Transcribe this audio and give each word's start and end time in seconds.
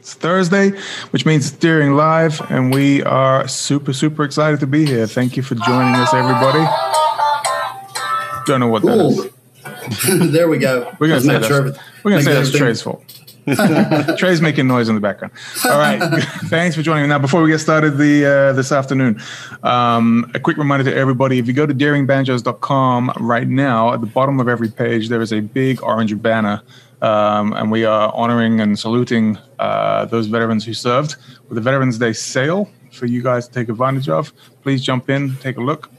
It's 0.00 0.14
Thursday, 0.14 0.70
which 1.10 1.26
means 1.26 1.46
it's 1.46 1.56
Deering 1.58 1.92
Live, 1.92 2.40
and 2.50 2.72
we 2.72 3.02
are 3.02 3.46
super, 3.46 3.92
super 3.92 4.24
excited 4.24 4.58
to 4.60 4.66
be 4.66 4.86
here. 4.86 5.06
Thank 5.06 5.36
you 5.36 5.42
for 5.42 5.56
joining 5.56 5.94
us, 5.94 6.14
everybody. 6.14 6.64
Don't 8.46 8.60
know 8.60 8.68
what 8.68 8.80
that 8.80 9.30
is. 10.08 10.32
there 10.32 10.48
we 10.48 10.56
go. 10.56 10.90
We're 10.98 11.08
gonna 11.08 11.20
say 11.20 11.34
that's, 11.34 11.46
sure 11.48 11.74
we're 12.02 12.12
gonna 12.12 12.22
say 12.22 12.32
that's 12.32 12.50
Tray's 12.50 12.80
fault. 12.80 13.04
Tray's 14.18 14.40
making 14.40 14.66
noise 14.68 14.88
in 14.88 14.94
the 14.94 15.02
background. 15.02 15.34
All 15.66 15.78
right, 15.78 15.98
thanks 16.46 16.74
for 16.74 16.80
joining. 16.80 17.02
me. 17.02 17.08
Now, 17.10 17.18
before 17.18 17.42
we 17.42 17.50
get 17.50 17.58
started 17.58 17.98
the 17.98 18.24
uh, 18.24 18.52
this 18.54 18.72
afternoon, 18.72 19.20
um, 19.62 20.30
a 20.34 20.40
quick 20.40 20.56
reminder 20.56 20.90
to 20.90 20.96
everybody: 20.96 21.38
if 21.38 21.46
you 21.46 21.52
go 21.52 21.66
to 21.66 21.74
deeringbanjos.com 21.74 23.12
right 23.18 23.48
now, 23.48 23.92
at 23.92 24.00
the 24.00 24.06
bottom 24.06 24.40
of 24.40 24.48
every 24.48 24.70
page 24.70 25.10
there 25.10 25.20
is 25.20 25.34
a 25.34 25.40
big 25.40 25.82
orange 25.82 26.22
banner, 26.22 26.62
um, 27.02 27.52
and 27.54 27.70
we 27.70 27.84
are 27.84 28.12
honoring 28.14 28.60
and 28.60 28.78
saluting 28.78 29.38
uh, 29.58 30.04
those 30.06 30.26
veterans 30.26 30.64
who 30.64 30.74
served 30.74 31.16
with 31.48 31.58
a 31.58 31.60
Veterans 31.60 31.98
Day 31.98 32.12
sale 32.12 32.70
for 32.92 33.06
you 33.06 33.22
guys 33.22 33.46
to 33.48 33.54
take 33.54 33.68
advantage 33.68 34.08
of. 34.08 34.32
Please 34.62 34.82
jump 34.82 35.08
in, 35.08 35.36
take 35.36 35.56
a 35.56 35.60
look. 35.60 35.90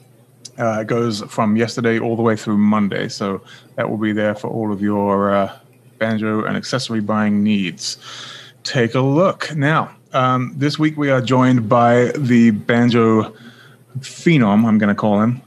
Uh, 0.60 0.82
it 0.82 0.88
goes 0.88 1.22
from 1.24 1.56
yesterday 1.56 1.98
all 2.00 2.16
the 2.16 2.22
way 2.22 2.36
through 2.36 2.58
Monday, 2.58 3.08
so 3.08 3.42
that 3.76 3.90
will 3.90 3.98
be 3.98 4.12
there 4.12 4.36
for 4.36 4.48
all 4.48 4.72
of 4.72 4.82
your 4.82 5.34
uh, 5.34 5.58
banjo 5.98 6.44
and 6.44 6.58
accessory 6.58 7.00
buying 7.00 7.44
needs. 7.44 7.98
Take 8.64 8.94
a 8.96 9.02
look 9.02 9.56
now. 9.56 9.96
Um, 10.14 10.54
this 10.56 10.78
week 10.78 10.98
we 10.98 11.10
are 11.10 11.22
joined 11.22 11.70
by 11.70 12.12
the 12.18 12.52
banjo 12.52 13.34
phenom. 14.00 14.66
I'm 14.66 14.78
going 14.78 14.90
to 14.90 14.96
call 14.96 15.22
him. 15.22 15.42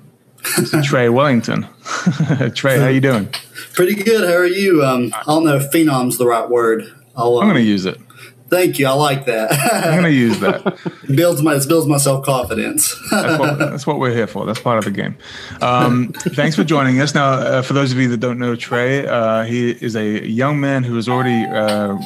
Tray 0.83 1.09
Wellington. 1.09 1.67
Tray, 2.55 2.79
how 2.79 2.89
you 2.89 3.01
doing? 3.01 3.29
Pretty 3.73 3.95
good. 3.95 4.29
How 4.29 4.37
are 4.37 4.47
you? 4.47 4.85
Um, 4.85 5.13
I 5.15 5.23
don't 5.27 5.45
know 5.45 5.57
if 5.57 5.71
phenom's 5.71 6.19
the 6.19 6.27
right 6.27 6.49
word. 6.49 6.85
I'll, 7.17 7.39
I'm 7.39 7.49
um, 7.49 7.55
going 7.55 7.63
to 7.63 7.69
use 7.69 7.87
it. 7.87 8.01
thank 8.49 8.79
you. 8.79 8.87
I 8.87 8.93
like 8.93 9.27
that. 9.27 9.53
I'm 9.73 10.01
going 10.01 10.05
to 10.05 10.11
use 10.11 10.39
that. 10.41 10.67
it 11.09 11.17
builds 11.17 11.43
my 11.43 11.55
it 11.55 11.69
builds 11.69 11.87
my 11.87 11.97
self 11.97 12.25
confidence. 12.25 12.95
That's 13.11 13.39
what, 13.39 13.59
that's 13.59 13.87
what 13.87 13.99
we're 13.99 14.13
here 14.13 14.27
for. 14.27 14.47
That's 14.47 14.61
part 14.61 14.79
of 14.79 14.85
the 14.85 14.91
game. 14.91 15.17
Um, 15.61 16.13
thanks 16.13 16.57
for 16.57 16.65
joining 16.65 17.01
us. 17.01 17.15
Now, 17.15 17.33
uh, 17.33 17.63
for 17.63 17.73
those 17.73 17.93
of 17.93 17.99
you 17.99 18.09
that 18.09 18.19
don't 18.19 18.39
know 18.39 18.55
Tray, 18.57 19.07
uh, 19.07 19.45
he 19.45 19.71
is 19.71 19.97
a 19.97 20.27
young 20.27 20.61
man 20.61 20.85
who 20.85 20.97
is 20.97 21.09
already 21.09 21.45
uh, 21.45 21.97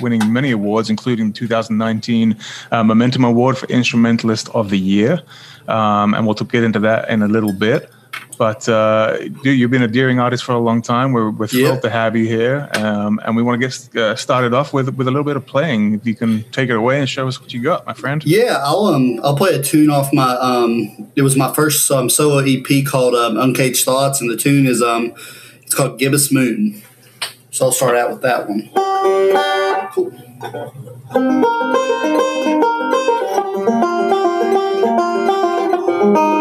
winning 0.00 0.32
many 0.32 0.50
awards, 0.50 0.90
including 0.90 1.28
the 1.28 1.34
2019 1.34 2.36
uh, 2.70 2.84
Momentum 2.84 3.24
Award 3.24 3.58
for 3.58 3.66
Instrumentalist 3.66 4.48
of 4.50 4.70
the 4.70 4.78
Year. 4.78 5.22
Um, 5.68 6.14
and 6.14 6.24
we'll 6.26 6.34
get 6.34 6.64
into 6.64 6.80
that 6.80 7.08
in 7.10 7.22
a 7.22 7.28
little 7.28 7.52
bit. 7.52 7.90
But 8.38 8.68
uh, 8.68 9.18
dude, 9.42 9.58
you've 9.58 9.70
been 9.70 9.82
a 9.82 9.88
Deering 9.88 10.20
artist 10.20 10.44
for 10.44 10.52
a 10.52 10.58
long 10.60 10.80
time. 10.80 11.12
We're, 11.12 11.30
we're 11.30 11.48
thrilled 11.48 11.76
Yeah. 11.76 11.80
to 11.80 11.90
have 11.90 12.16
you 12.16 12.24
here, 12.24 12.68
um, 12.74 13.20
and 13.24 13.34
we 13.36 13.42
want 13.42 13.60
to 13.60 13.66
get 13.68 13.96
uh, 14.00 14.14
started 14.14 14.54
off 14.54 14.72
with 14.72 14.88
with 14.96 15.08
a 15.08 15.10
little 15.10 15.24
bit 15.24 15.36
of 15.36 15.44
playing. 15.44 15.94
If 15.94 16.06
you 16.06 16.14
can 16.14 16.44
take 16.52 16.70
it 16.70 16.76
away 16.76 17.00
and 17.00 17.08
show 17.08 17.26
us 17.26 17.40
what 17.40 17.52
you 17.52 17.60
got, 17.60 17.84
my 17.84 17.94
friend. 17.94 18.24
yeah, 18.24 18.58
I'll 18.62 18.86
um 18.86 19.18
I'll 19.24 19.36
play 19.36 19.50
a 19.54 19.62
tune 19.62 19.90
off 19.90 20.12
my 20.12 20.34
um 20.36 21.10
it 21.16 21.22
was 21.22 21.36
my 21.36 21.52
first 21.52 21.90
um, 21.90 22.08
solo 22.08 22.38
EP 22.38 22.86
called 22.86 23.14
um, 23.16 23.36
Uncaged 23.38 23.84
Thoughts, 23.84 24.20
and 24.20 24.30
the 24.30 24.36
tune 24.36 24.66
is 24.66 24.80
um 24.82 25.12
it's 25.64 25.74
called 25.74 25.98
Gibbous 25.98 26.30
Moon. 26.32 26.80
So 27.50 27.66
I'll 27.66 27.72
start 27.72 27.96
out 27.96 28.10
with 28.10 28.22
that 28.22 28.48
one. 28.48 28.70
Cool. 29.92 30.12
Yeah, 36.00 36.38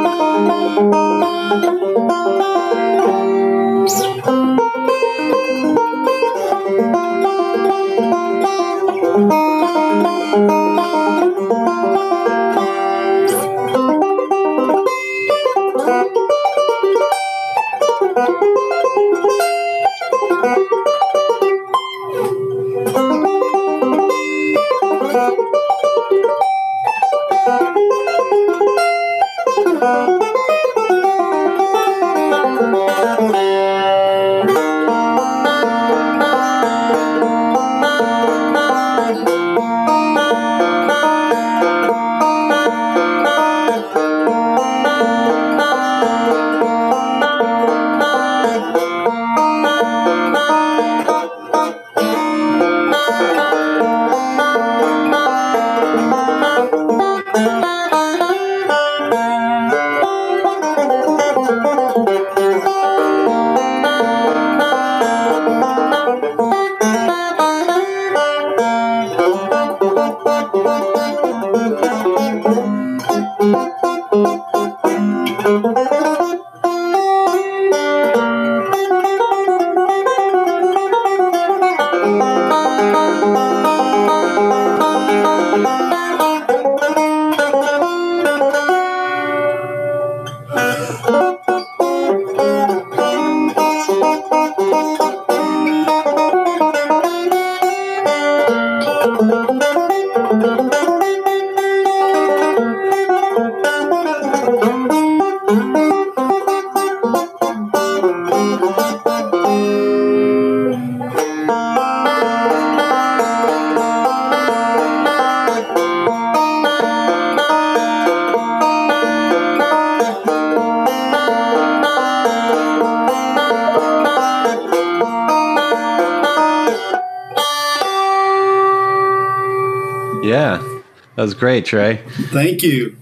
was 131.27 131.33
great, 131.33 131.65
Tray. 131.65 131.98
Thank 132.31 132.63
you. 132.63 132.95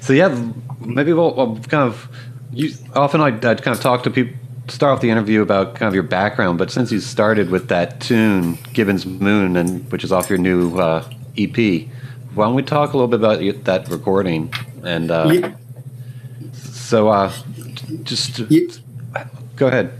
So 0.00 0.12
yeah, 0.12 0.28
maybe 0.80 1.12
we'll, 1.12 1.34
we'll 1.34 1.56
kind 1.60 1.84
of. 1.84 2.08
You, 2.52 2.72
often 2.96 3.20
I'd, 3.20 3.44
I'd 3.44 3.62
kind 3.62 3.76
of 3.76 3.80
talk 3.82 4.02
to 4.02 4.10
people, 4.10 4.34
start 4.68 4.94
off 4.96 5.00
the 5.00 5.10
interview 5.10 5.40
about 5.40 5.76
kind 5.76 5.86
of 5.86 5.94
your 5.94 6.02
background, 6.02 6.58
but 6.58 6.70
since 6.72 6.90
you 6.90 6.98
started 6.98 7.50
with 7.50 7.68
that 7.68 8.00
tune, 8.00 8.58
Gibbous 8.72 9.06
Moon, 9.06 9.56
and 9.56 9.90
which 9.92 10.02
is 10.02 10.10
off 10.10 10.28
your 10.28 10.38
new 10.38 10.76
uh, 10.78 11.04
EP, 11.38 11.86
why 12.34 12.46
don't 12.46 12.54
we 12.56 12.62
talk 12.62 12.92
a 12.92 12.96
little 12.96 13.06
bit 13.08 13.20
about 13.20 13.64
that 13.64 13.88
recording? 13.88 14.52
And 14.82 15.10
uh, 15.12 15.30
Yeah. 15.32 15.52
so, 16.52 17.08
uh, 17.08 17.32
just 18.02 18.40
Yeah. 18.50 18.66
go 19.56 19.68
ahead. 19.68 19.92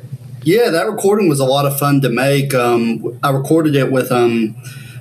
Yeah, 0.42 0.70
that 0.70 0.90
recording 0.90 1.28
was 1.28 1.38
a 1.38 1.44
lot 1.44 1.66
of 1.66 1.78
fun 1.78 2.00
to 2.00 2.08
make. 2.08 2.54
Um, 2.54 3.18
I 3.22 3.30
recorded 3.30 3.76
it 3.76 3.92
with 3.92 4.10
um, 4.10 4.56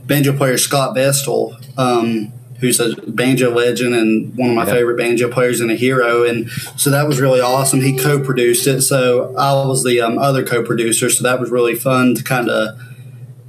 banjo 0.06 0.36
player 0.36 0.58
Scott 0.58 0.94
Vestal, 0.96 1.56
um, 1.80 2.32
who's 2.60 2.80
a 2.80 2.94
banjo 3.08 3.50
legend 3.56 3.96
and 3.96 4.36
one 4.36 4.50
of 4.50 4.56
my 4.56 4.66
Yeah. 4.66 4.74
favorite 4.74 4.98
banjo 4.98 5.30
players 5.30 5.62
and 5.62 5.72
a 5.72 5.76
hero. 5.76 6.24
And 6.26 6.50
so 6.76 6.90
that 6.90 7.08
was 7.08 7.22
really 7.22 7.40
awesome. 7.40 7.80
He 7.82 7.98
co-produced 7.98 8.68
it, 8.68 8.82
so 8.82 9.34
I 9.38 9.54
was 9.66 9.84
the 9.86 10.02
um, 10.02 10.18
other 10.18 10.44
co-producer. 10.44 11.10
So 11.10 11.24
that 11.24 11.40
was 11.40 11.50
really 11.50 11.76
fun 11.76 12.16
to 12.16 12.24
kind 12.24 12.50
of 12.50 12.78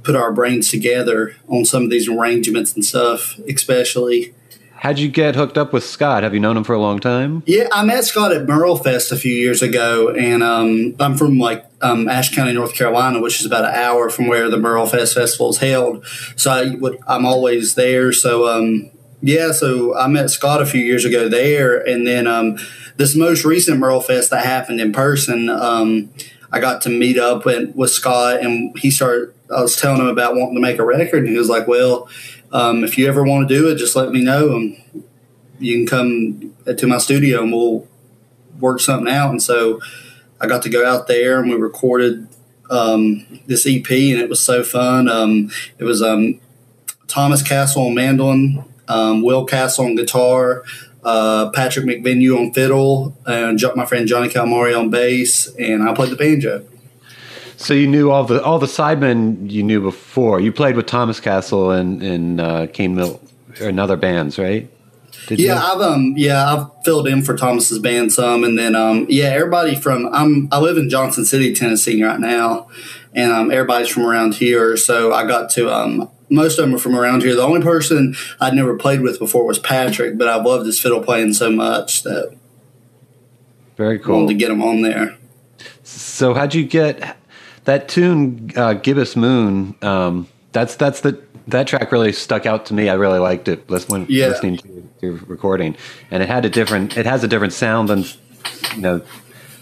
put 0.03 0.15
our 0.15 0.31
brains 0.31 0.69
together 0.69 1.35
on 1.49 1.65
some 1.65 1.83
of 1.83 1.89
these 1.89 2.07
arrangements 2.07 2.73
and 2.73 2.83
stuff, 2.85 3.37
especially. 3.47 4.33
How'd 4.81 4.97
you 4.97 5.09
get 5.09 5.35
hooked 5.35 5.59
up 5.59 5.73
with 5.73 5.83
Scott? 5.83 6.23
Have 6.23 6.33
you 6.33 6.39
known 6.39 6.57
him 6.57 6.63
for 6.63 6.73
a 6.73 6.79
long 6.79 6.97
time? 6.97 7.43
Yeah, 7.45 7.67
I 7.71 7.85
met 7.85 8.03
Scott 8.03 8.31
at 8.31 8.47
MerleFest 8.47 9.11
a 9.11 9.15
few 9.15 9.31
years 9.31 9.61
ago, 9.61 10.09
and 10.09 10.41
um, 10.41 10.95
I'm 10.99 11.15
from 11.15 11.37
like 11.37 11.63
um, 11.83 12.09
Ashe 12.09 12.33
County, 12.33 12.53
North 12.53 12.73
Carolina, 12.73 13.21
which 13.21 13.39
is 13.39 13.45
about 13.45 13.63
an 13.63 13.75
hour 13.75 14.09
from 14.09 14.25
where 14.25 14.49
the 14.49 14.57
MerleFest 14.57 15.13
festival 15.13 15.51
is 15.51 15.59
held. 15.59 16.03
So 16.35 16.49
I 16.49 16.73
would, 16.77 16.97
I'm 17.07 17.27
always 17.27 17.75
there. 17.75 18.11
So 18.11 18.47
um, 18.47 18.89
yeah, 19.21 19.51
so 19.51 19.95
I 19.95 20.07
met 20.07 20.31
Scott 20.31 20.63
a 20.63 20.65
few 20.65 20.81
years 20.81 21.05
ago 21.05 21.29
there, 21.29 21.77
and 21.77 22.07
then 22.07 22.25
um, 22.25 22.57
this 22.97 23.15
most 23.15 23.45
recent 23.45 23.79
MerleFest 23.79 24.29
that 24.31 24.43
happened 24.43 24.81
in 24.81 24.93
person, 24.93 25.47
um, 25.47 26.09
I 26.51 26.59
got 26.59 26.81
to 26.81 26.89
meet 26.89 27.19
up 27.19 27.45
with, 27.45 27.75
with 27.75 27.91
Scott, 27.91 28.39
and 28.39 28.75
he 28.79 28.89
started. 28.89 29.31
I 29.55 29.61
was 29.61 29.75
telling 29.75 30.01
him 30.01 30.07
about 30.07 30.35
wanting 30.35 30.55
to 30.55 30.61
make 30.61 30.79
a 30.79 30.85
record, 30.85 31.19
and 31.19 31.29
he 31.29 31.37
was 31.37 31.49
like, 31.49 31.67
"Well." 31.67 32.09
Um, 32.51 32.83
if 32.83 32.97
you 32.97 33.07
ever 33.07 33.23
want 33.23 33.47
to 33.47 33.53
do 33.53 33.69
it, 33.69 33.75
just 33.77 33.95
let 33.95 34.11
me 34.11 34.23
know. 34.23 34.55
And 34.55 35.05
you 35.59 35.77
can 35.77 35.87
come 35.87 36.53
to 36.75 36.87
my 36.87 36.97
studio 36.97 37.43
and 37.43 37.51
we'll 37.51 37.87
work 38.59 38.79
something 38.79 39.11
out. 39.11 39.31
And 39.31 39.41
so 39.41 39.79
I 40.39 40.47
got 40.47 40.61
to 40.63 40.69
go 40.69 40.85
out 40.85 41.07
there 41.07 41.39
and 41.39 41.49
we 41.49 41.55
recorded 41.55 42.27
um, 42.69 43.25
this 43.47 43.67
EP, 43.67 43.89
and 43.91 44.19
it 44.19 44.29
was 44.29 44.39
so 44.39 44.63
fun. 44.63 45.09
Um, 45.09 45.51
it 45.77 45.83
was 45.83 46.01
um, 46.01 46.39
Thomas 47.07 47.43
Castle 47.43 47.87
on 47.87 47.93
mandolin, 47.93 48.63
um, 48.87 49.21
Will 49.21 49.45
Castle 49.45 49.85
on 49.85 49.95
guitar, 49.95 50.63
uh, 51.03 51.49
Patrick 51.49 51.85
McAvinue 51.85 52.37
on 52.37 52.53
fiddle, 52.53 53.15
and 53.25 53.61
my 53.75 53.85
friend 53.85 54.07
Johnny 54.07 54.29
Calmari 54.29 54.77
on 54.77 54.89
bass, 54.89 55.47
and 55.55 55.83
I 55.83 55.93
played 55.93 56.11
the 56.11 56.15
banjo. 56.15 56.65
So 57.61 57.75
you 57.75 57.85
knew 57.85 58.09
all 58.09 58.23
the 58.23 58.43
all 58.43 58.57
the 58.57 58.65
sidemen 58.65 59.49
you 59.51 59.61
knew 59.61 59.81
before. 59.81 60.39
You 60.39 60.51
played 60.51 60.75
with 60.75 60.87
Thomas 60.87 61.19
Castle 61.19 61.69
and 61.69 62.01
in 62.01 62.39
uh, 62.39 62.65
Cane 62.73 62.95
Mill 62.95 63.21
and 63.59 63.79
other 63.79 63.95
bands, 63.95 64.39
right? 64.39 64.67
Did 65.27 65.39
yeah, 65.39 65.53
you? 65.53 65.59
I've 65.59 65.81
um 65.81 66.13
yeah 66.17 66.51
I've 66.51 66.83
filled 66.83 67.07
in 67.07 67.21
for 67.21 67.37
Thomas's 67.37 67.77
band 67.77 68.11
some, 68.11 68.43
and 68.43 68.57
then 68.57 68.75
um 68.75 69.05
yeah 69.09 69.25
everybody 69.25 69.75
from 69.75 70.07
I'm 70.11 70.47
I 70.51 70.59
live 70.59 70.77
in 70.77 70.89
Johnson 70.89 71.23
City, 71.23 71.53
Tennessee 71.53 72.03
right 72.03 72.19
now, 72.19 72.67
and 73.13 73.31
um 73.31 73.51
everybody's 73.51 73.89
from 73.89 74.07
around 74.07 74.35
here, 74.35 74.75
so 74.75 75.13
I 75.13 75.27
got 75.27 75.51
to 75.51 75.71
um 75.71 76.09
most 76.31 76.57
of 76.57 76.65
them 76.65 76.73
are 76.73 76.79
from 76.79 76.95
around 76.95 77.21
here. 77.21 77.35
The 77.35 77.43
only 77.43 77.61
person 77.61 78.15
I'd 78.39 78.55
never 78.55 78.75
played 78.75 79.01
with 79.01 79.19
before 79.19 79.45
was 79.45 79.59
Patrick, 79.59 80.17
but 80.17 80.27
I 80.27 80.41
loved 80.41 80.65
his 80.65 80.79
fiddle 80.79 81.03
playing 81.03 81.33
so 81.33 81.51
much 81.51 82.01
that 82.03 82.35
very 83.77 83.99
cool. 83.99 84.15
I 84.15 84.17
wanted 84.17 84.33
to 84.33 84.39
get 84.39 84.49
him 84.49 84.63
on 84.63 84.81
there. 84.81 85.15
So 85.83 86.33
how'd 86.33 86.55
you 86.55 86.63
get 86.63 87.17
that 87.65 87.87
tune, 87.87 88.51
uh, 88.55 88.73
Gibbous 88.73 89.15
Moon? 89.15 89.75
Um, 89.81 90.27
that's 90.51 90.75
that's 90.75 91.01
the 91.01 91.21
that 91.47 91.67
track 91.67 91.91
really 91.91 92.11
stuck 92.13 92.45
out 92.45 92.65
to 92.67 92.73
me. 92.73 92.89
I 92.89 92.93
really 92.93 93.19
liked 93.19 93.47
it 93.47 93.69
when 93.87 94.05
yeah. 94.09 94.27
listening 94.27 94.57
to 94.57 94.89
your 95.01 95.13
recording, 95.27 95.75
and 96.09 96.21
it 96.21 96.29
had 96.29 96.45
a 96.45 96.49
different. 96.49 96.97
It 96.97 97.05
has 97.05 97.23
a 97.23 97.27
different 97.27 97.53
sound 97.53 97.89
than 97.89 98.05
you 98.75 98.81
know 98.81 99.01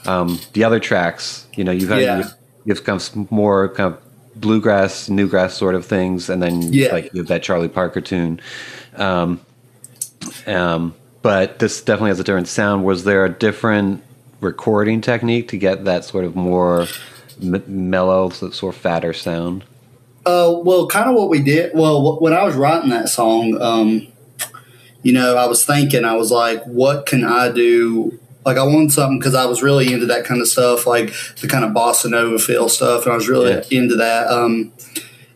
um, 0.06 0.40
the 0.54 0.64
other 0.64 0.80
tracks. 0.80 1.48
You 1.56 1.64
know, 1.64 1.72
you've 1.72 1.90
had 1.90 2.02
yeah. 2.02 2.18
you've, 2.18 2.34
you've 2.66 2.84
kind 2.84 3.02
of 3.02 3.32
more 3.32 3.70
kind 3.70 3.94
of 3.94 4.02
bluegrass, 4.40 5.10
newgrass 5.10 5.52
sort 5.52 5.76
of 5.76 5.86
things, 5.86 6.30
and 6.30 6.42
then 6.42 6.74
yeah. 6.74 6.92
like 6.92 7.14
you 7.14 7.20
have 7.22 7.28
that 7.28 7.44
Charlie 7.44 7.70
Parker 7.70 8.02
tune. 8.02 8.40
Um, 8.96 9.42
um, 10.46 10.96
but 11.22 11.60
this 11.60 11.82
definitely 11.82 12.10
has 12.10 12.20
a 12.20 12.24
different 12.24 12.48
sound. 12.48 12.84
Was 12.84 13.04
there 13.04 13.26
a 13.26 13.30
different 13.30 14.04
recording 14.42 15.02
technique 15.02 15.50
to 15.50 15.58
get 15.58 15.86
that 15.86 16.06
sort 16.06 16.24
of 16.24 16.36
more 16.36 16.88
m- 17.42 17.90
mellow, 17.90 18.30
sort 18.30 18.76
of 18.76 18.76
fatter 18.76 19.14
sound? 19.14 19.64
Uh, 20.26 20.54
well, 20.64 20.88
kind 20.88 21.10
of 21.10 21.16
what 21.16 21.30
we 21.30 21.42
did. 21.42 21.72
Well, 21.74 22.20
when 22.20 22.34
I 22.34 22.44
was 22.44 22.56
writing 22.56 22.90
that 22.90 23.10
song, 23.10 23.60
um, 23.62 24.08
you 25.02 25.14
know, 25.14 25.38
I 25.38 25.48
was 25.48 25.66
thinking, 25.66 26.06
I 26.06 26.16
was 26.16 26.32
like, 26.32 26.64
what 26.66 27.06
can 27.06 27.24
I 27.24 27.52
do? 27.52 28.20
Like, 28.46 28.58
I 28.58 28.64
wanted 28.64 28.92
something 28.92 29.20
because 29.20 29.36
I 29.36 29.46
was 29.46 29.64
really 29.64 29.92
into 29.92 30.06
that 30.08 30.26
kind 30.26 30.42
of 30.42 30.48
stuff, 30.48 30.86
like 30.86 31.14
the 31.42 31.48
kind 31.48 31.64
of 31.64 31.72
bossa 31.72 32.10
nova 32.10 32.38
feel 32.38 32.70
stuff, 32.70 33.04
and 33.04 33.14
I 33.14 33.16
was 33.16 33.30
really 33.30 33.52
yeah. 33.52 33.64
into 33.72 33.96
that. 33.96 34.28
Um, 34.28 34.74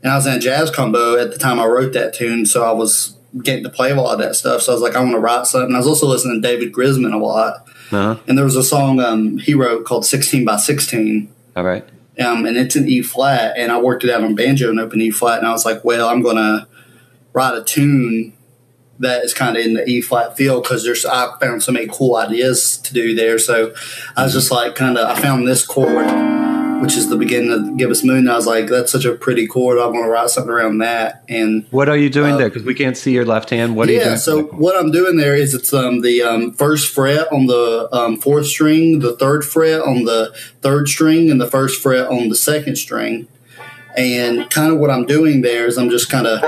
and 0.01 0.11
I 0.11 0.15
was 0.15 0.27
in 0.27 0.33
a 0.33 0.39
jazz 0.39 0.69
combo 0.69 1.17
at 1.17 1.31
the 1.31 1.37
time 1.37 1.59
I 1.59 1.65
wrote 1.65 1.93
that 1.93 2.13
tune, 2.13 2.45
so 2.45 2.63
I 2.63 2.71
was 2.71 3.15
getting 3.41 3.63
to 3.63 3.69
play 3.69 3.91
a 3.91 3.95
lot 3.95 4.13
of 4.13 4.19
that 4.19 4.35
stuff. 4.35 4.61
So 4.61 4.73
I 4.73 4.75
was 4.75 4.81
like, 4.81 4.95
I 4.95 4.99
want 4.99 5.13
to 5.13 5.19
write 5.19 5.47
something. 5.47 5.73
I 5.73 5.77
was 5.77 5.87
also 5.87 6.07
listening 6.07 6.41
to 6.41 6.47
David 6.47 6.73
Grisman 6.73 7.13
a 7.13 7.17
lot, 7.17 7.65
uh-huh. 7.91 8.17
and 8.27 8.37
there 8.37 8.45
was 8.45 8.57
a 8.57 8.63
song 8.63 8.99
um, 8.99 9.37
he 9.37 9.53
wrote 9.53 9.85
called 9.85 10.05
"16 10.05 10.43
by 10.43 10.57
16." 10.57 11.33
All 11.55 11.63
right 11.63 11.85
um, 12.19 12.45
and 12.45 12.57
it's 12.57 12.75
an 12.75 12.87
E 12.87 13.01
flat. 13.01 13.57
And 13.57 13.71
I 13.71 13.79
worked 13.79 14.03
it 14.03 14.09
out 14.09 14.23
on 14.23 14.35
banjo 14.35 14.69
and 14.69 14.79
open 14.79 15.01
E 15.01 15.11
flat, 15.11 15.39
and 15.39 15.47
I 15.47 15.51
was 15.51 15.65
like, 15.65 15.83
well, 15.83 16.09
I'm 16.09 16.21
gonna 16.21 16.67
write 17.33 17.57
a 17.57 17.63
tune 17.63 18.33
that 18.99 19.23
is 19.23 19.33
kind 19.33 19.57
of 19.57 19.65
in 19.65 19.73
the 19.73 19.87
E 19.89 20.01
flat 20.01 20.37
feel 20.37 20.61
because 20.61 20.83
there's 20.83 21.05
I 21.05 21.37
found 21.39 21.63
so 21.63 21.71
many 21.71 21.87
cool 21.91 22.15
ideas 22.15 22.77
to 22.77 22.93
do 22.93 23.15
there. 23.15 23.39
So 23.39 23.73
I 24.15 24.23
was 24.23 24.33
just 24.33 24.51
like, 24.51 24.75
kind 24.75 24.97
of, 24.97 25.05
I 25.05 25.19
found 25.19 25.47
this 25.47 25.65
chord 25.65 26.07
which 26.83 26.97
is 26.97 27.07
the 27.07 27.15
beginning 27.15 27.49
of 27.49 27.77
Gibbous 27.77 28.03
Moon. 28.03 28.27
I 28.27 28.35
was 28.35 28.45
like, 28.45 28.67
that's 28.67 28.91
such 28.91 29.05
a 29.05 29.13
pretty 29.13 29.47
chord. 29.47 29.79
I 29.79 29.85
want 29.85 30.03
to 30.03 30.09
write 30.09 30.29
something 30.29 30.51
around 30.51 30.79
that. 30.79 31.23
And 31.29 31.65
what 31.71 31.87
are 31.87 31.95
you 31.95 32.09
doing 32.09 32.33
uh, 32.33 32.37
there? 32.37 32.49
Because 32.49 32.63
we 32.63 32.73
can't 32.73 32.97
see 32.97 33.13
your 33.13 33.23
left 33.23 33.51
hand. 33.51 33.77
What 33.77 33.87
yeah, 33.87 33.93
are 33.93 33.99
you 33.99 34.05
doing? 34.07 34.17
So 34.17 34.43
what 34.47 34.75
I'm 34.75 34.91
doing 34.91 35.15
there 35.15 35.33
is 35.33 35.53
it's 35.53 35.73
um, 35.73 36.01
the 36.01 36.21
um, 36.23 36.51
first 36.51 36.93
fret 36.93 37.31
on 37.31 37.45
the 37.45 37.87
um, 37.93 38.17
fourth 38.17 38.47
string, 38.47 38.99
the 38.99 39.15
third 39.15 39.45
fret 39.45 39.79
on 39.79 40.03
the 40.03 40.35
third 40.61 40.89
string, 40.89 41.31
and 41.31 41.39
the 41.39 41.47
first 41.47 41.81
fret 41.81 42.07
on 42.07 42.27
the 42.27 42.35
second 42.35 42.75
string. 42.75 43.29
And 43.95 44.49
kind 44.49 44.73
of 44.73 44.77
what 44.77 44.89
I'm 44.89 45.05
doing 45.05 45.41
there 45.41 45.65
is 45.65 45.77
I'm 45.77 45.89
just 45.89 46.09
kind 46.09 46.27
of, 46.27 46.41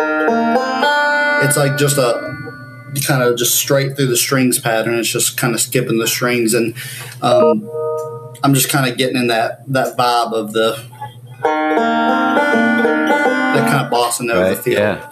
it's 1.45 1.55
like 1.55 1.77
just 1.77 1.97
a 1.97 2.35
kind 3.07 3.23
of 3.23 3.37
just 3.37 3.55
straight 3.55 3.95
through 3.95 4.07
the 4.07 4.17
strings 4.17 4.59
pattern. 4.59 4.99
It's 4.99 5.07
just 5.07 5.37
kind 5.37 5.55
of 5.55 5.61
skipping 5.61 5.97
the 5.97 6.07
strings 6.07 6.53
and. 6.53 6.75
Um, 7.21 7.71
I'm 8.45 8.53
just 8.53 8.69
kind 8.69 8.87
of 8.89 8.95
getting 8.95 9.17
in 9.17 9.25
that 9.27 9.63
that 9.73 9.97
vibe 9.97 10.31
of 10.31 10.53
the 10.53 10.79
that 13.55 13.67
kind 13.67 13.85
of 13.85 13.91
bossa 13.91 14.21
nova 14.21 14.41
right, 14.41 14.57
feel. 14.57 14.77
Yeah. 14.77 15.11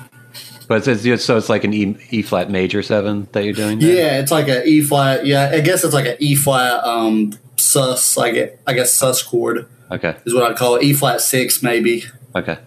But 0.67 0.87
it's, 0.87 1.25
so 1.25 1.35
it's 1.37 1.49
like 1.49 1.63
an 1.63 1.73
E, 1.73 1.97
e 2.11 2.21
flat 2.21 2.51
major 2.51 2.83
seven 2.83 3.27
that 3.31 3.43
you're 3.43 3.55
doing. 3.55 3.79
There? 3.79 3.91
Yeah, 3.91 4.19
it's 4.19 4.29
like 4.31 4.47
an 4.47 4.61
E 4.67 4.81
flat. 4.81 5.25
Yeah, 5.25 5.49
I 5.51 5.61
guess 5.61 5.83
it's 5.83 5.95
like 5.95 6.05
an 6.05 6.17
E 6.19 6.35
flat 6.35 6.83
um, 6.83 7.33
sus. 7.57 8.19
I 8.19 8.29
get 8.29 8.61
I 8.67 8.73
guess 8.73 8.93
sus 8.93 9.23
chord. 9.23 9.67
Okay, 9.89 10.15
is 10.25 10.35
what 10.35 10.43
I'd 10.43 10.55
call 10.55 10.75
it. 10.75 10.83
E 10.83 10.93
flat 10.93 11.19
six 11.19 11.63
maybe. 11.63 12.03
Okay. 12.35 12.59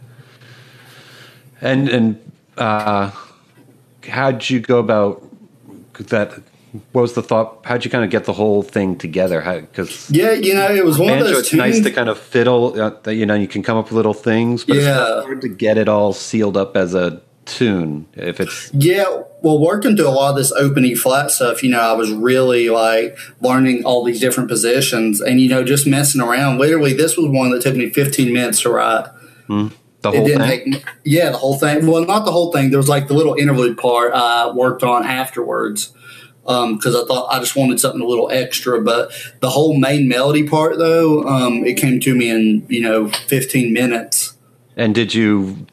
And 1.61 1.89
and 1.89 2.33
uh, 2.59 3.13
how'd 4.09 4.51
you 4.51 4.59
go 4.59 4.81
about 4.81 5.23
that 5.95 6.43
what 6.93 7.03
was 7.03 7.15
the 7.15 7.23
thought? 7.23 7.61
How'd 7.65 7.85
you 7.85 7.91
kind 7.91 8.05
of 8.05 8.11
get 8.11 8.25
the 8.25 8.33
whole 8.33 8.63
thing 8.63 8.97
together? 8.97 9.41
Because 9.61 10.11
yeah, 10.11 10.33
you 10.33 10.55
know, 10.55 10.75
it 10.75 10.85
was 10.85 10.99
one 10.99 11.09
banjo, 11.09 11.25
of 11.25 11.31
those. 11.31 11.41
It's 11.41 11.51
tunes. 11.51 11.59
nice 11.59 11.81
to 11.81 11.91
kind 11.91 12.09
of 12.09 12.19
fiddle. 12.19 12.81
Uh, 12.81 12.91
that, 13.03 13.15
you 13.15 13.27
know, 13.27 13.35
you 13.35 13.49
can 13.49 13.63
come 13.63 13.77
up 13.77 13.87
with 13.87 13.93
little 13.93 14.15
things, 14.15 14.65
but 14.65 14.77
yeah. 14.77 15.19
it's 15.19 15.27
hard 15.27 15.41
to 15.43 15.49
get 15.49 15.79
it 15.79 15.89
all 15.89 16.13
sealed 16.13 16.57
up 16.57 16.77
as 16.77 16.95
a 16.95 17.23
tune. 17.47 18.07
If 18.15 18.41
it's 18.41 18.73
yeah, 18.75 19.23
well, 19.43 19.59
working 19.59 19.97
through 19.97 20.09
a 20.09 20.11
lot 20.11 20.31
of 20.31 20.37
this 20.37 20.53
open 20.53 20.85
E 20.85 20.95
flat 20.95 21.31
stuff, 21.31 21.63
you 21.63 21.71
know, 21.71 21.81
I 21.81 21.93
was 21.93 22.11
really 22.13 22.69
like 22.69 23.17
learning 23.41 23.85
all 23.85 24.05
these 24.05 24.21
different 24.21 24.49
positions, 24.49 25.21
and 25.21 25.41
you 25.41 25.49
know, 25.49 25.65
just 25.65 25.87
messing 25.87 26.21
around. 26.21 26.59
Literally, 26.59 26.93
this 26.93 27.17
was 27.17 27.29
one 27.29 27.51
that 27.51 27.63
took 27.63 27.77
me 27.77 27.91
15 27.91 28.33
minutes 28.33 28.63
to 28.63 28.71
write. 28.71 29.07
Mm. 29.49 29.73
The 30.03 30.11
whole 30.13 30.27
thing? 30.27 30.73
Take, 30.73 30.85
yeah, 31.05 31.31
the 31.31 31.39
whole 31.39 31.59
thing. 31.59 31.87
Well, 31.87 32.05
not 32.05 32.25
the 32.25 32.33
whole 32.33 32.53
thing. 32.53 32.71
There 32.71 32.79
was 32.79 32.89
like 32.89 33.09
the 33.09 33.15
little 33.15 33.35
interlude 33.35 33.79
part 33.79 34.13
I 34.13 34.51
worked 34.51 34.83
on 34.83 35.05
afterwards 35.05 35.93
because 36.47 36.95
um, 36.95 37.03
I 37.03 37.07
thought 37.07 37.33
I 37.33 37.39
just 37.41 37.57
wanted 37.57 37.81
something 37.81 38.01
a 38.01 38.07
little 38.07 38.31
extra. 38.31 38.81
But 38.81 39.11
the 39.41 39.51
whole 39.51 39.79
main 39.79 40.09
melody 40.09 40.49
part, 40.49 40.79
though, 40.79 41.25
um, 41.25 41.65
it 41.65 41.77
came 41.77 42.01
to 42.01 42.15
me 42.15 42.31
in 42.31 42.67
you 42.69 42.83
know 42.83 43.09
15 43.09 43.73
minutes. 43.73 44.37
And 44.77 44.95
did 44.95 45.15
you? 45.15 45.67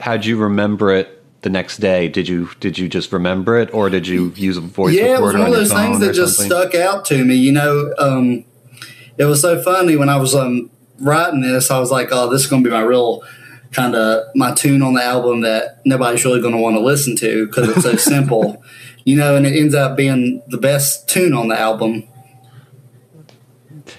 How'd 0.00 0.24
you 0.24 0.36
remember 0.36 0.92
it? 0.92 1.18
The 1.42 1.50
next 1.50 1.78
day, 1.78 2.08
did 2.08 2.28
you 2.28 2.50
did 2.60 2.78
you 2.78 2.88
just 2.88 3.12
remember 3.12 3.58
it, 3.58 3.74
or 3.74 3.90
did 3.90 4.06
you 4.06 4.32
use 4.36 4.56
a 4.56 4.60
voice 4.60 4.94
yeah, 4.94 5.14
recorder? 5.14 5.38
Yeah, 5.38 5.46
it 5.46 5.50
was 5.50 5.50
one 5.50 5.52
of 5.52 5.52
those 5.52 5.72
things 5.72 6.00
that 6.00 6.14
just 6.14 6.36
something? 6.36 6.50
stuck 6.50 6.74
out 6.76 7.04
to 7.06 7.24
me. 7.24 7.34
You 7.34 7.50
know, 7.50 7.92
um, 7.98 8.44
it 9.18 9.24
was 9.24 9.40
so 9.40 9.60
funny 9.60 9.96
when 9.96 10.08
I 10.08 10.16
was 10.16 10.36
um, 10.36 10.70
writing 11.00 11.40
this. 11.40 11.70
I 11.70 11.80
was 11.80 11.90
like, 11.90 12.08
"Oh, 12.12 12.30
this 12.30 12.42
is 12.42 12.46
going 12.46 12.62
to 12.62 12.70
be 12.70 12.72
my 12.72 12.82
real 12.82 13.24
kind 13.72 13.96
of 13.96 14.24
my 14.36 14.52
tune 14.54 14.82
on 14.82 14.94
the 14.94 15.02
album 15.02 15.40
that 15.40 15.80
nobody's 15.84 16.24
really 16.24 16.40
going 16.40 16.54
to 16.54 16.60
want 16.60 16.76
to 16.76 16.80
listen 16.80 17.16
to 17.16 17.46
because 17.46 17.68
it's 17.70 17.82
so 17.82 17.96
simple." 18.10 18.62
You 19.04 19.16
know, 19.16 19.36
and 19.36 19.46
it 19.46 19.58
ends 19.58 19.74
up 19.74 19.96
being 19.96 20.42
the 20.48 20.58
best 20.58 21.08
tune 21.08 21.34
on 21.34 21.48
the 21.48 21.58
album. 21.58 22.08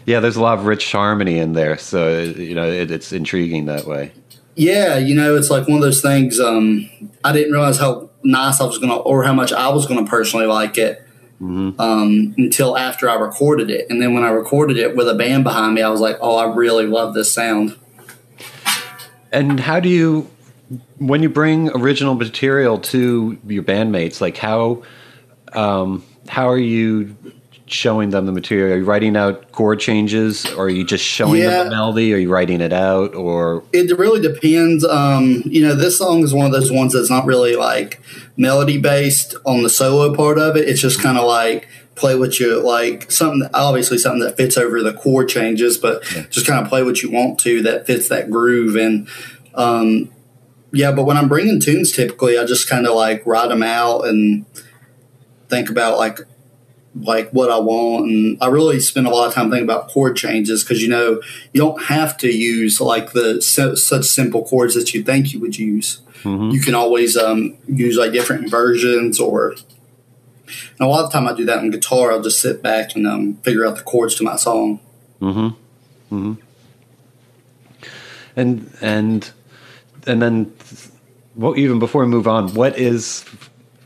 Yeah, 0.06 0.20
there's 0.20 0.36
a 0.36 0.42
lot 0.42 0.60
of 0.60 0.66
rich 0.66 0.92
harmony 0.92 1.40
in 1.40 1.54
there, 1.54 1.78
so 1.78 2.20
you 2.20 2.56
know 2.56 2.70
it, 2.70 2.92
it's 2.92 3.12
intriguing 3.12 3.66
that 3.66 3.86
way. 3.86 4.12
Yeah, 4.56 4.98
you 4.98 5.16
know, 5.16 5.36
it's 5.36 5.50
like 5.50 5.68
one 5.68 5.78
of 5.78 5.82
those 5.82 6.02
things. 6.02 6.40
Um, 6.40 6.90
I 7.24 7.32
didn't 7.32 7.54
realize 7.54 7.78
how 7.78 8.10
nice 8.24 8.62
I 8.62 8.66
was 8.66 8.78
gonna, 8.78 8.98
or 8.98 9.24
how 9.24 9.34
much 9.34 9.52
I 9.52 9.70
was 9.70 9.86
gonna 9.86 10.06
personally 10.06 10.46
like 10.46 10.78
it 10.78 11.06
mm-hmm. 11.42 11.80
um, 11.80 12.36
until 12.38 12.78
after 12.78 13.10
I 13.10 13.16
recorded 13.16 13.70
it, 13.70 13.88
and 13.90 14.02
then 14.02 14.14
when 14.14 14.24
I 14.24 14.30
recorded 14.30 14.78
it 14.78 14.96
with 14.96 15.10
a 15.10 15.16
band 15.16 15.44
behind 15.44 15.76
me, 15.76 15.82
I 15.82 15.90
was 15.90 16.02
like, 16.02 16.18
"Oh, 16.22 16.38
I 16.38 16.54
really 16.54 16.86
love 16.86 17.14
this 17.14 17.32
sound." 17.32 17.78
And 19.32 19.60
how 19.60 19.80
do 19.80 19.90
you 19.90 20.30
when 20.98 21.22
you 21.24 21.30
bring 21.30 21.70
original 21.70 22.16
material 22.16 22.80
to 22.80 23.38
your 23.48 23.64
bandmates, 23.64 24.22
like 24.22 24.38
how 24.38 24.84
um, 25.54 26.04
how 26.28 26.50
are 26.50 26.58
you 26.58 27.16
showing 27.66 28.10
them 28.12 28.26
the 28.26 28.32
material? 28.32 28.74
Are 28.76 28.78
you 28.80 28.86
writing 28.86 29.16
out 29.16 29.52
chord 29.52 29.80
changes, 29.80 30.46
or 30.54 30.66
are 30.66 30.70
you 30.70 30.84
just 30.86 31.04
showing 31.04 31.42
Yeah. 31.42 31.50
them 31.50 31.66
the 31.66 31.72
melody? 31.76 32.14
Are 32.14 32.18
you 32.18 32.30
writing 32.30 32.62
it 32.62 32.74
out, 32.74 33.16
or 33.16 33.64
It 33.74 33.98
really 33.98 34.22
depends. 34.22 34.84
Um, 34.86 35.42
you 35.46 35.66
know, 35.66 35.76
this 35.76 35.98
song 35.98 36.24
is 36.24 36.34
one 36.34 36.46
of 36.46 36.52
those 36.52 36.72
ones 36.72 36.94
that's 36.94 37.10
not 37.10 37.26
really 37.26 37.56
like 37.56 38.02
melody 38.38 38.78
based 38.78 39.36
on 39.46 39.64
the 39.64 39.70
solo 39.70 40.14
part 40.16 40.38
of 40.38 40.56
it. 40.56 40.68
It's 40.68 40.82
just 40.82 41.02
kind 41.02 41.18
of 41.18 41.26
like 41.26 41.68
play 41.96 42.16
what 42.16 42.40
you 42.40 42.60
like 42.60 43.12
something 43.12 43.48
obviously 43.54 44.00
something 44.00 44.22
that 44.22 44.36
fits 44.36 44.58
over 44.58 44.82
the 44.82 44.94
chord 44.94 45.30
changes 45.30 45.78
but 45.78 46.02
just 46.32 46.48
kind 46.48 46.60
of 46.60 46.68
play 46.68 46.82
what 46.82 47.04
you 47.04 47.12
want 47.12 47.38
to 47.40 47.62
that 47.62 47.86
fits 47.86 48.08
that 48.10 48.32
groove 48.32 48.76
and 48.76 49.08
um, 49.54 50.10
yeah 50.74 50.92
but 50.92 51.06
when 51.06 51.18
i'm 51.18 51.30
bringing 51.30 51.60
tunes 51.60 51.92
typically 51.92 52.38
i 52.38 52.46
just 52.46 52.68
kind 52.68 52.86
of 52.86 52.96
like 52.96 53.26
write 53.26 53.50
them 53.50 53.64
out 53.64 54.06
and 54.06 54.46
think 55.48 55.70
about 55.70 55.98
like 55.98 56.20
like 56.96 57.30
what 57.32 57.50
i 57.50 57.58
want 57.58 58.06
and 58.06 58.38
i 58.42 58.48
really 58.48 58.80
spend 58.80 59.08
a 59.08 59.10
lot 59.10 59.28
of 59.28 59.34
time 59.34 59.50
thinking 59.50 59.64
about 59.64 59.88
chord 59.88 60.16
changes 60.16 60.64
because 60.64 60.82
you 60.82 60.90
know 60.90 61.22
you 61.54 61.62
don't 61.62 61.84
have 61.84 62.18
to 62.18 62.30
use 62.30 62.82
like 62.82 63.14
the 63.14 63.42
such 63.42 64.06
simple 64.06 64.44
chords 64.44 64.76
that 64.76 64.94
you 64.94 65.02
think 65.02 65.34
you 65.34 65.40
would 65.40 65.58
use 65.58 66.02
you 66.26 66.62
can 66.62 66.74
always 66.74 67.18
um, 67.18 67.58
use 67.68 67.98
like 67.98 68.14
different 68.14 68.50
versions 68.50 69.20
or 69.20 69.56
and 70.78 70.80
a 70.80 70.88
lot 70.88 71.04
of 71.04 71.12
the 71.12 71.18
time 71.18 71.28
I 71.28 71.34
do 71.34 71.46
that 71.46 71.60
on 71.60 71.70
guitar. 71.72 72.12
I'll 72.12 72.22
just 72.22 72.40
sit 72.40 72.62
back 72.62 72.96
and 72.96 73.08
um, 73.08 73.36
figure 73.38 73.66
out 73.66 73.78
the 73.78 73.84
chords 73.84 74.16
to 74.16 74.24
my 74.24 74.36
song. 74.36 74.80
Mm-hmm. 75.22 76.16
Mm-hmm. 76.16 76.34
And 78.36 78.78
and 78.82 79.32
and 80.08 80.22
then 80.22 80.54
well, 81.36 81.58
even 81.58 81.80
before 81.80 82.02
we 82.04 82.08
move 82.08 82.28
on, 82.28 82.54
what 82.54 82.78
is 82.78 83.26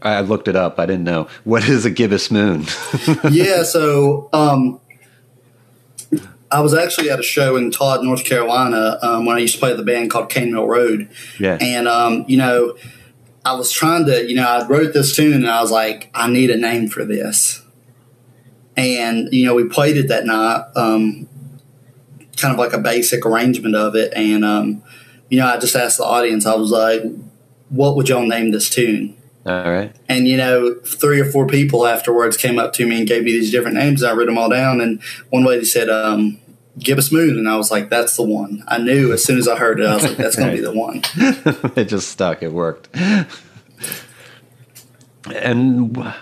I 0.01 0.21
looked 0.21 0.47
it 0.47 0.55
up. 0.55 0.79
I 0.79 0.85
didn't 0.85 1.03
know 1.03 1.27
what 1.43 1.67
is 1.67 1.85
a 1.85 1.89
gibbous 1.89 2.29
moon. 2.29 2.65
yeah, 3.31 3.63
so 3.63 4.29
um, 4.31 4.79
I 6.51 6.61
was 6.61 6.73
actually 6.73 7.09
at 7.09 7.19
a 7.19 7.23
show 7.23 7.55
in 7.55 7.71
Todd, 7.71 8.03
North 8.03 8.23
Carolina, 8.23 8.99
um, 9.01 9.25
when 9.25 9.35
I 9.35 9.39
used 9.39 9.55
to 9.55 9.59
play 9.59 9.75
the 9.75 9.83
band 9.83 10.11
called 10.11 10.29
Cane 10.29 10.51
Mill 10.51 10.67
Road. 10.67 11.09
Yeah. 11.39 11.57
And, 11.59 11.87
um, 11.87 12.25
you 12.27 12.37
know, 12.37 12.77
I 13.43 13.53
was 13.53 13.71
trying 13.71 14.05
to, 14.05 14.27
you 14.27 14.35
know, 14.35 14.47
I 14.47 14.67
wrote 14.67 14.93
this 14.93 15.15
tune 15.15 15.33
and 15.33 15.49
I 15.49 15.61
was 15.61 15.71
like, 15.71 16.09
I 16.13 16.29
need 16.29 16.51
a 16.51 16.57
name 16.57 16.87
for 16.87 17.03
this. 17.03 17.63
And, 18.75 19.33
you 19.33 19.45
know, 19.45 19.55
we 19.55 19.67
played 19.67 19.97
it 19.97 20.09
that 20.09 20.25
night, 20.25 20.63
um, 20.75 21.27
kind 22.37 22.53
of 22.53 22.59
like 22.59 22.73
a 22.73 22.77
basic 22.77 23.25
arrangement 23.25 23.75
of 23.75 23.95
it. 23.95 24.13
And, 24.13 24.45
um, 24.45 24.83
you 25.29 25.39
know, 25.39 25.47
I 25.47 25.57
just 25.57 25.75
asked 25.75 25.97
the 25.97 26.05
audience, 26.05 26.45
I 26.45 26.55
was 26.55 26.71
like, 26.71 27.01
what 27.69 27.95
would 27.95 28.09
y'all 28.09 28.25
name 28.25 28.51
this 28.51 28.69
tune? 28.69 29.17
All 29.45 29.69
right. 29.69 29.95
And 30.09 30.27
you 30.27 30.35
know, 30.35 30.75
three 30.85 31.21
or 31.21 31.25
four 31.25 31.47
people 31.47 31.87
afterwards 31.87 32.35
came 32.35 32.59
up 32.59 32.73
to 32.73 32.85
me 32.85 32.99
and 32.99 33.07
gave 33.07 33.23
me 33.23 33.31
these 33.31 33.51
different 33.51 33.77
names. 33.77 34.03
I 34.03 34.11
wrote 34.13 34.25
them 34.25 34.37
all 34.37 34.49
down, 34.49 34.81
and 34.81 35.01
one 35.29 35.45
lady 35.45 35.63
said, 35.63 35.89
um, 35.89 36.37
"Give 36.77 36.97
us 36.97 37.13
Moon," 37.13 37.37
and 37.37 37.47
I 37.47 37.55
was 37.55 37.71
like, 37.71 37.89
"That's 37.89 38.17
the 38.17 38.23
one." 38.23 38.63
I 38.67 38.77
knew 38.77 39.13
as 39.13 39.23
soon 39.23 39.37
as 39.37 39.47
I 39.47 39.55
heard 39.55 39.79
it, 39.79 39.85
I 39.85 39.95
was 39.95 40.03
like, 40.03 40.17
"That's 40.17 40.35
going 40.35 40.49
to 40.49 40.55
be 40.57 40.61
the 40.61 40.73
one." 40.73 41.01
it 41.77 41.85
just 41.85 42.09
stuck. 42.09 42.43
It 42.43 42.51
worked. 42.51 42.89
And 45.33 46.13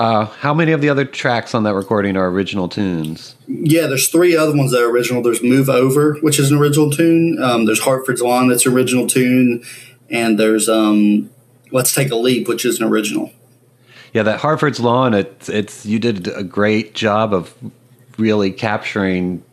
uh, 0.00 0.24
how 0.24 0.54
many 0.54 0.72
of 0.72 0.80
the 0.80 0.88
other 0.88 1.04
tracks 1.04 1.54
on 1.54 1.62
that 1.64 1.74
recording 1.74 2.16
are 2.16 2.28
original 2.28 2.68
tunes? 2.70 3.34
Yeah, 3.46 3.86
there's 3.86 4.08
three 4.08 4.34
other 4.34 4.56
ones 4.56 4.72
that 4.72 4.82
are 4.82 4.90
original. 4.90 5.22
There's 5.22 5.42
"Move 5.42 5.68
Over," 5.68 6.14
which 6.22 6.38
is 6.38 6.50
an 6.50 6.56
original 6.56 6.90
tune. 6.90 7.42
Um, 7.42 7.66
there's 7.66 7.80
"Hartford's 7.80 8.22
Lawn," 8.22 8.48
that's 8.48 8.64
an 8.64 8.72
original 8.72 9.06
tune, 9.06 9.62
and 10.08 10.38
there's 10.38 10.70
um, 10.70 11.28
"Let's 11.70 11.94
Take 11.94 12.10
a 12.10 12.16
Leap," 12.16 12.48
which 12.48 12.64
is 12.64 12.80
an 12.80 12.86
original. 12.86 13.30
Yeah, 14.14 14.22
that 14.22 14.40
Hartford's 14.40 14.80
Lawn. 14.80 15.12
It's 15.12 15.50
it's 15.50 15.84
you 15.84 15.98
did 15.98 16.28
a 16.28 16.42
great 16.42 16.94
job 16.94 17.34
of 17.34 17.54
really 18.16 18.50
capturing 18.52 19.44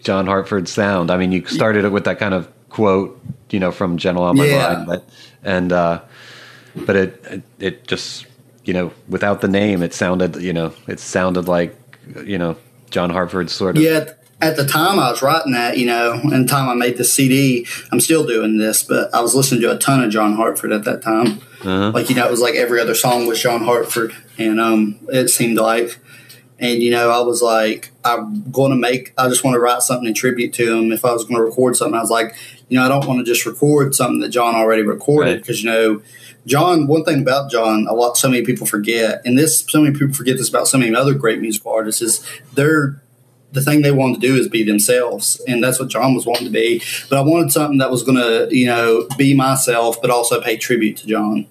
John 0.00 0.26
Hartford's 0.26 0.72
sound. 0.72 1.12
I 1.12 1.16
mean, 1.16 1.30
you 1.30 1.46
started 1.46 1.84
it 1.84 1.90
with 1.90 2.04
that 2.04 2.18
kind 2.18 2.34
of 2.34 2.48
quote, 2.68 3.18
you 3.50 3.60
know, 3.60 3.70
from 3.70 3.96
"Gentle 3.96 4.24
on 4.24 4.36
My 4.36 4.46
Yeah. 4.46 4.72
Mind," 4.72 4.86
but 4.86 5.08
and 5.44 5.72
uh, 5.72 6.00
but 6.84 6.96
it, 6.96 7.24
it 7.30 7.42
it 7.60 7.86
just 7.86 8.26
you 8.64 8.72
know 8.74 8.92
without 9.08 9.40
the 9.40 9.48
name, 9.48 9.82
it 9.82 9.94
sounded 9.94 10.36
you 10.36 10.52
know 10.52 10.72
it 10.86 11.00
sounded 11.00 11.48
like 11.48 11.76
you 12.24 12.38
know 12.38 12.56
John 12.90 13.10
Hartford 13.10 13.50
sort 13.50 13.76
of 13.76 13.82
Yeah, 13.82 14.10
at 14.40 14.56
the 14.56 14.66
time 14.66 14.98
I 14.98 15.10
was 15.10 15.22
writing 15.22 15.52
that, 15.52 15.78
you 15.78 15.86
know, 15.86 16.12
and 16.22 16.44
the 16.44 16.48
time 16.48 16.68
I 16.68 16.74
made 16.74 16.96
the 16.96 17.04
CD, 17.04 17.66
I'm 17.92 18.00
still 18.00 18.26
doing 18.26 18.58
this, 18.58 18.82
but 18.82 19.12
I 19.14 19.20
was 19.20 19.34
listening 19.34 19.62
to 19.62 19.72
a 19.72 19.78
ton 19.78 20.02
of 20.04 20.10
John 20.10 20.34
Hartford 20.34 20.72
at 20.72 20.84
that 20.84 21.02
time. 21.02 21.40
Like, 21.64 22.10
you 22.10 22.14
know, 22.16 22.26
it 22.26 22.30
was 22.30 22.40
like 22.42 22.54
every 22.54 22.78
other 22.80 22.94
song 22.94 23.26
was 23.26 23.40
John 23.40 23.64
Hartford, 23.64 24.14
and 24.38 24.60
um, 24.60 24.98
it 25.08 25.28
seemed 25.28 25.56
like. 25.58 25.98
And, 26.60 26.82
you 26.82 26.90
know, 26.92 27.10
I 27.10 27.20
was 27.20 27.42
like, 27.42 27.90
I'm 28.04 28.48
going 28.52 28.70
to 28.70 28.76
make, 28.76 29.12
I 29.18 29.28
just 29.28 29.42
want 29.44 29.54
to 29.54 29.58
write 29.58 29.82
something 29.82 30.06
in 30.06 30.14
tribute 30.14 30.52
to 30.54 30.76
him. 30.78 30.92
If 30.92 31.04
I 31.04 31.12
was 31.12 31.24
going 31.24 31.34
to 31.36 31.42
record 31.42 31.74
something, 31.76 31.96
I 31.96 32.00
was 32.00 32.10
like, 32.10 32.36
you 32.68 32.78
know, 32.78 32.84
I 32.84 32.88
don't 32.88 33.06
want 33.08 33.18
to 33.18 33.24
just 33.24 33.44
record 33.44 33.94
something 33.94 34.20
that 34.20 34.28
John 34.28 34.54
already 34.54 34.82
recorded 34.82 35.30
Right. 35.32 35.40
because, 35.40 35.64
you 35.64 35.70
know, 35.70 36.02
John, 36.46 36.86
one 36.86 37.04
thing 37.04 37.22
about 37.22 37.50
John, 37.50 37.86
a 37.88 37.94
lot, 37.94 38.16
so 38.16 38.28
many 38.28 38.44
people 38.44 38.66
forget, 38.66 39.22
and 39.24 39.38
this, 39.38 39.60
so 39.60 39.80
many 39.80 39.96
people 39.96 40.14
forget 40.14 40.36
this 40.36 40.48
about 40.48 40.68
so 40.68 40.78
many 40.78 40.94
other 40.94 41.14
great 41.14 41.40
musical 41.40 41.72
artists, 41.72 42.02
is 42.02 42.26
they're, 42.52 43.02
the 43.52 43.62
thing 43.62 43.82
they 43.82 43.92
wanted 43.92 44.20
to 44.20 44.26
do 44.26 44.36
is 44.36 44.48
be 44.48 44.62
themselves, 44.62 45.40
and 45.46 45.62
that's 45.62 45.78
what 45.78 45.88
John 45.88 46.14
was 46.14 46.26
wanting 46.26 46.46
to 46.46 46.52
be. 46.52 46.82
But 47.08 47.18
I 47.18 47.22
wanted 47.22 47.52
something 47.52 47.78
that 47.78 47.90
was 47.90 48.02
going 48.02 48.18
to, 48.18 48.48
you 48.54 48.66
know, 48.66 49.06
be 49.16 49.34
myself, 49.34 50.02
but 50.02 50.10
also 50.10 50.40
pay 50.40 50.56
tribute 50.56 50.96
to 50.98 51.06
John. 51.06 51.46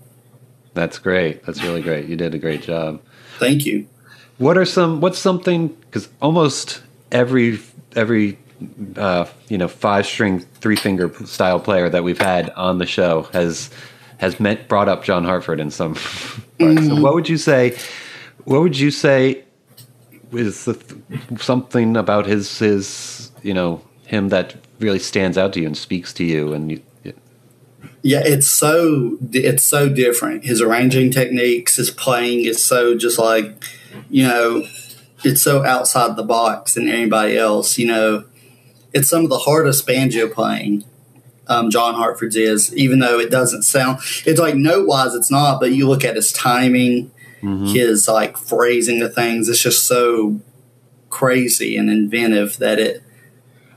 That's 0.73 0.99
great. 0.99 1.43
That's 1.45 1.63
really 1.63 1.81
great. 1.81 2.07
You 2.07 2.15
did 2.15 2.33
a 2.35 2.39
great 2.39 2.61
job. 2.61 3.01
Thank 3.39 3.65
you. 3.65 3.87
What 4.37 4.57
are 4.57 4.65
some? 4.65 4.99
What's 5.01 5.19
something? 5.19 5.67
Because 5.67 6.09
almost 6.21 6.81
every 7.11 7.59
every 7.95 8.39
uh, 8.95 9.25
you 9.47 9.57
know 9.57 9.67
five 9.67 10.05
string 10.05 10.39
three 10.39 10.75
finger 10.75 11.13
style 11.25 11.59
player 11.59 11.89
that 11.89 12.03
we've 12.03 12.19
had 12.19 12.49
on 12.51 12.79
the 12.79 12.85
show 12.85 13.23
has 13.33 13.69
has 14.17 14.39
meant 14.39 14.67
brought 14.67 14.89
up 14.89 15.03
John 15.03 15.23
Hartford 15.23 15.59
in 15.59 15.71
some 15.71 15.95
parts. 16.59 16.87
So 16.87 17.01
what 17.01 17.13
would 17.13 17.29
you 17.29 17.37
say? 17.37 17.77
What 18.45 18.61
would 18.61 18.77
you 18.77 18.91
say 18.91 19.43
is 20.31 20.65
the, 20.65 20.77
something 21.37 21.95
about 21.95 22.25
his 22.25 22.59
his 22.59 23.31
you 23.41 23.53
know 23.53 23.81
him 24.05 24.29
that 24.29 24.55
really 24.79 24.99
stands 24.99 25.37
out 25.37 25.53
to 25.53 25.61
you 25.61 25.67
and 25.67 25.77
speaks 25.77 26.13
to 26.13 26.23
you 26.23 26.53
and 26.53 26.71
you, 26.71 26.81
Yeah, 28.01 28.21
it's 28.23 28.47
so 28.47 29.17
it's 29.31 29.63
so 29.63 29.89
different. 29.89 30.43
His 30.43 30.61
arranging 30.61 31.11
techniques, 31.11 31.77
his 31.77 31.89
playing 31.89 32.45
is 32.45 32.63
so 32.63 32.95
just 32.97 33.17
like, 33.17 33.63
you 34.09 34.27
know, 34.27 34.67
it's 35.23 35.41
so 35.41 35.65
outside 35.65 36.15
the 36.15 36.23
box 36.23 36.73
than 36.73 36.89
anybody 36.89 37.37
else. 37.37 37.77
You 37.77 37.87
know, 37.87 38.25
it's 38.91 39.07
some 39.07 39.23
of 39.23 39.29
the 39.29 39.39
hardest 39.39 39.87
banjo 39.87 40.27
playing. 40.27 40.83
Um, 41.47 41.69
John 41.69 41.95
Hartford's 41.95 42.35
is, 42.35 42.73
even 42.75 42.99
though 42.99 43.19
it 43.19 43.29
doesn't 43.29 43.63
sound, 43.63 43.99
it's 44.25 44.39
like 44.39 44.55
note 44.55 44.87
wise, 44.87 45.13
it's 45.13 45.29
not. 45.29 45.59
But 45.59 45.71
you 45.71 45.87
look 45.87 46.05
at 46.05 46.15
his 46.15 46.31
timing, 46.31 47.11
his 47.73 48.07
like 48.07 48.37
phrasing 48.37 49.01
of 49.01 49.13
things. 49.13 49.49
It's 49.49 49.61
just 49.61 49.85
so 49.85 50.39
crazy 51.09 51.75
and 51.77 51.89
inventive 51.89 52.57
that 52.57 52.79
it 52.79 53.03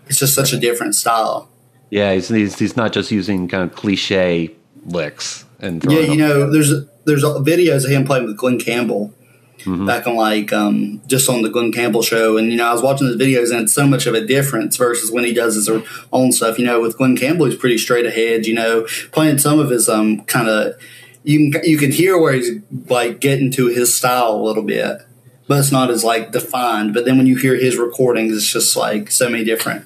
it's 0.06 0.18
just 0.20 0.34
such 0.34 0.52
a 0.52 0.58
different 0.58 0.94
style. 0.94 1.50
yeah 1.90 2.12
he's, 2.14 2.28
he's 2.28 2.58
he's 2.58 2.76
not 2.76 2.92
just 2.92 3.10
using 3.10 3.48
kind 3.48 3.68
of 3.68 3.76
cliche 3.76 4.54
licks 4.86 5.44
and 5.58 5.82
throwing 5.82 5.98
Yeah, 5.98 6.12
you 6.12 6.16
know, 6.16 6.50
there's 6.50 6.72
there's 7.04 7.24
videos 7.24 7.84
of 7.84 7.90
him 7.90 8.04
playing 8.04 8.26
with 8.26 8.36
Glen 8.36 8.58
Campbell 8.58 9.12
back 9.86 10.06
on 10.06 10.16
like 10.16 10.52
um, 10.52 11.02
just 11.06 11.28
on 11.28 11.42
the 11.42 11.48
Glen 11.48 11.72
Campbell 11.72 12.02
show, 12.02 12.36
and 12.36 12.50
you 12.50 12.56
know 12.56 12.66
I 12.66 12.72
was 12.72 12.82
watching 12.82 13.06
his 13.06 13.16
videos 13.16 13.50
and 13.50 13.62
it's 13.62 13.72
so 13.72 13.86
much 13.86 14.06
of 14.06 14.14
a 14.14 14.24
difference 14.24 14.76
versus 14.76 15.10
when 15.10 15.24
he 15.24 15.32
does 15.32 15.54
his 15.54 15.68
own 16.12 16.32
stuff. 16.32 16.58
You 16.58 16.66
know, 16.66 16.80
with 16.80 16.96
Glen 16.96 17.16
Campbell, 17.16 17.46
he's 17.46 17.56
pretty 17.56 17.78
straight 17.78 18.06
ahead. 18.06 18.46
You 18.46 18.54
know, 18.54 18.86
playing 19.12 19.38
some 19.38 19.58
of 19.58 19.70
his 19.70 19.88
um 19.88 20.22
kind 20.24 20.48
of 20.48 20.74
you 21.24 21.50
can 21.50 21.64
you 21.64 21.76
can 21.76 21.90
hear 21.90 22.18
where 22.18 22.32
he's 22.34 22.60
like 22.88 23.20
getting 23.20 23.50
to 23.52 23.66
his 23.66 23.92
style 23.94 24.36
a 24.36 24.42
little 24.42 24.62
bit, 24.62 24.98
but 25.48 25.58
it's 25.58 25.72
not 25.72 25.90
as 25.90 26.04
like 26.04 26.32
defined. 26.32 26.94
But 26.94 27.04
then 27.04 27.18
when 27.18 27.26
you 27.26 27.36
hear 27.36 27.56
his 27.56 27.76
recordings, 27.76 28.36
it's 28.36 28.50
just 28.50 28.76
like 28.76 29.10
so 29.10 29.28
many 29.28 29.42
different 29.42 29.84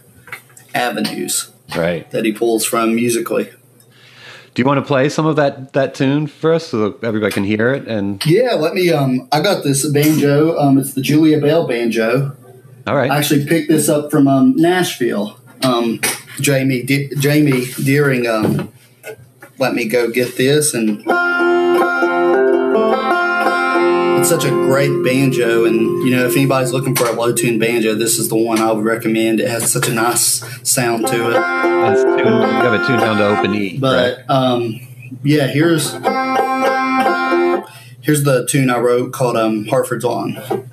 avenues 0.75 1.51
right 1.75 2.11
that 2.11 2.25
he 2.25 2.33
pulls 2.33 2.65
from 2.65 2.95
musically. 2.95 3.51
Do 4.54 4.62
you 4.62 4.66
want 4.66 4.78
to 4.80 4.87
play 4.87 5.09
some 5.09 5.26
of 5.26 5.37
that 5.37 5.73
that 5.75 5.95
tune 5.95 6.26
for 6.26 6.52
us 6.52 6.66
so 6.69 6.90
that 6.90 7.04
everybody 7.07 7.33
can 7.33 7.45
hear 7.45 7.73
it? 7.73 7.87
And 7.87 8.25
Yeah, 8.26 8.54
let 8.54 8.75
me. 8.75 8.90
Um, 8.92 9.28
I 9.30 9.40
got 9.40 9.62
this 9.64 9.88
banjo. 9.88 10.59
Um, 10.59 10.78
it's 10.78 10.95
the 10.95 11.00
Julia 11.00 11.40
Belle 11.40 11.66
banjo. 11.66 12.37
all 12.87 12.97
right, 12.97 13.11
I 13.11 13.19
actually 13.19 13.47
picked 13.47 13.69
this 13.69 13.88
up 13.88 14.11
from 14.11 14.26
um, 14.26 14.57
Nashville. 14.57 15.38
Um, 15.62 16.00
Jamie 16.40 16.83
De- 16.83 17.14
Jamie 17.16 17.66
Deering 17.85 18.26
um, 18.26 18.73
let 19.59 19.75
me 19.75 19.85
go 19.87 20.11
get 20.11 20.37
this, 20.37 20.75
and 20.75 21.04
it's 24.21 24.29
such 24.29 24.45
a 24.45 24.50
great 24.50 25.03
banjo. 25.03 25.65
And 25.65 25.81
you 26.07 26.15
know, 26.15 26.27
if 26.27 26.37
anybody's 26.37 26.73
looking 26.73 26.95
for 26.95 27.07
a 27.07 27.12
low 27.12 27.33
tune 27.33 27.59
banjo, 27.59 27.95
this 27.95 28.19
is 28.19 28.29
the 28.29 28.37
one 28.37 28.59
I 28.59 28.71
would 28.71 28.85
recommend. 28.85 29.41
It 29.41 29.49
has 29.49 29.71
such 29.71 29.89
a 29.89 29.95
nice 29.95 30.45
sound 30.69 31.07
to 31.07 31.31
it. 31.31 31.37
it's 31.93 32.03
tuned, 32.03 32.19
you 32.19 32.25
have 32.25 32.75
it 32.75 32.87
tuned 32.87 33.00
down 33.00 33.17
to 33.17 33.27
open 33.27 33.55
E. 33.55 33.79
right? 33.79 33.81
But 33.81 34.31
um, 34.31 34.81
yeah, 35.23 35.47
here's 35.47 35.93
here's 38.03 38.25
the 38.25 38.47
tune 38.49 38.71
I 38.71 38.79
wrote 38.79 39.12
called 39.12 39.37
um, 39.37 39.67
Hartford's 39.67 40.05
Lawn. 40.05 40.70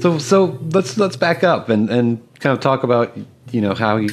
So 0.00 0.18
so 0.18 0.58
let's 0.72 0.96
let's 0.96 1.16
back 1.16 1.44
up 1.44 1.68
and, 1.68 1.90
and 1.90 2.40
kind 2.40 2.54
of 2.54 2.60
talk 2.60 2.82
about 2.82 3.16
you 3.50 3.60
know 3.60 3.74
how 3.74 3.96
you, 3.96 4.10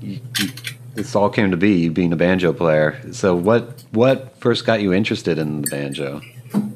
you, 0.00 0.20
you 0.38 0.48
this 0.94 1.14
all 1.14 1.28
came 1.28 1.50
to 1.50 1.56
be 1.56 1.72
you 1.72 1.90
being 1.90 2.12
a 2.12 2.16
banjo 2.16 2.52
player. 2.52 3.00
So 3.12 3.36
what 3.36 3.84
what 3.92 4.38
first 4.40 4.64
got 4.64 4.80
you 4.80 4.92
interested 4.92 5.38
in 5.38 5.62
the 5.62 5.70
banjo? 5.70 6.22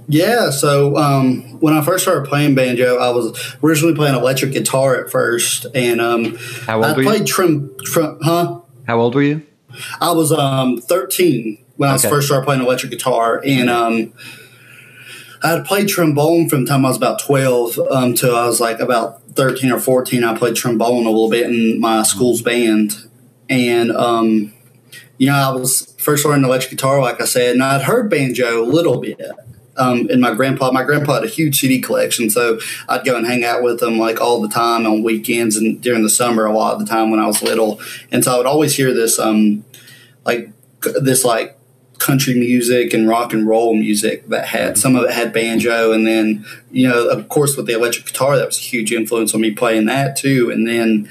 Yeah, 0.08 0.50
so 0.50 0.96
um, 0.96 1.60
when 1.60 1.72
I 1.72 1.82
first 1.82 2.02
started 2.04 2.28
playing 2.28 2.54
banjo, 2.54 2.98
I 2.98 3.10
was 3.10 3.56
originally 3.62 3.94
playing 3.94 4.16
electric 4.16 4.52
guitar 4.52 5.02
at 5.02 5.10
first, 5.10 5.66
and 5.74 6.00
um, 6.00 6.36
How 6.66 6.76
old 6.78 6.84
I 6.84 6.92
were 6.92 7.02
you? 7.02 7.08
played 7.08 7.26
trim, 7.26 7.70
trim, 7.84 8.18
huh? 8.20 8.60
How 8.86 8.98
old 8.98 9.14
were 9.14 9.22
you? 9.22 9.46
I 10.00 10.10
was 10.10 10.32
um 10.32 10.78
13 10.78 11.64
when 11.76 11.88
I 11.88 11.96
first 11.96 12.26
started 12.26 12.44
playing 12.44 12.60
electric 12.60 12.90
guitar, 12.90 13.40
and 13.46 13.70
um, 13.70 14.12
I 15.42 15.50
had 15.50 15.64
played 15.64 15.88
trombone 15.88 16.48
from 16.48 16.64
the 16.64 16.70
time 16.70 16.84
I 16.84 16.88
was 16.88 16.96
about 16.96 17.18
12 17.20 17.78
um, 17.78 18.14
I 18.22 18.46
was 18.46 18.60
like 18.60 18.80
about 18.80 19.22
13 19.34 19.72
or 19.72 19.80
14. 19.80 20.22
I 20.24 20.36
played 20.36 20.56
trombone 20.56 21.06
a 21.06 21.10
little 21.10 21.30
bit 21.30 21.46
in 21.46 21.80
my 21.80 22.02
school's 22.02 22.42
band, 22.42 23.08
and 23.48 23.90
um, 23.92 24.52
you 25.18 25.28
know 25.28 25.34
I 25.34 25.50
was 25.54 25.94
first 25.98 26.24
learning 26.24 26.44
electric 26.44 26.72
guitar, 26.72 27.00
like 27.00 27.20
I 27.20 27.24
said, 27.24 27.52
and 27.52 27.62
I'd 27.62 27.82
heard 27.82 28.10
banjo 28.10 28.62
a 28.62 28.66
little 28.66 29.00
bit. 29.00 29.20
Um, 29.76 30.08
and 30.10 30.20
my 30.20 30.34
grandpa, 30.34 30.72
my 30.72 30.82
grandpa 30.82 31.14
had 31.14 31.24
a 31.24 31.28
huge 31.28 31.58
CD 31.58 31.80
collection, 31.80 32.28
so 32.28 32.58
I'd 32.88 33.04
go 33.04 33.16
and 33.16 33.26
hang 33.26 33.44
out 33.44 33.62
with 33.62 33.82
him 33.82 33.98
like 33.98 34.20
all 34.20 34.42
the 34.42 34.48
time 34.48 34.84
on 34.84 35.02
weekends 35.02 35.56
and 35.56 35.80
during 35.80 36.02
the 36.02 36.10
summer 36.10 36.44
a 36.44 36.52
lot 36.52 36.74
of 36.74 36.80
the 36.80 36.86
time 36.86 37.10
when 37.10 37.18
I 37.18 37.26
was 37.26 37.42
little. 37.42 37.80
And 38.12 38.22
so 38.22 38.34
I 38.34 38.36
would 38.36 38.46
always 38.46 38.76
hear 38.76 38.92
this, 38.92 39.18
um, 39.18 39.64
like 40.26 40.50
this 41.00 41.24
like 41.24 41.56
country 42.00 42.34
music 42.34 42.92
and 42.92 43.06
rock 43.08 43.32
and 43.32 43.46
roll 43.46 43.74
music 43.74 44.26
that 44.28 44.46
had 44.46 44.76
some 44.76 44.96
of 44.96 45.04
it 45.04 45.12
had 45.12 45.32
banjo, 45.32 45.92
and 45.92 46.06
then 46.06 46.44
you 46.72 46.88
know 46.88 47.08
of 47.08 47.28
course 47.28 47.56
with 47.56 47.66
the 47.66 47.74
electric 47.74 48.06
guitar 48.06 48.36
that 48.36 48.46
was 48.46 48.58
a 48.58 48.62
huge 48.62 48.92
influence 48.92 49.34
on 49.34 49.40
me 49.40 49.50
playing 49.52 49.86
that 49.86 50.16
too. 50.16 50.50
And 50.50 50.66
then 50.66 51.08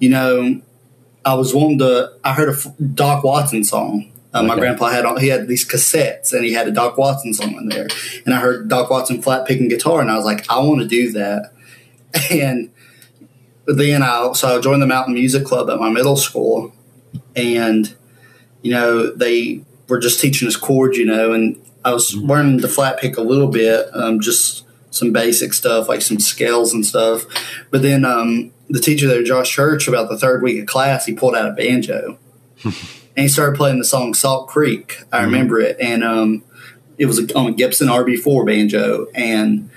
you 0.00 0.10
know 0.10 0.60
I 1.24 1.34
was 1.34 1.54
wanting 1.54 1.78
to. 1.78 2.12
I 2.22 2.34
heard 2.34 2.50
a 2.54 2.82
Doc 2.82 3.24
Watson 3.24 3.64
song. 3.64 4.10
Uh, 4.34 4.42
My 4.42 4.54
Okay. 4.54 4.62
grandpa 4.62 4.88
had 4.90 5.04
on, 5.06 5.16
he 5.20 5.28
had 5.28 5.46
these 5.46 5.64
cassettes 5.64 6.32
and 6.32 6.44
he 6.44 6.52
had 6.52 6.66
a 6.66 6.72
Doc 6.72 6.98
Watson 6.98 7.32
song 7.32 7.54
in 7.56 7.68
there, 7.68 7.86
and 8.26 8.34
I 8.34 8.40
heard 8.40 8.68
Doc 8.68 8.90
Watson 8.90 9.22
flat 9.22 9.46
picking 9.46 9.68
guitar, 9.68 10.00
and 10.00 10.10
I 10.10 10.16
was 10.16 10.24
like, 10.24 10.44
I 10.50 10.58
want 10.58 10.80
to 10.82 10.88
do 10.88 11.12
that. 11.12 11.52
And 12.30 12.70
then 13.66 14.02
I 14.02 14.32
so 14.34 14.56
I 14.56 14.60
joined 14.60 14.82
the 14.82 14.86
Mountain 14.86 15.14
Music 15.14 15.44
Club 15.44 15.70
at 15.70 15.78
my 15.78 15.88
middle 15.90 16.16
school, 16.16 16.72
and 17.36 17.94
you 18.62 18.72
know 18.72 19.10
they 19.12 19.62
were 19.88 19.98
just 19.98 20.20
teaching 20.20 20.48
us 20.48 20.56
chords, 20.56 20.98
you 20.98 21.04
know, 21.04 21.32
and 21.32 21.60
I 21.84 21.92
was 21.92 22.14
learning 22.14 22.58
the 22.58 22.68
flat 22.68 22.98
pick 22.98 23.16
a 23.16 23.22
little 23.22 23.48
bit, 23.48 23.86
um, 23.94 24.20
just 24.20 24.64
some 24.90 25.12
basic 25.12 25.52
stuff 25.52 25.88
like 25.88 26.02
some 26.02 26.20
scales 26.20 26.72
and 26.72 26.86
stuff. 26.86 27.24
But 27.70 27.82
then 27.82 28.04
um, 28.04 28.52
the 28.68 28.80
teacher 28.80 29.06
there, 29.06 29.22
Josh 29.22 29.50
Church, 29.50 29.88
about 29.88 30.08
the 30.08 30.18
third 30.18 30.42
week 30.42 30.60
of 30.60 30.66
class, 30.66 31.06
he 31.06 31.14
pulled 31.14 31.34
out 31.34 31.48
a 31.48 31.52
banjo 31.52 32.18
and 32.64 32.74
he 33.14 33.28
started 33.28 33.56
playing 33.56 33.78
the 33.78 33.84
song 33.84 34.14
Salt 34.14 34.48
Creek. 34.48 35.02
I 35.12 35.22
remember 35.22 35.60
it, 35.60 35.76
and 35.80 36.02
um, 36.02 36.44
it 36.98 37.06
was 37.06 37.30
on 37.32 37.48
a 37.48 37.52
Gibson 37.52 37.88
RB4 37.88 38.46
banjo, 38.46 39.06
and 39.14 39.70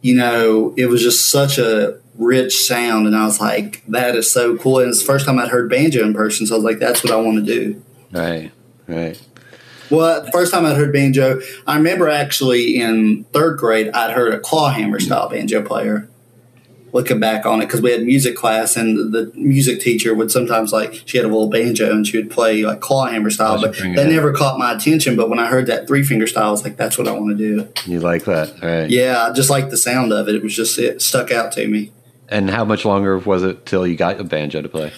you 0.00 0.14
know 0.14 0.74
it 0.76 0.86
was 0.86 1.02
just 1.02 1.26
such 1.26 1.58
a 1.58 1.98
rich 2.16 2.66
sound, 2.66 3.06
and 3.06 3.16
I 3.16 3.24
was 3.24 3.40
like, 3.40 3.82
that 3.88 4.14
is 4.14 4.30
so 4.30 4.56
cool. 4.56 4.78
And 4.78 4.90
it's 4.90 5.00
the 5.00 5.06
first 5.06 5.26
time 5.26 5.38
I'd 5.38 5.48
heard 5.48 5.68
banjo 5.68 6.04
in 6.04 6.14
person, 6.14 6.46
so 6.46 6.54
I 6.54 6.58
was 6.58 6.64
like, 6.64 6.78
that's 6.78 7.02
what 7.02 7.12
I 7.12 7.16
want 7.16 7.44
to 7.44 7.54
do. 7.54 7.82
Right. 8.12 8.52
Right. 8.92 9.20
Well, 9.90 10.24
the 10.24 10.32
first 10.32 10.52
time 10.52 10.64
I'd 10.64 10.76
heard 10.76 10.92
banjo, 10.92 11.40
I 11.66 11.76
remember 11.76 12.08
actually 12.08 12.80
in 12.80 13.24
third 13.24 13.58
grade, 13.58 13.90
I'd 13.90 14.12
heard 14.12 14.32
a 14.32 14.40
clawhammer 14.40 15.00
style 15.00 15.28
banjo 15.28 15.62
player. 15.62 16.08
Looking 16.94 17.20
back 17.20 17.46
on 17.46 17.62
it, 17.62 17.66
because 17.66 17.80
we 17.80 17.90
had 17.90 18.02
music 18.02 18.36
class, 18.36 18.76
and 18.76 19.14
the 19.14 19.32
music 19.34 19.80
teacher 19.80 20.14
would 20.14 20.30
sometimes 20.30 20.72
like 20.72 20.92
she 21.06 21.16
had 21.16 21.24
a 21.24 21.28
little 21.28 21.48
banjo 21.48 21.90
and 21.90 22.06
she 22.06 22.18
would 22.18 22.30
play 22.30 22.64
like 22.64 22.80
clawhammer 22.80 23.30
style, 23.30 23.58
but 23.62 23.74
that 23.78 24.08
never 24.08 24.30
caught 24.30 24.58
my 24.58 24.74
attention. 24.74 25.16
But 25.16 25.30
when 25.30 25.38
I 25.38 25.46
heard 25.46 25.66
that 25.68 25.86
three 25.86 26.02
finger 26.02 26.26
style, 26.26 26.48
I 26.48 26.50
was 26.50 26.64
like, 26.64 26.76
"That's 26.76 26.98
what 26.98 27.08
I 27.08 27.12
want 27.12 27.38
to 27.38 27.42
do." 27.56 27.68
You 27.90 28.00
like 28.00 28.26
that, 28.26 28.62
right? 28.62 28.90
Yeah, 28.90 29.26
I 29.26 29.32
just 29.32 29.48
like 29.48 29.70
the 29.70 29.78
sound 29.78 30.12
of 30.12 30.28
it. 30.28 30.34
It 30.34 30.42
was 30.42 30.54
just 30.54 30.78
it 30.78 31.00
stuck 31.00 31.30
out 31.30 31.52
to 31.52 31.66
me. 31.66 31.92
And 32.28 32.50
how 32.50 32.66
much 32.66 32.84
longer 32.84 33.16
was 33.16 33.42
it 33.42 33.64
till 33.64 33.86
you 33.86 33.96
got 33.96 34.20
a 34.20 34.24
banjo 34.24 34.60
to 34.60 34.68
play? 34.68 34.92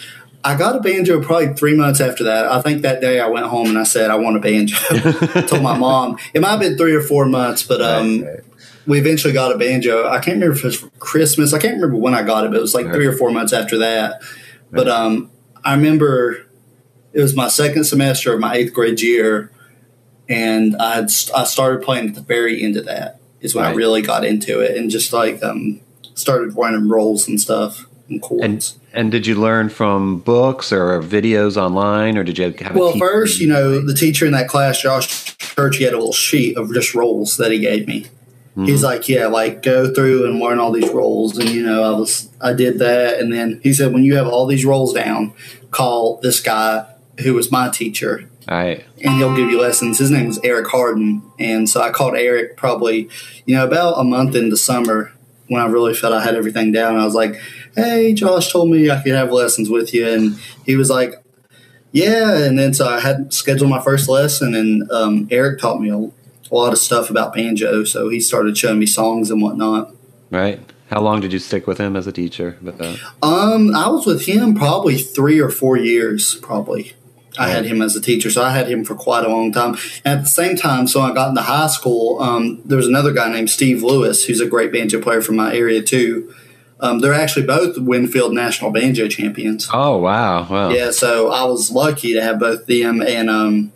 I 0.44 0.56
got 0.56 0.76
a 0.76 0.80
banjo 0.80 1.22
probably 1.22 1.54
three 1.54 1.74
months 1.74 2.00
after 2.00 2.24
that. 2.24 2.46
I 2.46 2.60
think 2.60 2.82
that 2.82 3.00
day 3.00 3.18
I 3.18 3.26
went 3.28 3.46
home 3.46 3.68
and 3.68 3.78
I 3.78 3.84
said 3.84 4.10
I 4.10 4.16
want 4.16 4.36
a 4.36 4.40
banjo. 4.40 4.76
Told 5.46 5.62
my 5.62 5.76
mom. 5.76 6.18
It 6.34 6.42
might 6.42 6.50
have 6.50 6.60
been 6.60 6.76
three 6.76 6.94
or 6.94 7.00
four 7.00 7.24
months, 7.24 7.62
but 7.62 7.80
um, 7.80 8.22
Right, 8.22 8.34
right. 8.34 8.44
we 8.86 8.98
eventually 8.98 9.32
got 9.32 9.54
a 9.54 9.58
banjo. 9.58 10.06
I 10.06 10.16
can't 10.18 10.34
remember 10.34 10.52
if 10.54 10.60
it 10.60 10.64
was 10.66 10.76
for 10.76 10.90
Christmas. 10.98 11.54
I 11.54 11.58
can't 11.58 11.74
remember 11.74 11.96
when 11.96 12.12
I 12.14 12.22
got 12.22 12.44
it, 12.44 12.50
but 12.50 12.58
it 12.58 12.60
was 12.60 12.74
like 12.74 12.92
three 12.92 13.06
or 13.06 13.12
four 13.16 13.30
months 13.30 13.52
after 13.54 13.78
that. 13.78 14.20
But 14.70 14.88
um, 14.88 15.30
I 15.64 15.74
remember 15.74 16.44
it 17.14 17.20
was 17.22 17.34
my 17.34 17.48
second 17.48 17.84
semester 17.84 18.34
of 18.34 18.40
my 18.40 18.54
eighth 18.54 18.74
grade 18.74 19.00
year, 19.00 19.50
and 20.28 20.76
I 20.76 20.96
had, 20.96 21.04
I 21.34 21.44
started 21.44 21.82
playing 21.82 22.08
at 22.08 22.14
the 22.16 22.20
very 22.20 22.62
end 22.62 22.76
of 22.76 22.84
that. 22.86 23.20
Is 23.40 23.54
when 23.54 23.64
I 23.64 23.72
really 23.72 24.00
got 24.02 24.24
into 24.24 24.60
it 24.60 24.76
and 24.76 24.90
just 24.90 25.12
like 25.12 25.42
um, 25.42 25.80
started 26.14 26.54
learning 26.54 26.88
rolls 26.88 27.28
and 27.28 27.40
stuff 27.40 27.86
and 28.08 28.20
chords. 28.22 28.44
And 28.44 28.80
and 28.94 29.10
did 29.10 29.26
you 29.26 29.34
learn 29.34 29.68
from 29.68 30.18
books 30.18 30.72
or 30.72 31.00
videos 31.02 31.56
online, 31.56 32.16
or 32.16 32.24
did 32.24 32.38
you 32.38 32.44
have? 32.44 32.76
A 32.76 32.78
Well, 32.78 32.96
first, 32.96 33.40
you 33.40 33.48
know, 33.48 33.84
the 33.84 33.94
teacher 33.94 34.24
in 34.24 34.32
that 34.32 34.48
class, 34.48 34.80
Josh 34.80 35.36
Church, 35.36 35.76
he 35.76 35.84
had 35.84 35.92
a 35.92 35.98
little 35.98 36.12
sheet 36.12 36.56
of 36.56 36.72
just 36.72 36.94
rolls 36.94 37.36
that 37.36 37.50
he 37.50 37.58
gave 37.58 37.86
me. 37.86 38.06
Mm-hmm. 38.56 38.66
He's 38.66 38.84
like, 38.84 39.08
yeah, 39.08 39.26
like 39.26 39.62
go 39.62 39.92
through 39.92 40.26
and 40.26 40.38
learn 40.38 40.60
all 40.60 40.70
these 40.70 40.88
rolls, 40.90 41.36
and 41.36 41.48
you 41.50 41.66
know, 41.66 41.82
I 41.82 41.98
was, 41.98 42.30
I 42.40 42.52
did 42.52 42.78
that, 42.78 43.18
and 43.18 43.32
then 43.32 43.60
he 43.62 43.72
said, 43.72 43.92
when 43.92 44.04
you 44.04 44.14
have 44.16 44.28
all 44.28 44.46
these 44.46 44.64
rolls 44.64 44.92
down, 44.92 45.34
call 45.72 46.20
this 46.22 46.40
guy 46.40 46.86
who 47.20 47.34
was 47.34 47.50
my 47.50 47.68
teacher, 47.68 48.28
All 48.48 48.56
right. 48.56 48.84
and 49.02 49.14
he'll 49.16 49.36
give 49.36 49.50
you 49.50 49.60
lessons. 49.60 49.98
His 49.98 50.10
name 50.10 50.28
was 50.28 50.38
Eric 50.44 50.68
Harden, 50.68 51.22
and 51.38 51.68
so 51.68 51.82
I 51.82 51.90
called 51.90 52.14
Eric 52.14 52.56
probably, 52.56 53.08
you 53.44 53.56
know, 53.56 53.66
about 53.66 53.98
a 53.98 54.04
month 54.04 54.36
into 54.36 54.56
summer 54.56 55.12
when 55.48 55.60
I 55.60 55.66
really 55.66 55.94
felt 55.94 56.12
I 56.12 56.22
had 56.22 56.36
everything 56.36 56.72
down. 56.72 56.96
I 56.96 57.04
was 57.04 57.14
like, 57.14 57.40
"Hey, 57.76 58.14
Josh 58.14 58.52
told 58.52 58.70
me 58.70 58.90
I 58.90 59.02
could 59.02 59.14
have 59.14 59.32
lessons 59.32 59.70
with 59.70 59.94
you," 59.94 60.06
and 60.08 60.38
he 60.64 60.76
was 60.76 60.90
like, 60.90 61.14
"Yeah." 61.92 62.38
And 62.38 62.58
then 62.58 62.74
so 62.74 62.88
I 62.88 63.00
had 63.00 63.32
scheduled 63.32 63.70
my 63.70 63.80
first 63.80 64.08
lesson, 64.08 64.54
and 64.54 64.90
um, 64.90 65.28
Eric 65.30 65.60
taught 65.60 65.80
me 65.80 65.90
a, 65.90 65.96
a 65.96 66.54
lot 66.54 66.72
of 66.72 66.78
stuff 66.78 67.10
about 67.10 67.34
banjo. 67.34 67.84
So 67.84 68.08
he 68.08 68.20
started 68.20 68.56
showing 68.56 68.78
me 68.78 68.86
songs 68.86 69.30
and 69.30 69.42
whatnot. 69.42 69.94
Right. 70.30 70.60
How 70.90 71.00
long 71.00 71.20
did 71.20 71.32
you 71.32 71.38
stick 71.38 71.66
with 71.66 71.78
him 71.78 71.96
as 71.96 72.06
a 72.06 72.12
teacher? 72.12 72.56
With 72.62 72.78
that? 72.78 72.98
Um, 73.22 73.74
I 73.74 73.88
was 73.88 74.06
with 74.06 74.26
him 74.26 74.54
probably 74.54 74.98
three 74.98 75.40
or 75.40 75.50
four 75.50 75.76
years, 75.76 76.36
probably. 76.36 76.92
I 77.38 77.48
had 77.48 77.64
him 77.64 77.82
as 77.82 77.96
a 77.96 78.00
teacher, 78.00 78.30
so 78.30 78.42
I 78.42 78.50
had 78.50 78.68
him 78.68 78.84
for 78.84 78.94
quite 78.94 79.24
a 79.24 79.28
long 79.28 79.50
time. 79.50 79.76
And 80.04 80.18
at 80.18 80.22
the 80.22 80.28
same 80.28 80.56
time, 80.56 80.86
so 80.86 81.00
I 81.00 81.12
got 81.12 81.30
into 81.30 81.42
high 81.42 81.66
school. 81.66 82.20
Um, 82.22 82.62
there 82.64 82.76
was 82.76 82.86
another 82.86 83.12
guy 83.12 83.28
named 83.32 83.50
Steve 83.50 83.82
Lewis, 83.82 84.24
who's 84.24 84.40
a 84.40 84.46
great 84.46 84.72
banjo 84.72 85.00
player 85.00 85.20
from 85.20 85.36
my 85.36 85.54
area 85.54 85.82
too. 85.82 86.32
Um, 86.80 86.98
they're 86.98 87.14
actually 87.14 87.46
both 87.46 87.78
Winfield 87.78 88.34
National 88.34 88.70
Banjo 88.70 89.08
Champions. 89.08 89.68
Oh 89.72 89.98
wow! 89.98 90.46
Wow. 90.48 90.70
Yeah, 90.70 90.90
so 90.90 91.30
I 91.30 91.44
was 91.44 91.70
lucky 91.70 92.12
to 92.14 92.22
have 92.22 92.38
both 92.38 92.66
them 92.66 93.00
and 93.00 93.30
um, 93.30 93.72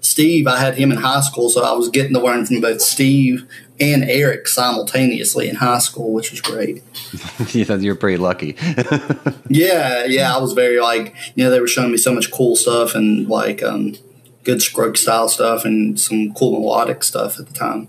Steve, 0.00 0.46
I 0.46 0.58
had 0.58 0.76
him 0.76 0.92
in 0.92 0.98
high 0.98 1.20
school, 1.20 1.50
so 1.50 1.62
I 1.64 1.72
was 1.72 1.88
getting 1.88 2.14
to 2.14 2.20
learn 2.20 2.46
from 2.46 2.60
both 2.60 2.80
Steve 2.80 3.48
and 3.80 4.04
Eric 4.04 4.48
simultaneously 4.48 5.48
in 5.48 5.56
high 5.56 5.80
school, 5.80 6.12
which 6.12 6.30
was 6.30 6.40
great. 6.40 6.82
yeah, 7.52 7.74
you're 7.76 7.94
pretty 7.94 8.16
lucky. 8.16 8.56
yeah, 9.48 10.04
yeah, 10.04 10.34
I 10.34 10.38
was 10.40 10.52
very 10.52 10.80
like, 10.80 11.14
you 11.34 11.44
know, 11.44 11.50
they 11.50 11.60
were 11.60 11.68
showing 11.68 11.90
me 11.90 11.96
so 11.96 12.14
much 12.14 12.30
cool 12.30 12.56
stuff 12.56 12.94
and 12.94 13.28
like 13.28 13.62
um, 13.62 13.96
good 14.44 14.62
Scruggs 14.62 15.00
style 15.00 15.28
stuff 15.28 15.64
and 15.64 15.98
some 15.98 16.32
cool 16.34 16.52
melodic 16.52 17.02
stuff 17.02 17.38
at 17.38 17.46
the 17.46 17.54
time. 17.54 17.88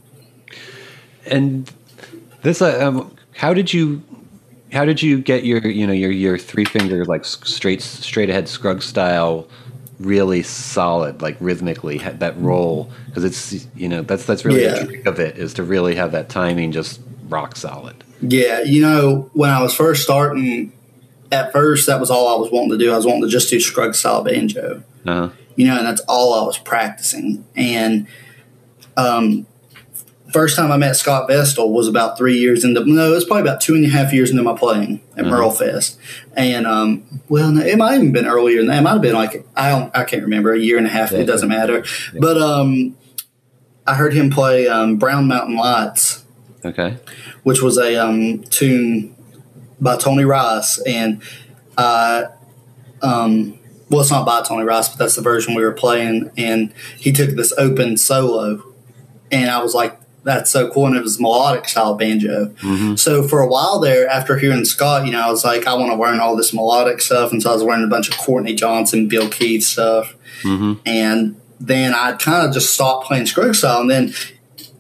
And 1.26 1.72
this, 2.42 2.62
uh, 2.62 2.86
um, 2.86 3.16
how 3.40 3.54
did 3.54 3.74
you 3.74 4.04
how 4.74 4.84
did 4.84 5.02
you 5.02 5.18
get 5.18 5.46
your 5.46 5.66
you 5.66 5.88
know 5.88 5.94
your 5.94 6.12
your 6.12 6.38
three 6.38 6.66
finger 6.66 7.06
like 7.06 7.24
straight 7.24 7.82
straight 7.82 8.30
ahead 8.30 8.50
Scruggs 8.50 8.86
style 8.86 9.48
really 9.98 10.44
solid 10.44 11.22
like 11.22 11.38
rhythmically 11.40 12.00
that 12.00 12.38
roll? 12.38 12.92
Because 13.06 13.24
it's 13.24 13.66
you 13.78 13.88
know 13.88 14.02
that's 14.02 14.26
that's 14.26 14.44
really 14.44 14.64
yeah. 14.64 14.80
the 14.80 14.86
trick 14.88 15.06
of 15.06 15.22
it 15.22 15.38
is 15.38 15.54
to 15.54 15.64
really 15.64 15.96
have 15.96 16.12
that 16.12 16.28
timing 16.28 16.74
just 16.74 17.00
rock 17.30 17.56
solid. 17.56 18.04
Yeah 18.22 18.64
you 18.64 18.82
know 18.82 19.30
when 19.32 19.52
i 19.52 19.62
was 19.62 19.74
first 19.74 20.04
starting 20.04 20.74
at 21.32 21.54
first 21.54 21.88
that 21.88 22.02
was 22.02 22.12
all 22.12 22.36
i 22.36 22.42
was 22.42 22.52
wanting 22.52 22.72
to 22.72 22.78
do. 22.78 22.92
I 22.92 22.98
was 22.98 23.06
wanting 23.06 23.22
to 23.22 23.30
just 23.30 23.50
do 23.50 23.62
Scruggs 23.62 24.00
style 24.00 24.22
banjo. 24.22 24.84
Uh-huh. 25.06 25.30
you 25.56 25.66
know 25.66 25.78
and 25.78 25.88
that's 25.88 26.02
all 26.10 26.34
i 26.34 26.46
was 26.46 26.58
practicing. 26.58 27.46
And 27.56 28.06
um 28.98 29.48
first 30.32 30.56
time 30.56 30.72
I 30.72 30.78
met 30.78 30.96
Scott 30.96 31.28
Vestal 31.28 31.72
was 31.72 31.88
about 31.88 32.18
three 32.18 32.38
years 32.38 32.64
into 32.64 32.84
no, 32.86 33.12
it 33.12 33.16
was 33.16 33.26
probably 33.26 33.42
about 33.42 33.62
two 33.62 33.76
and 33.76 33.86
a 33.86 33.90
half 33.90 34.14
years 34.14 34.32
into 34.32 34.44
my 34.44 34.56
playing 34.56 35.02
at 35.18 35.26
mm-hmm. 35.26 35.34
MerleFest, 35.34 35.98
and 36.36 36.68
um, 36.68 37.22
well, 37.30 37.58
it 37.58 37.78
might 37.78 37.94
have 37.94 38.02
even 38.02 38.14
been 38.14 38.26
earlier 38.26 38.58
than 38.58 38.68
that. 38.68 38.80
It 38.80 38.82
might 38.82 38.94
have 38.94 39.02
been 39.02 39.16
like 39.16 39.46
I 39.56 39.70
don't, 39.70 39.96
I 39.96 40.04
can't 40.04 40.24
remember 40.24 40.54
a 40.54 40.60
year 40.60 40.78
and 40.78 40.88
a 40.88 40.90
half. 40.90 41.12
Yeah. 41.12 41.20
It 41.20 41.26
doesn't 41.26 41.50
matter, 41.50 41.84
yeah. 42.14 42.20
but 42.20 42.38
um, 42.38 42.98
I 43.86 43.96
heard 43.96 44.14
him 44.14 44.30
play 44.30 44.68
um, 44.68 44.98
Brown 44.98 45.28
Mountain 45.28 45.56
Lights, 45.56 46.24
okay, 46.64 46.98
which 47.44 47.62
was 47.62 47.78
a 47.78 47.96
um, 47.96 48.44
tune 48.44 49.16
by 49.82 49.98
Tony 49.98 50.26
Rice, 50.26 50.82
and 50.86 51.22
uh, 51.78 52.26
um. 53.02 53.56
Well, 53.92 54.02
it's 54.02 54.12
not 54.12 54.24
by 54.24 54.44
Tony 54.44 54.64
Rice, 54.66 54.88
but 54.88 55.00
that's 55.00 55.16
the 55.16 55.24
version 55.24 55.56
we 55.56 55.64
were 55.64 55.72
playing. 55.72 56.30
And 56.38 56.72
he 57.00 57.12
took 57.12 57.32
this 57.32 57.52
open 57.58 57.98
solo, 57.98 58.64
and 59.32 59.50
I 59.50 59.64
was 59.64 59.74
like, 59.74 60.00
that's 60.30 60.52
so 60.52 60.70
cool. 60.70 60.88
And 60.88 60.96
it 60.96 61.04
was 61.04 61.20
melodic 61.20 61.68
style 61.68 61.96
banjo. 61.96 62.48
Mm-hmm. 62.48 62.96
So 62.96 63.28
for 63.28 63.40
a 63.40 63.48
while 63.48 63.80
there, 63.80 64.08
after 64.08 64.38
hearing 64.38 64.66
Scott, 64.66 65.06
you 65.06 65.12
know, 65.12 65.22
I 65.22 65.30
was 65.30 65.44
like, 65.44 65.68
I 65.68 65.74
want 65.74 65.92
to 65.92 65.98
learn 65.98 66.20
all 66.20 66.36
this 66.36 66.54
melodic 66.54 67.02
stuff. 67.02 67.32
And 67.32 67.42
so 67.42 67.50
I 67.50 67.54
was 67.54 67.64
learning 67.64 67.86
a 67.86 67.90
bunch 67.90 68.10
of 68.10 68.18
Courtney 68.18 68.54
Johnson, 68.54 69.08
Bill 69.08 69.30
Keith 69.30 69.64
stuff. 69.64 70.16
Mm-hmm. 70.44 70.74
And 70.86 71.42
then 71.60 71.94
I 71.94 72.14
kind 72.14 72.48
of 72.48 72.54
just 72.54 72.74
stopped 72.74 73.08
playing 73.08 73.26
Scruggs 73.26 73.60
style. 73.60 73.82
And 73.82 73.90
then, 73.90 74.14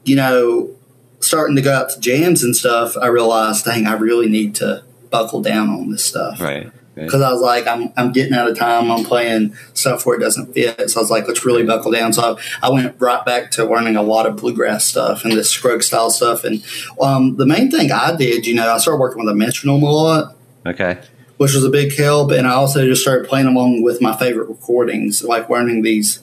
you 0.05 0.15
know, 0.15 0.75
starting 1.19 1.55
to 1.55 1.62
go 1.62 1.73
out 1.73 1.89
to 1.89 1.99
jams 1.99 2.43
and 2.43 2.55
stuff, 2.55 2.95
I 2.95 3.07
realized, 3.07 3.65
dang, 3.65 3.88
I 3.88 3.93
really 3.93 4.29
need 4.29 4.55
to 4.55 4.83
buckle 5.09 5.41
down 5.41 5.69
on 5.69 5.91
this 5.91 6.05
stuff. 6.05 6.39
Right 6.39 6.71
because 7.05 7.21
I 7.21 7.31
was 7.31 7.41
like, 7.41 7.67
I'm, 7.67 7.91
I'm 7.97 8.12
getting 8.12 8.33
out 8.33 8.49
of 8.49 8.57
time. 8.57 8.91
I'm 8.91 9.03
playing 9.03 9.55
stuff 9.73 10.05
where 10.05 10.17
it 10.17 10.19
doesn't 10.19 10.53
fit. 10.53 10.89
So 10.89 10.99
I 10.99 11.03
was 11.03 11.12
like, 11.12 11.27
let's 11.27 11.45
really 11.45 11.63
buckle 11.63 11.91
down. 11.91 12.13
So 12.13 12.38
I, 12.62 12.67
I 12.67 12.69
went 12.69 12.95
right 12.99 13.23
back 13.25 13.51
to 13.51 13.65
learning 13.65 13.95
a 13.95 14.01
lot 14.01 14.25
of 14.25 14.35
bluegrass 14.38 14.85
stuff 14.85 15.23
and 15.23 15.33
this 15.33 15.49
Scruggs 15.49 15.88
style 15.88 16.09
stuff. 16.09 16.43
And 16.43 16.63
um, 17.01 17.38
the 17.38 17.45
main 17.45 17.71
thing 17.71 17.91
I 17.91 18.15
did, 18.15 18.45
you 18.45 18.55
know, 18.55 18.71
I 18.71 18.77
started 18.77 18.99
working 18.99 19.23
with 19.23 19.31
a 19.31 19.35
metronome 19.35 19.83
a 19.83 19.91
lot. 19.91 20.35
Okay. 20.65 20.99
Which 21.38 21.53
was 21.53 21.63
a 21.63 21.69
big 21.69 21.95
help. 21.95 22.31
And 22.31 22.45
I 22.47 22.53
also 22.53 22.85
just 22.85 23.01
started 23.01 23.27
playing 23.27 23.47
along 23.47 23.81
with 23.81 24.01
my 24.01 24.15
favorite 24.15 24.49
recordings, 24.49 25.23
like 25.23 25.49
learning 25.49 25.83
these. 25.83 26.21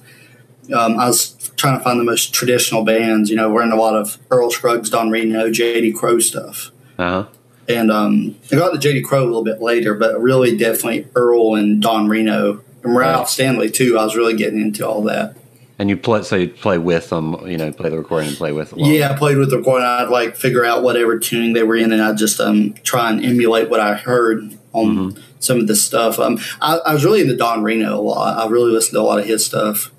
Um, 0.74 0.98
I 0.98 1.06
was 1.06 1.50
trying 1.56 1.78
to 1.78 1.84
find 1.84 1.98
the 1.98 2.04
most 2.04 2.34
traditional 2.34 2.84
bands, 2.84 3.30
you 3.30 3.36
know, 3.36 3.48
learning 3.48 3.72
a 3.72 3.76
lot 3.76 3.94
of 3.94 4.18
Earl 4.30 4.50
Scruggs, 4.50 4.90
Don 4.90 5.10
Reno, 5.10 5.50
J.D. 5.50 5.92
Crowe 5.92 6.18
stuff. 6.18 6.70
Uh 6.98 7.22
huh. 7.22 7.28
And 7.68 7.90
um, 7.90 8.36
I 8.52 8.56
got 8.56 8.72
to 8.72 8.78
J.D. 8.78 9.02
Crowe 9.02 9.24
a 9.24 9.26
little 9.26 9.44
bit 9.44 9.60
later, 9.60 9.94
but 9.94 10.20
really 10.20 10.56
definitely 10.56 11.08
Earl 11.14 11.56
and 11.56 11.82
Don 11.82 12.08
Reno 12.08 12.62
and 12.84 12.96
Ralph 12.96 13.28
Stanley 13.28 13.70
too. 13.70 13.98
I 13.98 14.04
was 14.04 14.16
really 14.16 14.36
getting 14.36 14.60
into 14.60 14.86
all 14.86 15.02
that. 15.04 15.36
And 15.78 15.90
you 15.90 15.96
play, 15.96 16.22
so 16.22 16.36
you 16.36 16.48
play 16.48 16.78
with 16.78 17.10
them, 17.10 17.34
you 17.46 17.58
know, 17.58 17.70
play 17.70 17.90
the 17.90 17.98
recording 17.98 18.30
and 18.30 18.38
play 18.38 18.52
with 18.52 18.70
them. 18.70 18.78
Yeah, 18.78 19.12
I 19.12 19.16
played 19.16 19.36
with 19.36 19.50
the 19.50 19.58
recording. 19.58 19.86
I'd 19.86 20.08
like 20.08 20.34
figure 20.34 20.64
out 20.64 20.82
whatever 20.82 21.18
tuning 21.18 21.52
they 21.52 21.64
were 21.64 21.76
in, 21.76 21.92
and 21.92 22.00
I'd 22.00 22.16
just 22.16 22.40
um, 22.40 22.72
try 22.82 23.10
and 23.10 23.22
emulate 23.22 23.68
what 23.68 23.80
I 23.80 23.94
heard 23.94 24.56
on 24.72 24.96
mm-hmm. 25.12 25.20
some 25.38 25.58
of 25.58 25.66
the 25.66 25.76
stuff. 25.76 26.18
Um, 26.18 26.38
I, 26.62 26.78
I 26.78 26.94
was 26.94 27.04
really 27.04 27.20
into 27.20 27.36
Don 27.36 27.62
Reno 27.62 27.98
a 27.98 28.00
lot. 28.00 28.38
I 28.38 28.48
really 28.48 28.72
listened 28.72 28.94
to 28.94 29.00
a 29.00 29.02
lot 29.02 29.18
of 29.18 29.26
his 29.26 29.44
stuff. 29.44 29.92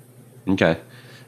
Okay, 0.48 0.78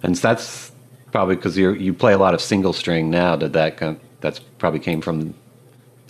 and 0.03 0.17
that's 0.17 0.73
probably 1.13 1.37
because 1.37 1.57
you 1.57 1.73
you 1.75 1.95
play 1.95 2.13
a 2.13 2.19
lot 2.19 2.35
of 2.35 2.41
single 2.41 2.73
string 2.73 3.09
now. 3.09 3.37
Did 3.37 3.53
that 3.53 3.81
of, 3.83 4.01
that's 4.21 4.41
probably 4.59 4.81
came 4.81 5.01
from 5.01 5.35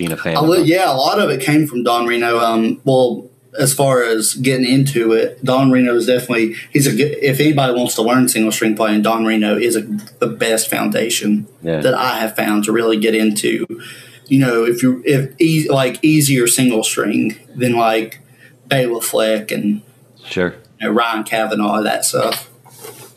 being 0.01 0.13
a 0.13 0.17
fan? 0.17 0.37
yeah, 0.65 0.91
a 0.91 0.97
lot 0.97 1.21
of 1.21 1.29
it 1.29 1.43
came 1.43 1.67
from 1.67 1.85
Don 1.85 2.07
Reno. 2.07 2.39
Um, 2.39 2.81
well, 2.85 3.29
as 3.59 3.75
far 3.75 4.03
as 4.03 4.33
getting 4.33 4.67
into 4.67 5.13
it, 5.13 5.45
Don 5.45 5.71
Reno 5.71 5.95
is 5.95 6.07
definitely 6.07 6.55
he's 6.73 6.87
a 6.87 6.97
good. 6.97 7.19
If 7.21 7.39
anybody 7.39 7.75
wants 7.75 7.95
to 7.97 8.03
learn 8.03 8.27
single 8.29 8.51
string 8.51 8.75
playing, 8.75 9.03
Don 9.03 9.27
Reno 9.27 9.59
is 9.59 9.77
a, 9.77 9.83
the 9.83 10.27
best 10.27 10.71
foundation 10.71 11.47
yeah. 11.63 11.81
that 11.81 11.93
I 11.93 12.19
have 12.19 12.35
found 12.35 12.65
to 12.65 12.73
really 12.73 12.97
get 12.97 13.15
into. 13.15 13.67
You 14.27 14.39
know, 14.39 14.65
if 14.65 14.83
you 14.83 15.03
if 15.05 15.39
e- 15.39 15.69
like 15.69 16.03
easier 16.03 16.47
single 16.47 16.83
string 16.83 17.37
than 17.55 17.75
like 17.75 18.21
Bela 18.67 19.03
Fleck 19.03 19.51
and 19.51 19.83
sure 20.25 20.55
you 20.81 20.87
know, 20.87 20.93
Ryan 20.95 21.25
Cavanaugh 21.25 21.83
that 21.83 22.07
stuff. 22.07 22.49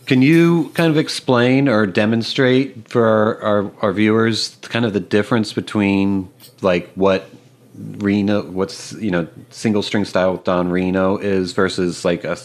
Can 0.05 0.21
you 0.21 0.69
kind 0.73 0.89
of 0.91 0.97
explain 0.97 1.69
or 1.69 1.85
demonstrate 1.87 2.89
for 2.89 3.05
our, 3.05 3.41
our, 3.41 3.71
our 3.81 3.93
viewers 3.93 4.57
kind 4.63 4.83
of 4.85 4.93
the 4.93 4.99
difference 4.99 5.53
between 5.53 6.29
like 6.61 6.91
what 6.95 7.29
Reno, 7.75 8.43
what's 8.43 8.93
you 8.93 9.11
know 9.11 9.27
single 9.49 9.81
string 9.81 10.05
style 10.05 10.37
Don 10.37 10.69
Reno 10.69 11.17
is 11.17 11.53
versus 11.53 12.05
like 12.05 12.23
a, 12.23 12.37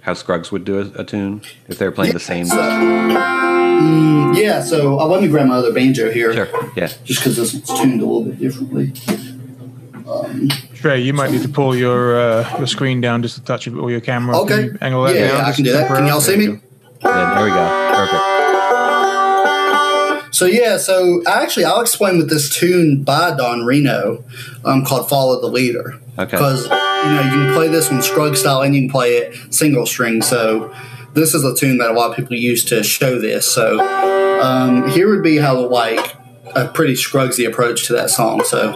how 0.00 0.14
Scruggs 0.14 0.50
would 0.50 0.64
do 0.64 0.80
a, 0.80 1.00
a 1.00 1.04
tune 1.04 1.42
if 1.68 1.78
they're 1.78 1.92
playing 1.92 2.10
yeah, 2.10 2.14
the 2.14 2.20
same. 2.20 2.46
So, 2.46 2.56
mm, 2.56 4.36
yeah, 4.36 4.62
so 4.62 4.98
uh, 4.98 5.06
let 5.06 5.22
me 5.22 5.28
grab 5.28 5.46
my 5.46 5.56
other 5.56 5.72
banjo 5.72 6.10
here. 6.10 6.32
Sure. 6.32 6.48
Yeah. 6.76 6.88
Just 7.04 7.20
because 7.20 7.36
this 7.36 7.52
one's 7.52 7.80
tuned 7.80 8.00
a 8.00 8.06
little 8.06 8.24
bit 8.24 8.38
differently. 8.38 8.92
Um, 10.08 10.48
Tray, 10.74 11.00
you 11.00 11.12
might 11.12 11.30
need 11.30 11.42
to 11.42 11.48
pull 11.48 11.76
your 11.76 12.18
uh, 12.18 12.58
your 12.58 12.66
screen 12.66 13.00
down 13.00 13.22
just 13.22 13.38
a 13.38 13.42
touch 13.42 13.68
or 13.68 13.90
your 13.90 14.00
camera. 14.00 14.38
Okay. 14.40 14.70
Angle 14.80 15.04
that 15.04 15.14
yeah, 15.14 15.28
down. 15.28 15.38
Yeah, 15.38 15.46
I 15.46 15.52
can 15.52 15.64
do 15.64 15.72
that. 15.72 15.88
Can 15.88 16.06
y'all 16.06 16.20
see 16.20 16.36
me? 16.36 16.60
There 17.02 17.44
we 17.44 17.50
go. 17.50 17.92
Perfect. 17.94 18.36
So 20.34 20.44
yeah, 20.44 20.76
so 20.76 21.22
actually, 21.26 21.64
I'll 21.64 21.80
explain 21.80 22.18
with 22.18 22.28
this 22.28 22.54
tune 22.54 23.02
by 23.02 23.34
Don 23.34 23.64
Reno 23.64 24.22
um, 24.64 24.84
called 24.84 25.08
"Follow 25.08 25.40
the 25.40 25.46
Leader." 25.46 25.98
Okay. 26.18 26.30
Because 26.30 26.64
you 26.64 26.70
know 26.70 27.22
you 27.24 27.30
can 27.30 27.54
play 27.54 27.68
this 27.68 27.90
one 27.90 28.02
Scruggs 28.02 28.40
style 28.40 28.60
and 28.60 28.74
you 28.74 28.82
can 28.82 28.90
play 28.90 29.16
it 29.16 29.54
single 29.54 29.86
string. 29.86 30.20
So 30.20 30.74
this 31.14 31.34
is 31.34 31.42
a 31.44 31.54
tune 31.54 31.78
that 31.78 31.90
a 31.90 31.94
lot 31.94 32.10
of 32.10 32.16
people 32.16 32.36
use 32.36 32.64
to 32.66 32.82
show 32.82 33.18
this. 33.18 33.46
So 33.46 33.80
um, 34.42 34.90
here 34.90 35.08
would 35.08 35.22
be 35.22 35.38
how 35.38 35.66
like 35.68 36.16
a 36.54 36.68
pretty 36.68 36.94
Scruggsy 36.94 37.48
approach 37.48 37.86
to 37.86 37.94
that 37.94 38.10
song. 38.10 38.44
So. 38.44 38.74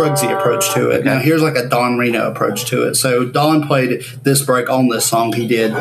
Scruggsy 0.00 0.34
approach 0.34 0.72
to 0.72 0.88
it. 0.88 1.04
Now 1.04 1.18
here's 1.18 1.42
like 1.42 1.56
a 1.56 1.68
Don 1.68 1.98
Reno 1.98 2.30
approach 2.30 2.64
to 2.66 2.84
it. 2.84 2.94
So 2.94 3.26
Don 3.26 3.66
played 3.66 4.02
this 4.22 4.42
break 4.42 4.70
on 4.70 4.88
this 4.88 5.04
song 5.04 5.34
he 5.34 5.46
did. 5.46 5.72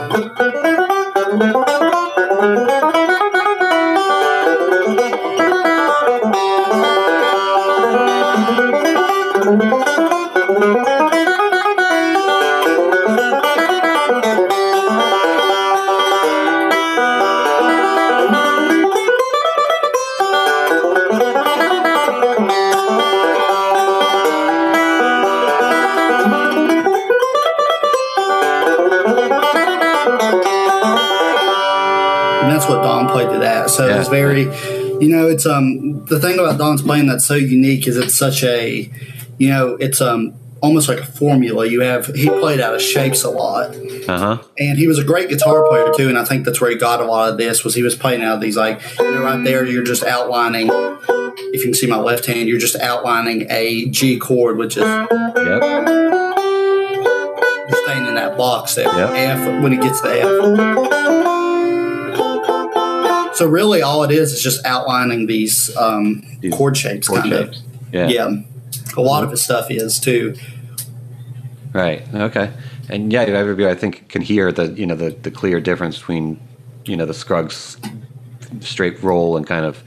Don 32.76 33.08
played 33.10 33.30
to 33.32 33.40
that. 33.40 33.70
So 33.70 33.88
Yeah. 33.88 34.00
it's 34.00 34.10
very, 34.10 34.44
you 35.02 35.10
know, 35.10 35.28
it's 35.28 35.46
um 35.46 36.06
the 36.06 36.20
thing 36.20 36.38
about 36.40 36.58
Don's 36.58 36.82
playing 36.82 37.08
that's 37.08 37.26
so 37.26 37.36
unique 37.36 37.88
is 37.88 37.98
it's 37.98 38.16
such 38.16 38.44
a, 38.44 38.90
you 39.38 39.50
know, 39.50 39.76
it's 39.80 40.02
um 40.02 40.34
almost 40.62 40.90
like 40.90 41.00
a 41.00 41.06
formula. 41.06 41.66
You 41.66 41.80
have 41.82 42.08
he 42.08 42.28
played 42.30 42.60
out 42.60 42.76
of 42.76 42.82
shapes 42.82 43.24
a 43.24 43.30
lot, 43.30 43.74
Uh 44.08 44.18
huh. 44.20 44.38
and 44.58 44.78
he 44.78 44.88
was 44.88 45.00
a 45.00 45.04
great 45.06 45.30
guitar 45.30 45.68
player 45.70 45.92
too. 45.96 46.10
And 46.10 46.18
I 46.18 46.26
think 46.26 46.44
that's 46.46 46.60
where 46.60 46.70
he 46.70 46.76
got 46.76 47.00
a 47.02 47.06
lot 47.06 47.30
of 47.32 47.38
this 47.38 47.64
was 47.64 47.76
he 47.76 47.84
was 47.84 47.96
playing 47.96 48.22
out 48.24 48.36
of 48.36 48.42
these 48.42 48.58
like 48.58 48.82
you 49.00 49.12
know 49.12 49.22
right 49.24 49.42
there 49.44 49.66
you're 49.66 49.84
just 49.84 50.04
outlining. 50.04 50.70
If 51.52 51.62
you 51.62 51.68
can 51.72 51.74
see 51.74 51.88
my 51.88 51.98
left 51.98 52.26
hand, 52.26 52.50
you're 52.50 52.60
just 52.60 52.76
outlining 52.76 53.48
a 53.50 53.86
G 53.86 54.18
chord, 54.20 54.58
which 54.58 54.76
is 54.78 54.84
Yep. 54.84 55.64
staying 57.84 58.06
in 58.08 58.16
that 58.16 58.36
box 58.38 58.76
there. 58.76 58.86
Yep. 58.86 59.10
F 59.16 59.64
when 59.64 59.72
it 59.74 59.82
gets 59.82 60.02
to 60.02 60.10
F. 60.10 61.39
So 63.40 63.48
really, 63.48 63.82
all 63.82 64.04
it 64.04 64.12
is 64.12 64.34
is 64.34 64.44
just 64.44 64.66
outlining 64.66 65.26
these, 65.26 65.74
um, 65.78 66.24
These 66.42 66.54
chord 66.54 66.76
shapes, 66.76 67.08
Chord 67.08 67.22
kind 67.22 67.34
shapes. 67.34 67.60
of. 67.60 67.94
Yeah. 67.94 68.08
Yeah. 68.10 68.42
a 68.98 69.02
lot 69.02 69.24
of 69.24 69.32
his 69.32 69.42
stuff 69.42 69.72
is 69.72 69.98
too. 69.98 70.36
Right. 71.72 72.04
Okay. 72.14 72.52
And 72.90 73.14
yeah, 73.14 73.22
everybody 73.22 73.70
I 73.70 73.76
think 73.76 74.10
can 74.10 74.22
hear 74.22 74.52
the 74.52 74.74
you 74.74 74.86
know 74.86 74.96
the 74.96 75.12
the 75.12 75.32
clear 75.32 75.62
difference 75.62 75.98
between 75.98 76.38
you 76.84 76.98
know 76.98 77.06
the 77.06 77.14
Scruggs 77.14 77.78
straight 78.60 79.02
roll 79.02 79.38
and 79.38 79.48
kind 79.48 79.64
of 79.66 79.82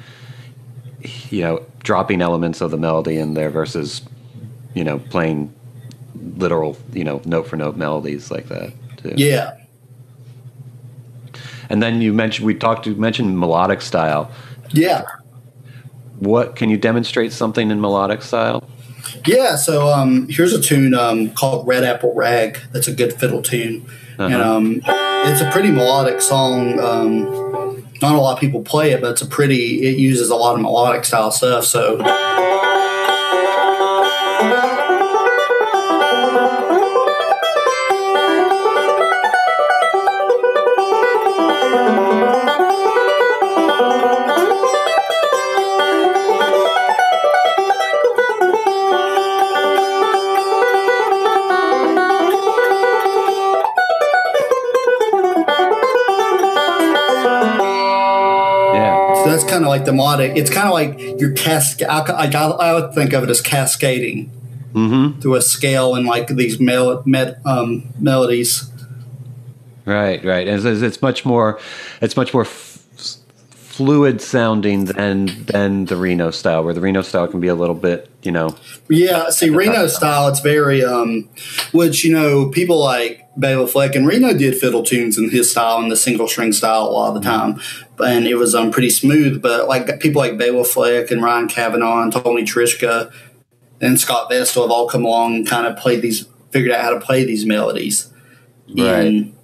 you 1.28 1.42
know 1.42 1.66
dropping 1.82 2.22
elements 2.22 2.62
of 2.62 2.70
the 2.70 2.78
melody 2.78 3.18
in 3.18 3.34
there 3.34 3.50
versus 3.50 4.00
you 4.72 4.82
know 4.82 4.98
playing 4.98 5.52
literal 6.38 6.78
you 6.94 7.04
know 7.04 7.20
note 7.26 7.46
for 7.48 7.56
note 7.56 7.76
melodies 7.76 8.30
like 8.30 8.48
that 8.48 8.72
too. 8.96 9.12
Yeah. 9.16 9.58
And 11.72 11.82
then 11.82 12.02
you 12.02 12.12
mentioned 12.12 12.46
we 12.46 12.54
talked 12.54 12.86
you 12.86 12.94
mentioned 12.94 13.40
melodic 13.40 13.80
style. 13.80 14.30
Yeah. 14.70 15.04
What 16.18 16.54
can 16.54 16.68
you 16.68 16.76
demonstrate 16.76 17.32
something 17.32 17.70
in 17.70 17.80
melodic 17.80 18.22
style? 18.22 18.68
Yeah, 19.26 19.56
so 19.56 19.88
um, 19.88 20.28
here's 20.28 20.52
a 20.52 20.60
tune 20.60 20.94
um, 20.94 21.30
called 21.30 21.66
Red 21.66 21.82
Apple 21.82 22.14
Rag. 22.14 22.58
That's 22.72 22.88
a 22.88 22.92
good 22.94 23.14
fiddle 23.14 23.42
tune. 23.42 23.86
And 24.18 24.34
Uh-huh. 24.34 24.56
um, 24.56 24.82
it's 25.26 25.40
a 25.40 25.50
pretty 25.50 25.70
melodic 25.70 26.20
song. 26.20 26.78
Um, 26.78 27.24
not 28.02 28.14
a 28.16 28.20
lot 28.20 28.34
of 28.34 28.38
people 28.40 28.62
play 28.62 28.92
it, 28.92 29.00
but 29.00 29.12
it's 29.12 29.22
a 29.22 29.26
pretty, 29.26 29.82
it 29.82 29.96
uses 29.96 30.28
a 30.28 30.36
lot 30.36 30.54
of 30.54 30.60
melodic 30.60 31.04
style 31.04 31.30
stuff. 31.30 31.64
So 31.64 31.96
like 59.72 59.84
the 59.84 59.92
melodic. 59.92 60.36
It's 60.36 60.50
kind 60.50 60.66
of 60.68 60.72
like 60.74 61.20
your 61.20 61.32
cascade. 61.32 61.88
I, 61.88 62.00
I, 62.00 62.26
I 62.28 62.72
would 62.74 62.94
think 62.94 63.12
of 63.12 63.22
it 63.24 63.30
as 63.30 63.40
cascading 63.40 64.30
Mm-hmm. 64.74 65.20
through 65.20 65.34
a 65.34 65.42
scale 65.42 65.94
and 65.96 66.06
like 66.06 66.28
these 66.28 66.58
mel- 66.58 67.02
med, 67.04 67.38
um, 67.44 67.92
melodies. 68.00 68.70
Right, 69.84 70.24
right. 70.24 70.48
And 70.48 70.64
it's, 70.64 70.80
it's 70.80 71.02
much 71.02 71.26
more, 71.26 71.60
it's 72.00 72.16
much 72.16 72.32
more 72.32 72.44
f- 72.44 72.71
fluid 73.72 74.20
sounding 74.20 74.84
than 74.84 75.44
than 75.46 75.86
the 75.86 75.96
Reno 75.96 76.30
style, 76.30 76.62
where 76.62 76.74
the 76.74 76.80
Reno 76.80 77.00
style 77.00 77.26
can 77.26 77.40
be 77.40 77.48
a 77.48 77.54
little 77.54 77.74
bit, 77.74 78.10
you 78.22 78.30
know, 78.30 78.54
Yeah, 78.90 79.30
see, 79.30 79.48
Reno 79.48 79.86
style, 79.86 80.28
it's 80.28 80.40
very, 80.40 80.84
um, 80.84 81.30
which, 81.72 82.04
you 82.04 82.12
know, 82.12 82.50
people 82.50 82.78
like 82.78 83.26
Bela 83.34 83.66
Fleck, 83.66 83.94
and 83.94 84.06
Reno 84.06 84.34
did 84.34 84.58
fiddle 84.58 84.82
tunes 84.82 85.16
in 85.16 85.30
his 85.30 85.50
style 85.50 85.78
and 85.78 85.90
the 85.90 85.96
single 85.96 86.28
string 86.28 86.52
style 86.52 86.82
a 86.82 86.92
lot 86.92 87.08
of 87.08 87.14
the 87.14 87.26
time. 87.26 87.60
And 87.98 88.26
it 88.26 88.34
was 88.34 88.54
um, 88.54 88.72
pretty 88.72 88.90
smooth, 88.90 89.40
but 89.40 89.68
like 89.68 90.00
people 90.00 90.20
like 90.20 90.36
Bela 90.36 90.64
Fleck 90.64 91.10
and 91.10 91.22
Ryan 91.22 91.48
Cavanaugh 91.48 92.02
and 92.02 92.12
Tony 92.12 92.42
Trischka 92.42 93.10
and 93.80 93.98
Scott 93.98 94.28
Vestal 94.30 94.64
have 94.64 94.70
all 94.70 94.86
come 94.86 95.06
along 95.06 95.34
and 95.34 95.46
kind 95.46 95.66
of 95.66 95.78
played 95.78 96.02
these, 96.02 96.26
figured 96.50 96.72
out 96.72 96.82
how 96.82 96.90
to 96.90 97.00
play 97.00 97.24
these 97.24 97.46
melodies 97.46 98.12
in 98.68 99.34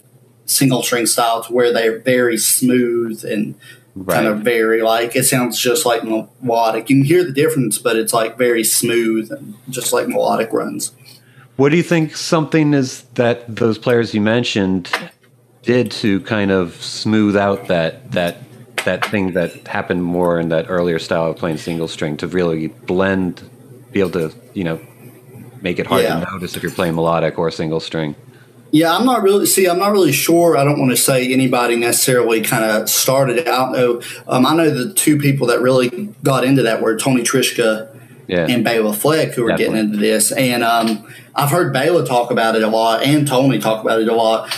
single 0.45 0.83
string 0.83 1.07
style 1.07 1.43
to 1.43 1.53
where 1.53 1.73
they're 1.73 2.01
very 2.01 2.39
smooth 2.39 3.25
and 3.25 3.55
right. 4.05 4.15
kind 4.17 4.27
of 4.27 4.41
very 4.41 4.83
like 4.83 5.17
it 5.17 5.25
sounds 5.25 5.59
just 5.61 5.87
like 5.87 6.03
melodic. 6.05 6.89
You 6.91 6.97
can 6.97 7.05
hear 7.05 7.25
the 7.25 7.33
difference, 7.33 7.79
but 7.79 7.97
it's 7.97 8.13
like 8.13 8.37
very 8.39 8.65
smooth, 8.65 9.31
and 9.31 9.55
just 9.69 9.93
like 9.93 10.09
melodic 10.09 10.53
runs. 10.53 10.93
What 11.57 11.71
do 11.71 11.77
you 11.77 11.83
think 11.83 12.17
something 12.17 12.73
is 12.75 13.03
that 13.15 13.55
those 13.55 13.79
players 13.79 14.15
you 14.15 14.21
mentioned 14.21 14.91
did 15.63 15.91
to 15.91 16.21
kind 16.21 16.51
of 16.51 16.75
smooth 16.83 17.37
out 17.37 17.67
that 17.69 18.13
that 18.13 18.39
that 18.85 19.05
thing 19.07 19.33
that 19.33 19.67
happened 19.67 20.03
more 20.05 20.39
in 20.39 20.49
that 20.51 20.67
earlier 20.69 20.99
style 20.99 21.31
of 21.31 21.37
playing 21.37 21.59
single 21.59 21.89
string 21.89 22.17
to 22.19 22.27
really 22.29 22.69
blend, 22.69 23.49
be 23.93 24.01
able 24.01 24.11
to 24.13 24.33
you 24.55 24.65
know 24.65 24.81
make 25.61 25.79
it 25.79 25.87
hard 25.87 26.03
Yeah. 26.05 26.21
to 26.21 26.31
notice 26.31 26.57
if 26.57 26.63
you're 26.63 26.73
playing 26.73 26.95
melodic 26.95 27.39
or 27.39 27.51
single 27.51 27.81
string. 27.81 28.15
Yeah, 28.71 28.95
I'm 28.95 29.07
not 29.07 29.23
really 29.23 29.47
see. 29.47 29.67
I'm 29.67 29.79
not 29.79 29.93
really 29.93 30.13
sure. 30.13 30.57
I 30.57 30.65
don't 30.65 30.79
want 30.79 30.91
to 30.91 30.97
say 30.97 31.33
anybody 31.33 31.75
necessarily 31.77 32.43
kind 32.43 32.65
of 32.65 32.89
started 32.91 33.39
it. 33.39 33.49
I 33.49 33.57
don't 33.57 33.73
know. 33.73 34.03
Um, 34.29 34.45
I 34.45 34.55
know 34.55 34.69
the 34.71 34.93
two 34.93 35.19
people 35.19 35.47
that 35.49 35.61
really 35.63 35.89
got 36.23 36.45
into 36.45 36.63
that 36.65 36.83
were 36.83 36.97
Tony 36.99 37.23
Trischka 37.23 37.89
Yeah, 38.27 38.47
and 38.49 38.63
Bela 38.63 38.93
Fleck 38.93 39.33
who 39.33 39.47
are 39.47 39.57
getting 39.57 39.77
into 39.77 39.97
this. 39.97 40.33
And 40.33 40.63
um, 40.63 41.07
I've 41.35 41.51
heard 41.51 41.73
Bela 41.73 42.07
talk 42.07 42.31
about 42.31 42.57
it 42.57 42.63
a 42.63 42.69
lot 42.69 43.03
and 43.03 43.27
Tony 43.27 43.59
talk 43.59 43.83
about 43.83 44.01
it 44.03 44.09
a 44.09 44.15
lot, 44.15 44.53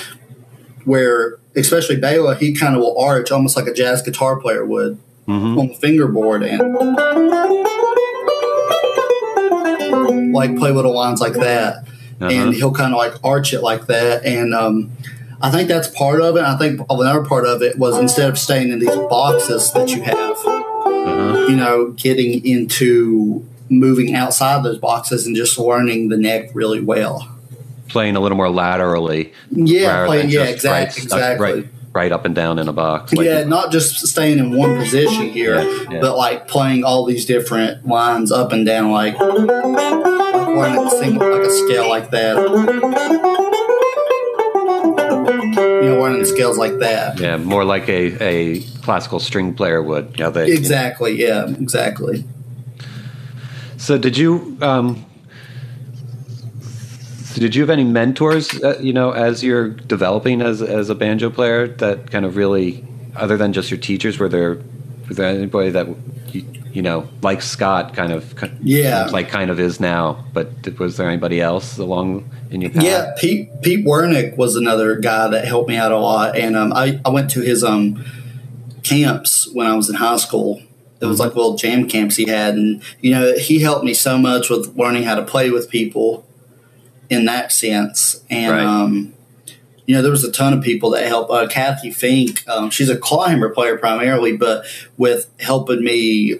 where 0.85 1.39
especially 1.55 1.97
Bela, 1.97 2.35
he 2.35 2.53
kind 2.55 2.75
of 2.75 2.81
will 2.81 2.99
arch 2.99 3.31
almost 3.31 3.57
like 3.57 3.67
a 3.69 3.73
jazz 3.73 4.03
guitar 4.03 4.41
player 4.41 4.65
would 4.67 4.99
Mhm. 5.29 5.59
on 5.61 5.69
the 5.69 5.75
fingerboard 5.75 6.43
and 6.43 6.61
like 10.33 10.57
play 10.57 10.73
little 10.73 10.95
lines 10.95 11.21
like 11.21 11.35
that. 11.35 11.85
Uh-huh. 12.21 12.31
And 12.31 12.55
he'll 12.55 12.73
kind 12.73 12.93
of 12.93 12.99
like 12.99 13.15
arch 13.25 13.53
it 13.55 13.63
like 13.63 13.87
that. 13.87 14.25
And 14.27 14.55
um, 14.55 14.91
I 15.41 15.51
think 15.51 15.69
that's 15.69 15.89
part 15.89 16.21
of 16.21 16.37
it. 16.37 16.43
I 16.43 16.57
think 16.59 16.81
another 16.91 17.25
part 17.25 17.47
of 17.47 17.63
it 17.63 17.79
was 17.79 17.97
instead 17.99 18.29
of 18.29 18.39
staying 18.39 18.71
in 18.71 18.79
these 18.79 18.95
boxes 18.95 19.73
that 19.73 19.89
you 19.91 20.03
have, 20.03 20.37
Uh-huh. 20.47 21.47
you 21.49 21.57
know, 21.57 21.89
getting 21.97 22.45
into 22.45 23.45
moving 23.71 24.15
outside 24.15 24.63
those 24.65 24.79
boxes 24.79 25.27
and 25.27 25.35
just 25.37 25.59
learning 25.59 26.09
the 26.11 26.17
neck 26.17 26.51
really 26.55 26.81
well. 26.83 27.27
playing 27.89 28.15
a 28.17 28.21
little 28.21 28.37
more 28.37 28.51
laterally. 28.51 29.33
Yeah, 29.51 30.07
playing, 30.07 30.31
yeah, 30.31 30.43
exactly, 30.45 30.71
right, 30.71 31.05
exactly. 31.05 31.53
right, 31.55 31.67
right 31.93 32.13
up 32.13 32.25
and 32.25 32.35
down 32.37 32.59
in 32.61 32.69
a 32.69 32.73
box. 32.73 33.13
like- 33.13 33.27
yeah, 33.27 33.43
not 33.45 33.73
just 33.73 34.07
staying 34.07 34.39
in 34.39 34.57
one 34.57 34.77
position 34.77 35.29
here, 35.31 35.57
Yeah, 35.61 35.85
yeah. 35.91 36.01
but 36.01 36.17
like 36.17 36.47
playing 36.47 36.85
all 36.85 37.05
these 37.05 37.25
different 37.27 37.85
lines 37.89 38.31
up 38.31 38.53
and 38.53 38.65
down, 38.65 38.93
like, 38.93 39.17
learning 40.61 40.87
a 40.87 40.91
single, 40.91 41.31
like 41.31 41.47
a 41.47 41.51
scale 41.51 41.89
like 41.89 42.11
that. 42.11 42.37
You 45.83 45.89
know, 45.89 46.01
learning 46.01 46.25
scales 46.25 46.59
like 46.59 46.79
that. 46.79 47.19
Yeah, 47.19 47.37
more 47.37 47.65
like 47.65 47.89
a, 47.89 48.23
a 48.23 48.61
classical 48.83 49.21
string 49.21 49.55
player 49.55 49.83
would. 49.83 50.19
Yeah, 50.19 50.31
they, 50.31 50.53
Exactly. 50.53 51.21
Yeah. 51.21 51.49
Exactly. 51.49 52.25
So 53.77 53.97
did 53.97 54.17
you 54.19 54.59
um, 54.61 55.05
so 57.31 57.41
did 57.41 57.55
you 57.55 57.63
have 57.63 57.71
any 57.71 57.85
mentors? 57.85 58.61
Uh, 58.63 58.79
you 58.81 58.93
know, 58.93 59.13
as 59.13 59.43
you're 59.45 59.69
developing 59.69 60.43
as 60.43 60.61
as 60.61 60.91
a 60.91 60.95
banjo 60.95 61.31
player, 61.31 61.69
that 61.69 62.11
kind 62.11 62.25
of 62.25 62.37
really, 62.37 62.85
other 63.17 63.37
than 63.37 63.53
just 63.53 63.71
your 63.71 63.79
teachers, 63.81 64.19
were 64.19 64.29
there 64.29 64.61
was 65.09 65.17
there 65.17 65.29
anybody 65.29 65.71
that 65.71 65.87
you, 66.73 66.83
know, 66.83 67.09
like 67.23 67.43
Scott, 67.43 67.95
kind 67.95 68.13
of 68.13 68.35
Yeah. 68.63 69.07
like 69.13 69.29
kind 69.29 69.51
of 69.51 69.59
is 69.61 69.81
now, 69.81 70.25
but 70.33 70.49
was 70.79 70.97
there 70.97 71.09
anybody 71.09 71.41
else 71.41 71.79
along 71.79 72.29
in 72.51 72.61
your 72.61 72.71
path? 72.71 72.83
Yeah, 72.85 73.13
Pete 73.19 73.49
Pete 73.63 73.85
Wernick 73.85 74.37
was 74.37 74.57
another 74.57 74.97
guy 74.97 75.29
that 75.29 75.45
helped 75.45 75.69
me 75.69 75.77
out 75.77 75.93
a 75.93 75.99
lot, 75.99 76.37
and 76.37 76.57
um, 76.57 76.73
I 76.73 77.01
I 77.05 77.11
went 77.11 77.31
to 77.33 77.41
his 77.41 77.63
um 77.65 78.05
camps 78.83 79.49
when 79.53 79.67
I 79.67 79.75
was 79.75 79.89
in 79.89 79.97
high 79.97 80.17
school. 80.17 80.63
It 81.01 81.07
was 81.07 81.19
like 81.19 81.35
little 81.35 81.57
jam 81.57 81.89
camps 81.89 82.17
he 82.17 82.27
had, 82.29 82.55
and 82.55 82.83
you 83.01 83.13
know 83.13 83.35
he 83.37 83.61
helped 83.61 83.85
me 83.85 83.95
so 83.95 84.19
much 84.19 84.51
with 84.51 84.77
learning 84.77 85.05
how 85.05 85.15
to 85.15 85.23
play 85.23 85.51
with 85.51 85.71
people 85.71 86.27
in 87.09 87.25
that 87.25 87.53
sense. 87.53 88.23
And 88.31 88.53
Right. 88.53 88.65
um, 88.65 89.15
you 89.87 89.95
know 89.95 90.03
there 90.03 90.11
was 90.11 90.25
a 90.25 90.31
ton 90.31 90.53
of 90.53 90.63
people 90.63 90.91
that 90.91 91.07
helped. 91.07 91.31
Uh, 91.33 91.47
Cathy 91.49 91.91
Fink, 91.91 92.47
um, 92.49 92.69
she's 92.71 92.91
a 92.91 92.97
clawhammer 92.99 93.49
player 93.49 93.79
primarily, 93.79 94.37
but 94.37 94.65
with 94.99 95.31
helping 95.41 95.83
me 95.83 96.37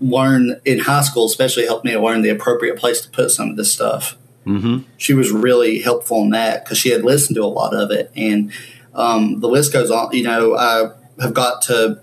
learn 0.00 0.60
in 0.64 0.80
high 0.80 1.02
school, 1.02 1.26
especially 1.26 1.66
helped 1.66 1.84
me 1.84 1.96
learn 1.96 2.22
the 2.22 2.30
appropriate 2.30 2.78
place 2.78 3.00
to 3.02 3.10
put 3.10 3.30
some 3.30 3.50
of 3.50 3.56
this 3.56 3.72
stuff 3.72 4.16
Mm-hmm. 4.46 4.88
she 4.96 5.12
was 5.12 5.30
really 5.30 5.80
helpful 5.80 6.22
in 6.22 6.30
that 6.30 6.64
because 6.64 6.78
she 6.78 6.88
had 6.88 7.04
listened 7.04 7.36
to 7.36 7.44
a 7.44 7.46
lot 7.46 7.74
of 7.74 7.90
it. 7.90 8.10
And 8.16 8.50
um, 8.94 9.40
the 9.40 9.48
list 9.48 9.72
goes 9.72 9.90
on. 9.90 10.12
You 10.12 10.24
know, 10.24 10.56
I 10.56 10.90
have 11.20 11.34
got 11.34 11.62
to 11.62 12.00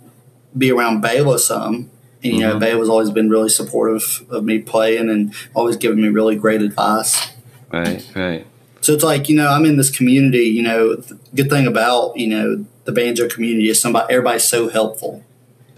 be 0.57 0.71
around 0.71 1.01
Bela 1.01 1.39
some. 1.39 1.89
And, 2.23 2.33
you 2.33 2.39
know, 2.39 2.59
Bela's 2.59 2.89
always 2.89 3.09
been 3.09 3.29
really 3.29 3.49
supportive 3.49 4.23
of 4.29 4.43
me 4.43 4.59
playing 4.59 5.09
and 5.09 5.33
always 5.53 5.77
giving 5.77 6.01
me 6.01 6.09
really 6.09 6.35
great 6.35 6.61
advice. 6.61 7.31
Right, 7.71 8.07
right. 8.15 8.47
So 8.81 8.93
it's 8.93 9.03
like, 9.03 9.29
you 9.29 9.35
know, 9.35 9.47
I'm 9.49 9.65
in 9.65 9.77
this 9.77 9.89
community, 9.89 10.45
you 10.45 10.63
know, 10.63 10.95
the 10.95 11.17
good 11.35 11.49
thing 11.49 11.67
about, 11.67 12.17
you 12.17 12.27
know, 12.27 12.65
the 12.85 12.91
banjo 12.91 13.27
community 13.27 13.69
is 13.69 13.81
somebody, 13.81 14.13
everybody's 14.13 14.45
so 14.45 14.69
helpful. 14.69 15.23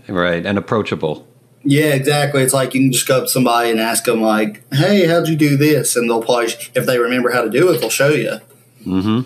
Right, 0.07 0.45
and 0.45 0.57
approachable. 0.57 1.25
Yeah, 1.63 1.93
exactly. 1.93 2.41
It's 2.41 2.53
like 2.53 2.73
you 2.73 2.81
can 2.81 2.91
just 2.91 3.07
go 3.07 3.17
up 3.17 3.23
to 3.25 3.29
somebody 3.29 3.69
and 3.69 3.79
ask 3.79 4.05
them, 4.05 4.21
like, 4.21 4.63
"Hey, 4.73 5.05
how'd 5.07 5.27
you 5.27 5.35
do 5.35 5.57
this?" 5.57 5.95
And 5.95 6.09
they'll 6.09 6.21
probably, 6.23 6.53
if 6.73 6.85
they 6.85 6.97
remember 6.99 7.31
how 7.31 7.41
to 7.41 7.49
do 7.49 7.69
it, 7.71 7.79
they'll 7.81 7.89
show 7.89 8.09
you, 8.09 8.39
Mm-hmm. 8.85 9.21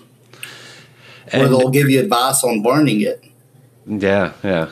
or 1.40 1.48
they'll 1.48 1.70
give 1.70 1.90
you 1.90 2.00
advice 2.00 2.44
on 2.44 2.64
learning 2.64 3.02
it. 3.02 3.24
Yeah, 3.86 4.34
yeah. 4.44 4.70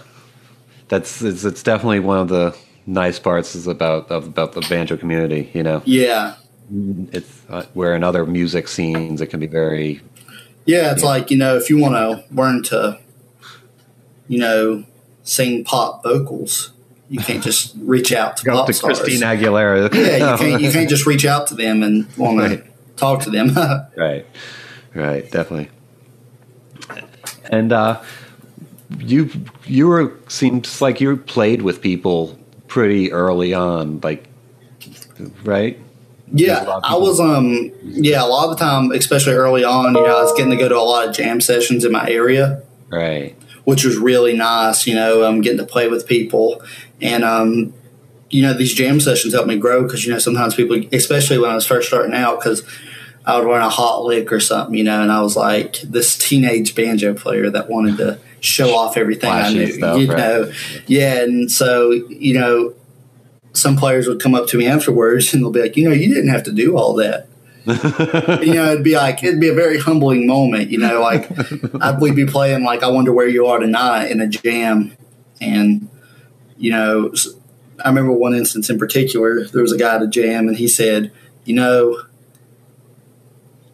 That's 0.87 1.21
it's, 1.21 1.43
it's 1.45 1.63
definitely 1.63 1.99
one 1.99 2.17
of 2.19 2.29
the 2.29 2.55
nice 2.87 3.19
parts 3.19 3.55
is 3.55 3.67
about 3.67 4.09
of, 4.09 4.25
about 4.27 4.53
the 4.53 4.61
banjo 4.61 4.97
community. 4.97 5.51
You 5.53 5.63
know, 5.63 5.81
Yeah, 5.85 6.35
it's 7.11 7.41
uh, 7.49 7.65
where 7.73 7.95
in 7.95 8.03
other 8.03 8.25
music 8.25 8.67
scenes 8.67 9.21
it 9.21 9.27
can 9.27 9.39
be 9.39 9.47
very 9.47 10.01
yeah. 10.65 10.91
It's 10.91 11.03
like 11.03 11.29
you 11.31 11.37
know, 11.37 11.55
if 11.57 11.69
you 11.69 11.77
want 11.77 11.93
to 11.95 12.23
learn 12.35 12.63
to, 12.63 12.99
you 14.27 14.39
know, 14.39 14.83
sing 15.23 15.63
pop 15.63 16.03
vocals, 16.03 16.71
you 17.11 17.19
can't 17.19 17.43
just 17.43 17.75
reach 17.81 18.13
out 18.13 18.37
to 18.37 18.45
go 18.45 18.53
pop 18.53 18.67
to 18.67 18.73
stars. 18.73 18.99
Christina 19.01 19.25
Aguilera. 19.27 19.93
Yeah, 19.93 20.31
you 20.31 20.37
can't. 20.37 20.61
You 20.61 20.71
can't 20.77 20.89
just 20.89 21.05
reach 21.05 21.25
out 21.25 21.47
to 21.47 21.55
them 21.55 21.83
and 21.83 22.07
want 22.17 22.39
to 22.39 22.63
talk 22.95 23.21
to 23.23 23.29
them. 23.29 23.53
right, 23.97 24.25
right, 24.95 25.29
definitely. 25.29 25.69
And 27.49 27.73
uh, 27.73 28.01
you 28.99 29.29
you 29.65 29.87
were 29.87 30.13
seems 30.29 30.81
like 30.81 31.01
you 31.01 31.17
played 31.17 31.61
with 31.61 31.81
people 31.81 32.37
pretty 32.67 33.11
early 33.11 33.53
on, 33.53 33.99
like 34.01 34.27
right. 35.43 35.77
Yeah, 36.33 36.79
I 36.83 36.95
was 36.95 37.19
um 37.19 37.71
yeah, 37.83 38.23
a 38.23 38.27
lot 38.27 38.49
of 38.49 38.57
the 38.57 38.63
time, 38.63 38.91
especially 38.91 39.33
early 39.33 39.65
on, 39.65 39.87
you 39.95 40.01
know, 40.01 40.05
I 40.17 40.21
was 40.23 40.31
getting 40.33 40.51
to 40.51 40.57
go 40.57 40.69
to 40.69 40.77
a 40.77 40.79
lot 40.79 41.07
of 41.09 41.13
jam 41.13 41.41
sessions 41.41 41.83
in 41.83 41.91
my 41.91 42.09
area, 42.09 42.63
Right. 42.89 43.35
which 43.65 43.83
was 43.83 43.97
really 43.97 44.33
nice, 44.33 44.87
you 44.87 44.95
know, 44.95 45.25
um 45.25 45.41
getting 45.41 45.57
to 45.57 45.65
play 45.65 45.89
with 45.89 46.07
people 46.07 46.63
and 47.01 47.23
um 47.23 47.73
you 48.31 48.41
know, 48.41 48.53
these 48.53 48.73
jam 48.73 48.99
sessions 48.99 49.33
helped 49.33 49.49
me 49.49 49.57
grow 49.57 49.83
because 49.83 50.05
you 50.05 50.11
know 50.11 50.19
sometimes 50.19 50.55
people, 50.55 50.81
especially 50.93 51.37
when 51.37 51.51
I 51.51 51.55
was 51.55 51.65
first 51.65 51.89
starting 51.89 52.13
out, 52.13 52.39
because 52.39 52.63
I 53.25 53.37
would 53.37 53.45
run 53.45 53.61
a 53.61 53.69
hot 53.69 54.03
lick 54.03 54.31
or 54.31 54.39
something, 54.39 54.75
you 54.75 54.83
know, 54.83 55.01
and 55.01 55.11
I 55.11 55.21
was 55.21 55.35
like 55.35 55.81
this 55.81 56.17
teenage 56.17 56.73
banjo 56.73 57.13
player 57.13 57.49
that 57.49 57.69
wanted 57.69 57.97
to 57.97 58.19
show 58.39 58.75
off 58.75 58.97
everything 58.97 59.29
I 59.29 59.51
knew, 59.51 59.71
stuff, 59.71 59.99
you 59.99 60.07
right. 60.07 60.17
know, 60.17 60.51
yeah, 60.87 61.21
and 61.21 61.51
so 61.51 61.91
you 61.91 62.39
know, 62.39 62.73
some 63.53 63.75
players 63.75 64.07
would 64.07 64.21
come 64.21 64.33
up 64.33 64.47
to 64.47 64.57
me 64.57 64.65
afterwards 64.65 65.33
and 65.33 65.43
they'll 65.43 65.51
be 65.51 65.61
like, 65.61 65.75
you 65.75 65.87
know, 65.87 65.93
you 65.93 66.07
didn't 66.07 66.29
have 66.29 66.43
to 66.43 66.51
do 66.51 66.77
all 66.77 66.93
that. 66.95 67.27
you 68.43 68.53
know, 68.55 68.71
it'd 68.71 68.83
be 68.83 68.95
like 68.95 69.23
it'd 69.23 69.39
be 69.39 69.49
a 69.49 69.53
very 69.53 69.77
humbling 69.77 70.25
moment. 70.25 70.71
You 70.71 70.79
know, 70.79 71.01
like 71.01 71.29
I'd 71.81 71.99
we'd 71.99 72.15
be 72.15 72.25
playing 72.25 72.63
like 72.63 72.81
I 72.81 72.87
wonder 72.87 73.11
where 73.11 73.27
you 73.27 73.45
are 73.47 73.59
tonight 73.59 74.07
in 74.07 74.21
a 74.21 74.27
jam, 74.27 74.95
and 75.41 75.87
you 76.61 76.71
know, 76.71 77.11
I 77.83 77.89
remember 77.89 78.13
one 78.13 78.35
instance 78.35 78.69
in 78.69 78.77
particular. 78.77 79.45
There 79.45 79.63
was 79.63 79.73
a 79.73 79.77
guy 79.77 79.95
at 79.95 80.01
a 80.03 80.07
jam, 80.07 80.47
and 80.47 80.55
he 80.55 80.67
said, 80.67 81.11
you 81.43 81.55
know. 81.55 82.03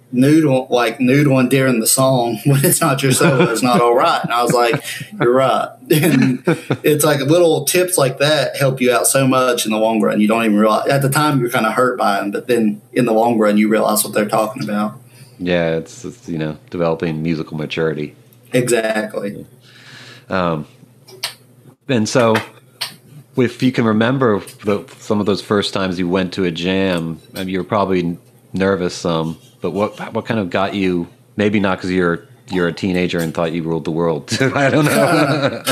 Noodle 0.09 0.67
like 0.69 0.99
noodling 0.99 1.49
during 1.49 1.81
the 1.81 1.85
song 1.85 2.39
when 2.45 2.63
it's 2.63 2.79
not 2.79 3.03
your 3.03 3.11
solo 3.11 3.49
is 3.51 3.61
not 3.61 3.81
all 3.81 3.93
right, 3.93 4.23
and 4.23 4.31
I 4.31 4.41
was 4.41 4.53
like, 4.53 4.81
"You're 5.19 5.33
right." 5.33 5.69
And 5.91 6.43
it's 6.81 7.03
like 7.03 7.19
little 7.19 7.65
tips 7.65 7.97
like 7.97 8.17
that 8.19 8.55
help 8.55 8.79
you 8.79 8.89
out 8.93 9.05
so 9.05 9.27
much 9.27 9.65
in 9.65 9.73
the 9.73 9.77
long 9.77 9.99
run. 9.99 10.21
You 10.21 10.29
don't 10.29 10.45
even 10.45 10.57
realize 10.57 10.87
at 10.87 11.01
the 11.01 11.09
time 11.09 11.41
you're 11.41 11.49
kind 11.49 11.65
of 11.65 11.73
hurt 11.73 11.97
by 11.97 12.21
them, 12.21 12.31
but 12.31 12.47
then 12.47 12.81
in 12.93 13.03
the 13.03 13.11
long 13.11 13.37
run 13.37 13.57
you 13.57 13.67
realize 13.67 14.01
what 14.05 14.13
they're 14.13 14.29
talking 14.29 14.63
about. 14.63 14.97
Yeah, 15.39 15.75
it's, 15.75 16.05
it's 16.05 16.29
you 16.29 16.37
know 16.37 16.57
developing 16.69 17.21
musical 17.21 17.57
maturity. 17.57 18.15
Exactly. 18.53 19.45
Um, 20.29 20.65
and 21.89 22.07
so, 22.07 22.35
if 23.37 23.61
you 23.63 23.71
can 23.71 23.85
remember 23.85 24.39
the, 24.65 24.85
some 24.99 25.19
of 25.19 25.25
those 25.25 25.41
first 25.41 25.73
times 25.73 25.99
you 25.99 26.07
went 26.09 26.33
to 26.33 26.43
a 26.43 26.51
jam, 26.51 27.19
I 27.35 27.39
mean, 27.39 27.49
you 27.49 27.59
were 27.59 27.63
probably 27.63 28.17
nervous 28.53 28.95
some. 28.95 29.37
But 29.61 29.71
what 29.71 30.13
what 30.13 30.25
kind 30.25 30.39
of 30.39 30.49
got 30.49 30.73
you? 30.75 31.07
Maybe 31.35 31.59
not 31.59 31.77
because 31.77 31.91
you're 31.91 32.25
you're 32.49 32.67
a 32.67 32.73
teenager 32.73 33.19
and 33.19 33.33
thought 33.33 33.51
you 33.51 33.63
ruled 33.63 33.85
the 33.85 33.91
world. 33.91 34.31
I 34.41 34.69
don't 34.69 34.85
know. 34.85 35.63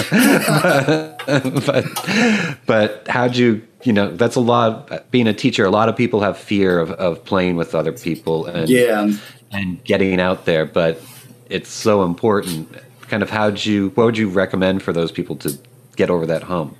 but 1.65 2.60
but 2.65 3.08
how'd 3.08 3.36
you? 3.36 3.62
You 3.84 3.93
know, 3.93 4.15
that's 4.15 4.36
a 4.36 4.39
lot. 4.41 4.91
Of, 4.91 5.12
Being 5.12 5.28
a 5.28 5.34
teacher, 5.34 5.65
a 5.65 5.69
lot 5.69 5.89
of 5.89 5.95
people 5.95 6.21
have 6.21 6.38
fear 6.38 6.80
of, 6.80 6.91
of 6.91 7.23
playing 7.25 7.56
with 7.56 7.75
other 7.75 7.91
people 7.91 8.45
and 8.45 8.69
Yeah. 8.69 9.12
and 9.51 9.84
getting 9.84 10.19
out 10.19 10.45
there. 10.45 10.65
But 10.65 11.01
it's 11.49 11.69
so 11.69 12.04
important. 12.04 12.69
Kind 13.08 13.21
of 13.23 13.30
how'd 13.30 13.63
you? 13.63 13.89
What 13.89 14.06
would 14.06 14.17
you 14.17 14.30
recommend 14.30 14.82
for 14.82 14.91
those 14.91 15.12
people 15.12 15.36
to 15.38 15.58
get 15.95 16.10
over 16.10 16.25
that 16.25 16.43
hump? 16.43 16.75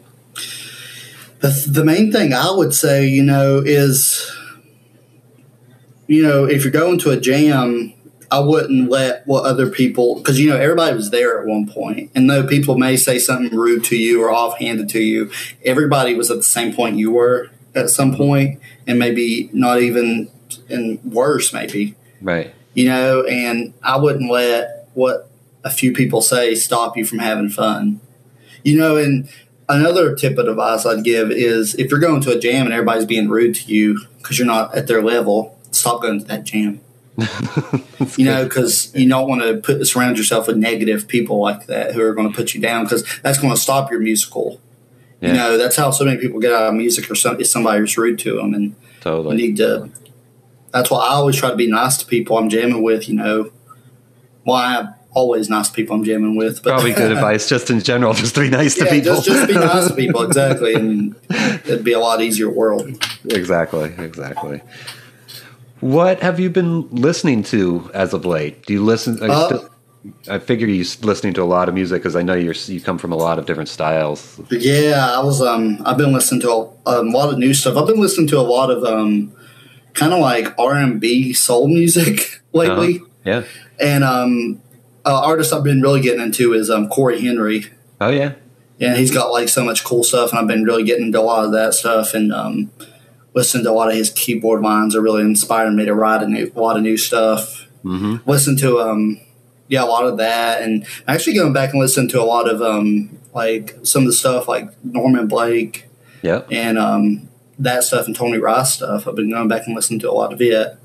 The, 1.46 1.70
the 1.70 1.86
main 1.86 2.12
thing 2.12 2.34
I 2.34 2.50
would 2.50 2.74
say, 2.74 3.06
you 3.06 3.22
know, 3.22 3.62
is, 3.64 4.32
you 6.08 6.24
know, 6.24 6.46
if 6.46 6.64
you're 6.64 6.72
going 6.72 6.98
to 7.00 7.12
a 7.12 7.20
jam, 7.20 7.94
I 8.32 8.40
wouldn't 8.40 8.90
let 8.90 9.28
what 9.28 9.46
other 9.46 9.70
people, 9.70 10.16
because, 10.16 10.40
you 10.40 10.50
know, 10.50 10.58
everybody 10.58 10.96
was 10.96 11.12
there 11.12 11.40
at 11.40 11.46
one 11.46 11.68
point. 11.68 12.10
And 12.16 12.28
though 12.28 12.48
people 12.48 12.80
may 12.80 12.98
say 12.98 13.20
something 13.20 13.56
rude 13.56 13.84
to 13.86 13.96
you 13.96 14.24
or 14.24 14.32
offhanded 14.32 14.90
to 14.90 15.00
you, 15.00 15.30
everybody 15.64 16.16
was 16.16 16.32
at 16.32 16.38
the 16.38 16.44
same 16.44 16.74
point 16.74 16.98
you 16.98 17.12
were 17.12 17.52
at 17.76 17.92
some 17.92 18.16
point, 18.16 18.60
and 18.88 18.98
maybe 18.98 19.50
not 19.54 19.82
even, 19.82 20.32
and 20.68 21.00
worse, 21.04 21.54
maybe. 21.54 21.94
Right. 22.22 22.54
you 22.76 22.86
know, 22.86 23.24
and 23.24 23.74
I 23.82 23.98
wouldn't 23.98 24.30
let 24.30 24.90
what 24.94 25.30
a 25.64 25.72
few 25.72 25.94
people 25.94 26.22
say 26.22 26.54
stop 26.54 26.96
you 26.96 27.06
from 27.06 27.20
having 27.20 27.50
fun. 27.50 28.02
You 28.64 28.78
know, 28.78 28.98
and 28.98 29.30
another 29.70 30.16
tip 30.16 30.38
of 30.38 30.48
advice 30.48 30.86
I'd 30.86 31.04
give 31.04 31.32
is 31.32 31.76
if 31.76 31.92
you're 31.92 32.00
going 32.00 32.22
to 32.22 32.32
a 32.32 32.40
jam 32.40 32.66
and 32.66 32.74
everybody's 32.74 33.06
being 33.06 33.30
rude 33.30 33.56
to 33.56 33.74
you 33.74 34.00
because 34.18 34.38
you're 34.38 34.48
not 34.48 34.76
at 34.76 34.88
their 34.88 35.02
level, 35.02 35.58
stop 35.72 36.02
going 36.02 36.20
to 36.20 36.26
that 36.26 36.44
jam. 36.44 36.82
you 38.18 38.26
know, 38.26 38.44
because 38.44 38.94
you 38.94 39.08
don't 39.08 39.30
want 39.30 39.42
to 39.42 39.58
put 39.58 39.86
surround 39.88 40.18
yourself 40.18 40.48
with 40.48 40.58
negative 40.58 41.08
people 41.08 41.40
like 41.40 41.68
that 41.68 41.94
who 41.94 42.02
are 42.02 42.14
going 42.14 42.30
to 42.30 42.36
put 42.36 42.54
you 42.54 42.60
down 42.60 42.84
because 42.84 43.06
that's 43.22 43.40
going 43.40 43.54
to 43.54 43.60
stop 43.60 43.90
your 43.90 44.02
musical. 44.02 44.60
Yeah. 45.22 45.30
You 45.30 45.36
know, 45.36 45.58
that's 45.58 45.78
how 45.78 45.92
so 45.92 46.04
many 46.04 46.18
people 46.18 46.40
get 46.42 46.52
out 46.52 46.68
of 46.68 46.74
music 46.74 47.10
or 47.10 47.16
some, 47.16 47.40
if 47.40 47.48
somebody's 47.48 47.98
rude 47.98 48.20
to 48.20 48.36
them, 48.36 48.54
and 48.54 48.76
you 49.06 49.34
need 49.34 49.58
to. 49.58 49.90
That's 50.72 50.92
why 50.92 51.06
I 51.06 51.12
always 51.12 51.38
try 51.38 51.50
to 51.50 51.56
be 51.56 51.72
nice 51.72 51.96
to 51.98 52.06
people 52.06 52.38
I'm 52.38 52.50
jamming 52.50 52.84
with. 52.84 53.08
You 53.08 53.16
know, 53.16 53.52
why 54.44 54.90
always 55.16 55.50
nice 55.50 55.70
to 55.70 55.74
people 55.74 55.96
I'm 55.96 56.04
jamming 56.04 56.36
with. 56.36 56.62
But 56.62 56.74
Probably 56.74 56.94
good 56.94 57.12
advice, 57.18 57.50
just 57.50 57.72
in 57.72 57.80
general, 57.82 58.14
just 58.14 58.36
to 58.36 58.42
be 58.42 58.50
nice 58.50 58.76
to 58.76 58.86
people. 58.86 59.16
just 59.16 59.26
just 59.26 59.48
be 59.48 59.54
nice 59.56 59.88
to 59.88 59.96
people, 59.96 60.22
exactly, 60.28 60.76
and 60.76 61.16
it'd 61.66 61.84
be 61.84 61.94
a 61.94 62.00
lot 62.00 62.22
easier 62.22 62.50
world. 62.52 62.88
exactly, 63.32 63.92
exactly. 63.98 64.62
What 65.82 66.22
have 66.22 66.40
you 66.40 66.50
been 66.50 66.88
listening 66.90 67.44
to 67.44 67.90
as 67.94 68.14
of 68.14 68.26
late? 68.26 68.66
Do 68.66 68.74
you 68.74 68.84
listen? 68.84 69.18
Uh, 69.22 69.48
still- 69.48 69.70
I 70.30 70.38
figure 70.38 70.68
you're 70.68 70.86
listening 71.02 71.34
to 71.34 71.42
a 71.42 71.46
lot 71.46 71.68
of 71.68 71.74
music 71.74 72.00
because 72.04 72.16
I 72.16 72.22
know 72.22 72.36
you're 72.36 72.54
you 72.68 72.80
come 72.80 73.00
from 73.00 73.12
a 73.12 73.16
lot 73.16 73.40
of 73.40 73.48
different 73.48 73.70
styles. 73.70 74.40
Yeah, 74.52 75.12
I 75.12 75.24
was. 75.24 75.42
Um, 75.42 75.82
I've 75.84 75.98
been 75.98 76.14
listening 76.14 76.42
to 76.42 76.52
a, 76.52 76.70
a 76.86 77.02
lot 77.02 77.34
of 77.34 77.40
new 77.40 77.56
stuff. 77.56 77.76
I've 77.76 77.88
been 77.88 78.00
listening 78.00 78.28
to 78.28 78.38
a 78.40 78.42
lot 78.46 78.70
of 78.70 78.84
um, 78.84 79.34
kind 79.94 80.14
of 80.14 80.20
like 80.20 80.54
R 80.60 80.76
and 80.76 81.00
B 81.02 81.34
soul 81.34 81.68
music 81.68 82.40
lately. 82.54 82.98
Uh-huh. 83.00 83.06
Yeah. 83.26 83.44
And 83.80 84.04
um, 84.04 84.62
uh, 85.06 85.22
artist 85.24 85.54
I've 85.54 85.64
been 85.64 85.82
really 85.82 86.02
getting 86.02 86.22
into 86.22 86.54
is 86.54 86.70
um, 86.70 86.90
Cory 86.90 87.22
Henry. 87.22 87.66
Oh 88.02 88.10
yeah. 88.10 88.34
and 88.80 88.98
he's 88.98 89.12
got 89.12 89.32
like 89.32 89.48
so 89.50 89.64
much 89.64 89.84
cool 89.86 90.04
stuff 90.04 90.32
and 90.32 90.40
i've 90.40 90.48
been 90.48 90.66
really 90.66 90.84
getting 90.84 91.06
into 91.06 91.20
a 91.20 91.22
lot 91.24 91.46
of 91.46 91.54
that 91.54 91.74
stuff 91.74 92.14
and 92.14 92.34
um, 92.34 92.70
listening 93.34 93.64
to 93.64 93.72
a 93.72 93.74
lot 93.74 93.88
of 93.90 93.96
his 93.96 94.10
keyboard 94.10 94.62
lines 94.62 94.96
are 94.96 95.02
really 95.02 95.22
inspiring 95.22 95.78
me 95.78 95.86
to 95.86 95.94
write 95.94 96.22
a, 96.22 96.28
new, 96.28 96.52
a 96.54 96.60
lot 96.60 96.76
of 96.76 96.84
new 96.84 96.98
stuff 96.98 97.68
hmm 97.84 98.18
listen 98.26 98.58
to 98.58 98.80
um 98.82 99.18
yeah 99.70 99.82
a 99.84 99.86
lot 99.86 100.06
of 100.06 100.18
that 100.18 100.62
and 100.62 100.86
actually 101.08 101.34
going 101.36 101.54
back 101.54 101.72
and 101.72 101.80
listening 101.80 102.10
to 102.10 102.22
a 102.22 102.26
lot 102.26 102.50
of 102.50 102.62
um 102.62 103.18
like 103.34 103.76
some 103.84 104.02
of 104.04 104.08
the 104.08 104.14
stuff 104.14 104.48
like 104.48 104.70
norman 104.84 105.28
blake 105.28 105.86
Yep. 106.22 106.48
and 106.52 106.78
um 106.78 107.30
that 107.60 107.84
stuff 107.86 108.08
and 108.08 108.16
tony 108.16 108.40
rice 108.40 108.74
stuff 108.74 109.08
i've 109.08 109.16
been 109.16 109.30
going 109.32 109.48
back 109.48 109.68
and 109.68 109.76
listening 109.76 110.00
to 110.02 110.10
a 110.10 110.14
lot 110.14 110.34
of 110.34 110.42
it 110.42 110.78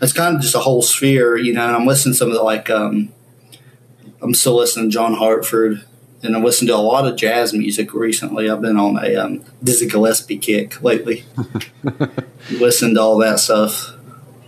it's 0.00 0.12
kind 0.12 0.36
of 0.36 0.42
just 0.42 0.54
a 0.54 0.60
whole 0.60 0.82
sphere 0.82 1.36
you 1.36 1.52
know 1.52 1.66
and 1.66 1.76
i'm 1.76 1.86
listening 1.86 2.12
to 2.12 2.18
some 2.18 2.28
of 2.28 2.34
the 2.34 2.42
like 2.42 2.68
um 2.70 3.12
i'm 4.22 4.34
still 4.34 4.56
listening 4.56 4.90
to 4.90 4.92
john 4.92 5.14
hartford 5.14 5.84
and 6.22 6.34
i'm 6.36 6.42
listening 6.44 6.68
to 6.68 6.74
a 6.74 6.78
lot 6.78 7.06
of 7.06 7.16
jazz 7.16 7.52
music 7.52 7.92
recently 7.94 8.48
i've 8.50 8.60
been 8.60 8.76
on 8.76 8.98
a 9.04 9.16
um, 9.16 9.44
dizzy 9.62 9.86
gillespie 9.86 10.38
kick 10.38 10.82
lately 10.82 11.24
listening 12.50 12.94
to 12.94 13.00
all 13.00 13.18
that 13.18 13.38
stuff 13.38 13.92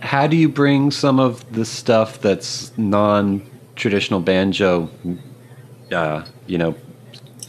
How 0.01 0.27
do 0.27 0.37
you 0.37 0.47
bring 0.47 0.91
some 0.91 1.19
of 1.19 1.51
the 1.51 1.65
stuff 1.65 2.21
that's 2.21 2.71
non-traditional 2.77 4.21
banjo, 4.21 4.89
uh, 5.91 6.23
you 6.47 6.57
know, 6.57 6.73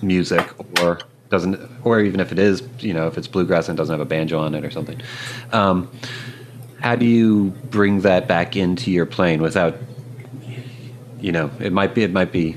music 0.02 0.48
or 0.82 0.98
doesn't, 1.28 1.60
or 1.84 2.00
even 2.00 2.18
if 2.18 2.32
it 2.32 2.38
is, 2.40 2.62
you 2.80 2.92
know, 2.92 3.06
if 3.06 3.16
it's 3.16 3.28
bluegrass 3.28 3.68
and 3.68 3.76
doesn't 3.78 3.92
have 3.92 4.00
a 4.00 4.04
banjo 4.08 4.40
on 4.40 4.54
it 4.56 4.64
or 4.64 4.70
something. 4.70 5.00
Um, 5.52 5.88
how 6.80 6.96
do 6.96 7.04
you 7.04 7.50
bring 7.70 8.00
that 8.02 8.26
back 8.26 8.56
into 8.56 8.90
your 8.90 9.06
playing 9.06 9.40
without, 9.42 9.76
you 11.20 11.32
know, 11.32 11.50
it 11.60 11.72
might 11.72 11.94
be, 11.94 12.02
it 12.02 12.12
might 12.12 12.32
be. 12.32 12.56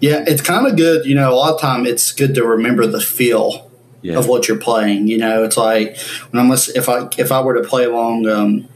Yeah, 0.00 0.24
it's 0.26 0.42
kind 0.42 0.66
of 0.66 0.76
good. 0.76 1.04
You 1.06 1.14
know, 1.14 1.32
a 1.32 1.36
lot 1.36 1.54
of 1.54 1.60
time 1.60 1.86
it's 1.86 2.12
good 2.12 2.34
to 2.34 2.44
remember 2.44 2.86
the 2.86 3.00
feel 3.00 3.70
Yeah. 4.02 4.18
of 4.18 4.28
what 4.28 4.48
you're 4.48 4.58
playing. 4.58 5.08
You 5.08 5.18
know, 5.18 5.44
it's 5.44 5.56
like 5.56 5.98
when 6.30 6.44
I'm 6.44 6.50
if 6.52 6.88
I 6.88 7.08
if 7.18 7.30
I 7.30 7.40
were 7.42 7.60
to 7.60 7.68
play 7.68 7.84
along, 7.84 8.26
um, 8.26 8.68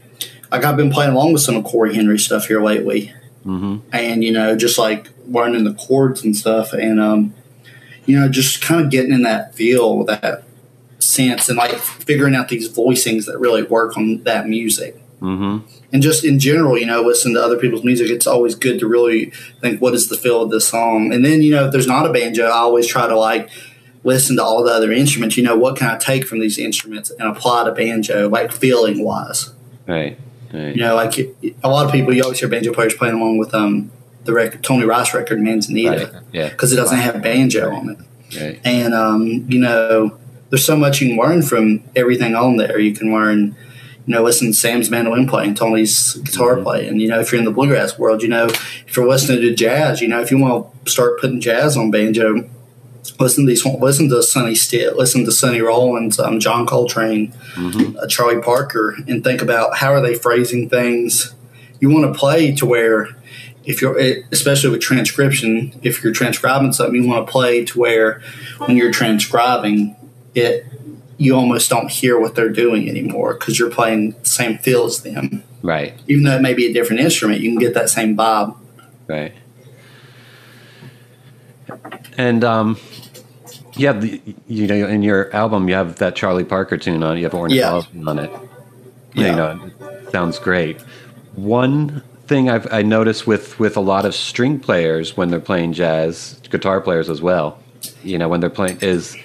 like 0.51 0.63
I've 0.63 0.77
been 0.77 0.91
playing 0.91 1.13
along 1.13 1.33
with 1.33 1.41
some 1.41 1.55
of 1.55 1.63
Cory 1.63 1.95
Henry 1.95 2.19
stuff 2.19 2.45
here 2.47 2.61
lately, 2.63 3.11
hmm 3.43 3.77
and 3.91 4.23
you 4.23 4.31
know, 4.31 4.55
just 4.55 4.77
like 4.77 5.09
learning 5.27 5.63
the 5.63 5.73
chords 5.73 6.23
and 6.23 6.35
stuff, 6.35 6.73
and 6.73 6.99
um, 6.99 7.33
you 8.05 8.19
know, 8.19 8.29
just 8.29 8.61
kind 8.61 8.85
of 8.85 8.91
getting 8.91 9.11
in 9.11 9.23
that 9.23 9.55
feel, 9.55 10.03
that 10.05 10.43
sense, 11.05 11.49
and 11.49 11.57
like 11.57 11.73
figuring 11.75 12.35
out 12.35 12.49
these 12.49 12.69
voicings 12.69 13.25
that 13.25 13.37
really 13.39 13.63
work 13.63 13.97
on 13.97 14.23
that 14.23 14.47
music. 14.47 14.97
hmm 15.19 15.59
And 15.93 16.01
just 16.03 16.25
in 16.25 16.39
general, 16.39 16.77
you 16.77 16.85
know, 16.85 17.01
listen 17.01 17.33
to 17.33 17.41
other 17.43 17.57
people's 17.57 17.83
music. 17.83 18.09
It's 18.09 18.27
always 18.27 18.55
good 18.55 18.79
to 18.79 18.87
really 18.87 19.31
think, 19.61 19.81
what 19.81 19.93
is 19.93 20.09
the 20.09 20.17
feel 20.17 20.41
of 20.41 20.49
this 20.51 20.67
song? 20.67 21.13
And 21.13 21.23
then, 21.23 21.41
you 21.41 21.51
know, 21.51 21.65
if 21.67 21.71
there's 21.71 21.87
not 21.87 22.05
a 22.05 22.11
banjo, 22.11 22.45
I 22.45 22.57
always 22.57 22.85
try 22.87 23.07
to 23.07 23.17
like 23.17 23.49
listen 24.03 24.35
to 24.35 24.43
all 24.43 24.63
the 24.63 24.71
other 24.71 24.91
instruments. 24.91 25.37
You 25.37 25.43
know, 25.43 25.57
what 25.57 25.77
can 25.77 25.87
I 25.87 25.97
take 25.97 26.25
from 26.27 26.39
these 26.39 26.57
instruments 26.57 27.09
and 27.11 27.27
apply 27.27 27.63
to 27.65 27.71
banjo, 27.71 28.27
like 28.29 28.51
feeling 28.51 29.03
wise? 29.03 29.51
Right. 29.87 30.17
Right. 30.53 30.75
You 30.75 30.81
know, 30.83 30.95
like 30.95 31.17
a 31.63 31.69
lot 31.69 31.85
of 31.85 31.91
people, 31.91 32.13
you 32.13 32.23
always 32.23 32.39
hear 32.39 32.49
banjo 32.49 32.73
players 32.73 32.93
playing 32.93 33.15
along 33.15 33.37
with 33.37 33.53
um 33.53 33.91
the 34.25 34.33
record, 34.33 34.63
Tony 34.63 34.85
Rice 34.85 35.13
record, 35.13 35.37
Right. 35.37 35.45
Manzanita, 35.45 36.23
Yeah. 36.33 36.49
because 36.49 36.73
it 36.73 36.77
doesn't 36.77 36.97
have 36.97 37.21
banjo 37.21 37.71
on 37.73 37.89
it. 37.89 37.97
Right. 38.41 38.59
And 38.65 38.93
um, 38.93 39.27
you 39.49 39.59
know, 39.59 40.17
there's 40.55 40.65
so 40.65 40.77
much 40.77 41.01
you 41.01 41.09
can 41.09 41.17
learn 41.17 41.41
from 41.41 41.83
everything 41.97 42.33
on 42.33 42.55
there. 42.55 42.79
You 42.79 42.93
can 42.95 43.11
learn, 43.11 43.57
you 44.07 44.13
know, 44.13 44.23
listen 44.23 44.47
to 44.47 44.53
Sam's 44.53 44.89
mandolin 44.89 45.27
playing, 45.27 45.55
Tony's 45.55 46.13
guitar 46.13 46.55
Mhm. 46.55 46.63
playing. 46.63 46.99
You 47.01 47.09
know, 47.09 47.19
if 47.19 47.29
you're 47.33 47.39
in 47.39 47.43
the 47.45 47.51
bluegrass 47.51 47.99
world, 47.99 48.23
you 48.23 48.29
know, 48.29 48.45
if 48.87 48.95
you're 48.95 49.05
listening 49.07 49.41
to 49.41 49.53
jazz, 49.53 49.99
you 49.99 50.07
know, 50.07 50.21
if 50.21 50.31
you 50.31 50.37
want 50.37 50.67
to 50.85 50.89
start 50.89 51.19
putting 51.19 51.41
jazz 51.41 51.75
on 51.75 51.91
banjo, 51.91 52.45
listen 53.19 53.45
to 53.45 53.49
these. 53.49 53.65
Listen 53.65 54.07
to 54.07 54.23
Sonny 54.23 54.55
Stitt, 54.55 54.95
listen 54.95 55.25
to 55.25 55.31
Sonny 55.33 55.59
Rollins, 55.59 56.21
um, 56.21 56.39
John 56.39 56.65
Coltrane, 56.65 57.33
hmm 57.55 57.97
uh, 58.01 58.07
Charlie 58.07 58.41
Parker, 58.41 58.95
and 59.09 59.25
think 59.25 59.41
about 59.41 59.75
how 59.79 59.91
are 59.91 59.99
they 60.01 60.13
phrasing 60.15 60.69
things. 60.69 61.33
You 61.81 61.89
want 61.89 62.13
to 62.13 62.17
play 62.17 62.55
to 62.55 62.65
where, 62.65 63.09
if 63.65 63.81
you're, 63.81 63.99
eh, 63.99 64.21
especially 64.31 64.69
with 64.69 64.79
transcription, 64.79 65.73
if 65.83 66.01
you're 66.01 66.13
transcribing 66.13 66.71
something, 66.71 66.95
you 67.03 67.05
want 67.09 67.27
to 67.27 67.31
play 67.31 67.65
to 67.65 67.77
where, 67.77 68.21
when 68.65 68.77
you're 68.77 68.93
transcribing 68.93 69.97
it, 70.35 70.65
you 71.17 71.35
almost 71.35 71.69
don't 71.69 71.89
hear 71.89 72.19
what 72.19 72.35
they're 72.35 72.49
doing 72.49 72.89
anymore 72.89 73.33
because 73.33 73.57
you're 73.57 73.71
playing 73.71 74.11
the 74.11 74.29
same 74.29 74.57
feel 74.57 74.85
as 74.85 75.01
them. 75.01 75.43
Right. 75.61 75.93
Even 76.07 76.23
though 76.25 76.35
it 76.35 76.41
may 76.41 76.53
be 76.53 76.67
a 76.67 76.73
different 76.73 77.01
instrument, 77.01 77.41
you 77.41 77.49
can 77.49 77.59
get 77.59 77.73
that 77.73 77.89
same 77.89 78.15
vibe. 78.15 78.55
Right. 79.07 79.33
And 82.17 82.43
um, 82.43 82.77
yeah, 83.73 83.93
the, 83.93 84.21
you 84.47 84.67
know, 84.67 84.87
in 84.87 85.01
your 85.01 85.33
album, 85.35 85.67
you 85.67 85.75
have 85.75 85.97
that 85.97 86.15
Charlie 86.15 86.43
Parker 86.43 86.77
tune 86.77 87.01
on. 87.03 87.15
it. 87.15 87.19
You 87.19 87.25
have 87.25 87.33
Ornithology 87.33 88.03
on 88.05 88.19
it. 88.19 88.31
Yeah. 88.31 88.39
Yeah. 89.13 89.29
You 89.29 89.35
know, 89.35 89.71
it 89.87 90.11
sounds 90.11 90.39
great. 90.39 90.81
One 91.35 92.03
thing 92.27 92.49
I've 92.49 92.71
I 92.73 92.81
noticed 92.81 93.27
with 93.27 93.59
with 93.59 93.77
a 93.77 93.81
lot 93.81 94.05
of 94.05 94.15
string 94.15 94.59
players 94.59 95.15
when 95.15 95.29
they're 95.29 95.39
playing 95.39 95.73
jazz, 95.73 96.39
guitar 96.49 96.81
players 96.81 97.09
as 97.09 97.21
well. 97.21 97.59
You 98.03 98.17
know, 98.17 98.27
when 98.27 98.39
they're 98.39 98.49
playing 98.49 98.79
is 98.81 99.15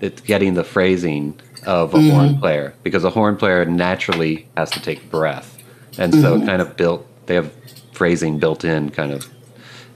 it's 0.00 0.20
getting 0.20 0.54
the 0.54 0.64
phrasing 0.64 1.38
of 1.66 1.94
a 1.94 2.00
horn 2.10 2.38
player 2.38 2.74
because 2.82 3.04
a 3.04 3.10
horn 3.10 3.36
player 3.36 3.64
naturally 3.64 4.48
has 4.56 4.70
to 4.70 4.80
take 4.80 5.10
breath, 5.10 5.58
and 5.98 6.14
so 6.14 6.36
it 6.36 6.46
kind 6.46 6.62
of 6.62 6.76
built. 6.76 7.06
They 7.26 7.34
have 7.34 7.52
phrasing 7.92 8.38
built 8.38 8.64
in, 8.64 8.90
kind 8.90 9.12
of. 9.12 9.28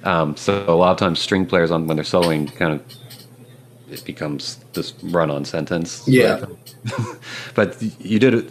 Um, 0.04 0.36
so 0.36 0.64
a 0.68 0.76
lot 0.76 0.92
of 0.92 0.98
times, 0.98 1.18
string 1.18 1.46
players 1.46 1.70
on 1.70 1.86
when 1.86 1.96
they're 1.96 2.04
soloing, 2.04 2.54
kind 2.54 2.74
of, 2.74 2.82
it 3.90 4.04
becomes 4.04 4.58
this 4.74 4.92
run-on 5.04 5.46
sentence. 5.46 6.06
Yeah. 6.06 6.44
but 7.54 7.80
you 7.98 8.18
did 8.18 8.34
it. 8.34 8.50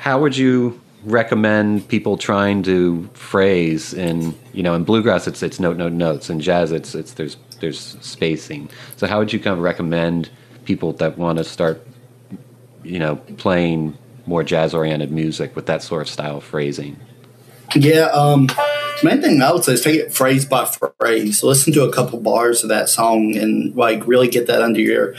How 0.00 0.20
would 0.20 0.36
you 0.36 0.78
recommend 1.04 1.88
people 1.88 2.16
trying 2.16 2.62
to 2.62 3.08
phrase 3.14 3.92
in 3.92 4.32
you 4.52 4.62
know 4.62 4.72
in 4.72 4.84
bluegrass 4.84 5.26
it's 5.26 5.42
it's 5.42 5.58
note 5.58 5.76
note 5.76 5.92
notes 5.92 6.30
in 6.30 6.38
jazz 6.38 6.70
it's 6.70 6.94
it's 6.94 7.14
there's 7.14 7.36
there's 7.62 7.96
spacing. 8.00 8.68
So 8.96 9.06
how 9.06 9.18
would 9.20 9.32
you 9.32 9.40
kind 9.40 9.56
of 9.56 9.62
recommend 9.62 10.28
people 10.64 10.92
that 10.94 11.18
want 11.18 11.38
to 11.38 11.44
start 11.44 11.86
you 12.82 12.98
know 12.98 13.16
playing 13.16 13.96
more 14.26 14.42
jazz 14.42 14.74
oriented 14.74 15.10
music 15.10 15.56
with 15.56 15.66
that 15.66 15.82
sort 15.82 16.02
of 16.02 16.08
style 16.08 16.38
of 16.38 16.44
phrasing? 16.44 16.96
Yeah, 17.74 18.06
um, 18.06 18.48
main 19.02 19.20
thing 19.20 19.42
I 19.42 19.52
would 19.52 19.64
say 19.64 19.72
is 19.72 19.80
take 19.82 19.98
it 19.98 20.14
phrase 20.14 20.44
by 20.44 20.64
phrase. 21.00 21.42
Listen 21.42 21.72
to 21.72 21.84
a 21.84 21.92
couple 21.92 22.20
bars 22.20 22.62
of 22.62 22.68
that 22.68 22.88
song 22.88 23.36
and 23.36 23.74
like 23.74 24.06
really 24.06 24.28
get 24.28 24.46
that 24.46 24.62
under 24.62 24.80
your. 24.80 25.14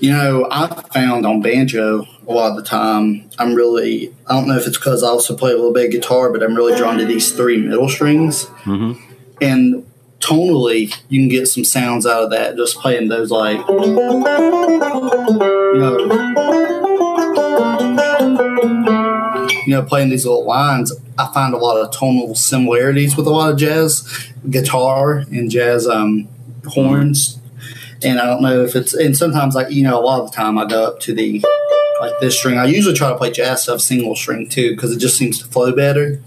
You 0.00 0.10
know, 0.10 0.48
I 0.50 0.66
found 0.92 1.24
on 1.24 1.40
banjo 1.40 2.04
a 2.26 2.32
lot 2.32 2.50
of 2.50 2.56
the 2.56 2.62
time. 2.62 3.30
I'm 3.38 3.54
really. 3.54 4.12
I 4.26 4.34
don't 4.34 4.48
know 4.48 4.56
if 4.56 4.66
it's 4.66 4.76
because 4.76 5.02
I 5.02 5.08
also 5.08 5.36
play 5.36 5.52
a 5.52 5.56
little 5.56 5.72
bit 5.72 5.86
of 5.86 5.92
guitar, 5.92 6.30
but 6.32 6.42
I'm 6.42 6.54
really 6.54 6.76
drawn 6.76 6.98
to 6.98 7.04
these 7.04 7.32
three 7.32 7.58
middle 7.58 7.88
strings. 7.88 8.46
Mm-hmm. 8.64 9.00
And 9.40 9.86
tonally, 10.24 10.94
you 11.08 11.20
can 11.20 11.28
get 11.28 11.46
some 11.46 11.64
sounds 11.64 12.06
out 12.06 12.24
of 12.24 12.30
that 12.30 12.56
just 12.56 12.78
playing 12.78 13.08
those 13.08 13.30
like. 13.30 13.58
You 13.68 13.94
know, 15.80 15.98
you 19.66 19.72
know, 19.72 19.82
playing 19.82 20.10
these 20.10 20.24
little 20.24 20.44
lines, 20.44 20.92
I 21.18 21.30
find 21.32 21.54
a 21.54 21.58
lot 21.58 21.76
of 21.76 21.90
tonal 21.90 22.34
similarities 22.34 23.16
with 23.16 23.26
a 23.26 23.30
lot 23.30 23.52
of 23.52 23.58
jazz 23.58 24.30
guitar 24.50 25.24
and 25.30 25.50
jazz 25.50 25.86
um, 25.86 26.28
horns. 26.66 27.38
And 28.02 28.20
I 28.20 28.26
don't 28.26 28.42
know 28.42 28.62
if 28.62 28.76
it's, 28.76 28.92
and 28.92 29.16
sometimes, 29.16 29.54
like, 29.54 29.70
you 29.70 29.82
know, 29.82 29.98
a 29.98 30.02
lot 30.02 30.20
of 30.20 30.30
the 30.30 30.36
time 30.36 30.58
I 30.58 30.66
go 30.66 30.84
up 30.84 31.00
to 31.00 31.14
the, 31.14 31.42
like 32.00 32.12
this 32.20 32.38
string. 32.38 32.58
I 32.58 32.66
usually 32.66 32.94
try 32.94 33.08
to 33.08 33.16
play 33.16 33.30
jazz 33.30 33.62
stuff 33.62 33.80
single 33.80 34.14
string 34.14 34.48
too 34.48 34.72
because 34.72 34.94
it 34.94 34.98
just 34.98 35.16
seems 35.16 35.38
to 35.38 35.46
flow 35.46 35.74
better. 35.74 36.20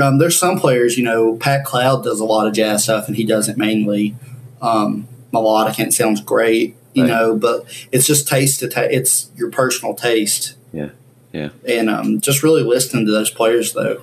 Um, 0.00 0.18
there's 0.18 0.38
some 0.38 0.58
players, 0.58 0.96
you 0.98 1.04
know, 1.04 1.36
Pat 1.36 1.64
Cloud 1.64 2.04
does 2.04 2.20
a 2.20 2.24
lot 2.24 2.46
of 2.46 2.52
jazz 2.52 2.84
stuff 2.84 3.06
and 3.08 3.16
he 3.16 3.24
does 3.24 3.48
it 3.48 3.56
mainly 3.56 4.14
um, 4.62 5.08
melodic 5.32 5.78
and 5.78 5.88
it 5.88 5.92
sounds 5.92 6.20
great, 6.20 6.76
you 6.94 7.02
Right. 7.04 7.08
know, 7.10 7.36
but 7.36 7.64
it's 7.92 8.06
just 8.06 8.26
taste 8.28 8.60
to 8.60 8.68
ta- 8.68 8.82
it's 8.90 9.30
your 9.36 9.50
personal 9.50 9.94
taste 9.94 10.54
Yeah. 10.72 10.90
Yeah. 11.32 11.50
and 11.66 11.88
um, 11.90 12.20
just 12.20 12.42
really 12.42 12.62
listening 12.62 13.06
to 13.06 13.12
those 13.12 13.30
players 13.30 13.72
though. 13.72 14.02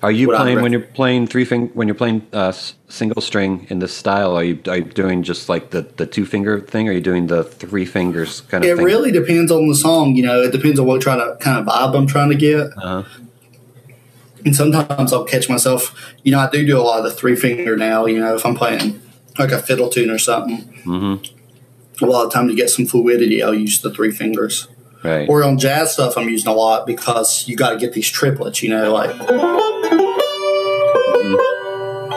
Are 0.00 0.12
you 0.12 0.28
playing 0.28 0.56
rec- 0.58 0.62
when 0.62 0.70
you're 0.70 0.80
playing 0.82 1.26
three 1.26 1.44
fing 1.44 1.70
when 1.74 1.88
you're 1.88 1.94
playing 1.96 2.24
uh, 2.32 2.52
single 2.88 3.20
string 3.20 3.66
in 3.68 3.80
this 3.80 3.92
style? 3.92 4.36
Are 4.36 4.44
you 4.44 4.60
are 4.68 4.76
you 4.76 4.84
doing 4.84 5.24
just 5.24 5.48
like 5.48 5.70
the, 5.70 5.82
the 5.96 6.06
two 6.06 6.24
finger 6.24 6.60
thing? 6.60 6.86
Or 6.86 6.92
are 6.92 6.94
you 6.94 7.00
doing 7.00 7.26
the 7.26 7.42
three 7.42 7.84
fingers 7.84 8.42
kind 8.42 8.62
of 8.62 8.68
thing? 8.68 8.74
It 8.74 8.76
thing? 8.76 8.84
really 8.86 9.10
depends 9.10 9.50
on 9.50 9.66
the 9.66 9.74
song, 9.74 10.14
you 10.14 10.22
know. 10.22 10.40
It 10.40 10.52
depends 10.52 10.78
on 10.78 10.86
what 10.86 11.02
trying 11.02 11.18
to 11.18 11.36
kind 11.42 11.58
of 11.58 11.66
vibe 11.66 11.96
I'm 11.96 12.06
trying 12.06 12.28
to 12.30 12.36
get. 12.36 12.68
Uh-huh. 12.76 13.02
And 14.44 14.54
sometimes 14.54 15.12
I'll 15.12 15.24
catch 15.24 15.48
myself, 15.48 16.14
you 16.22 16.32
know, 16.32 16.38
I 16.38 16.48
do 16.50 16.64
do 16.66 16.78
a 16.78 16.82
lot 16.82 16.98
of 16.98 17.04
the 17.04 17.10
three 17.10 17.36
finger 17.36 17.76
now. 17.76 18.06
You 18.06 18.20
know, 18.20 18.34
if 18.34 18.44
I'm 18.46 18.54
playing 18.54 19.00
like 19.38 19.50
a 19.52 19.58
fiddle 19.58 19.88
tune 19.88 20.10
or 20.10 20.18
something, 20.18 20.58
Mm-hmm. 20.84 22.04
a 22.04 22.08
lot 22.08 22.24
of 22.26 22.32
time 22.32 22.48
to 22.48 22.54
get 22.54 22.70
some 22.70 22.86
fluidity, 22.86 23.42
I'll 23.42 23.52
use 23.54 23.80
the 23.82 23.90
three 23.92 24.10
fingers. 24.10 24.68
Right. 25.04 25.28
Or 25.28 25.44
on 25.44 25.58
jazz 25.58 25.92
stuff, 25.92 26.16
I'm 26.16 26.28
using 26.28 26.48
a 26.48 26.54
lot 26.54 26.86
because 26.86 27.46
you 27.46 27.56
got 27.56 27.70
to 27.70 27.78
get 27.78 27.92
these 27.92 28.08
triplets, 28.08 28.62
you 28.62 28.70
know, 28.70 28.92
like 28.92 29.14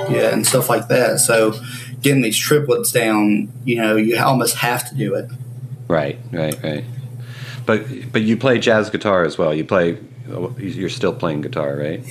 yeah, 0.10 0.34
and 0.34 0.46
stuff 0.46 0.70
like 0.70 0.88
that. 0.90 1.20
So 1.20 1.54
getting 2.02 2.22
these 2.22 2.38
triplets 2.38 2.92
down, 2.92 3.52
you 3.64 3.78
know, 3.78 3.96
you 3.96 4.18
almost 4.18 4.56
have 4.58 4.88
to 4.90 4.96
do 4.96 5.16
it. 5.16 5.30
Right. 5.88 6.20
Right. 6.32 6.62
Right. 6.64 6.84
But 7.66 8.12
but 8.12 8.22
you 8.24 8.38
play 8.38 8.60
jazz 8.60 8.90
guitar 8.90 9.24
as 9.24 9.38
well. 9.38 9.54
You 9.54 9.64
play. 9.64 9.98
You're 10.58 10.90
still 10.90 11.14
playing 11.14 11.42
guitar, 11.42 11.76
right? 11.78 12.04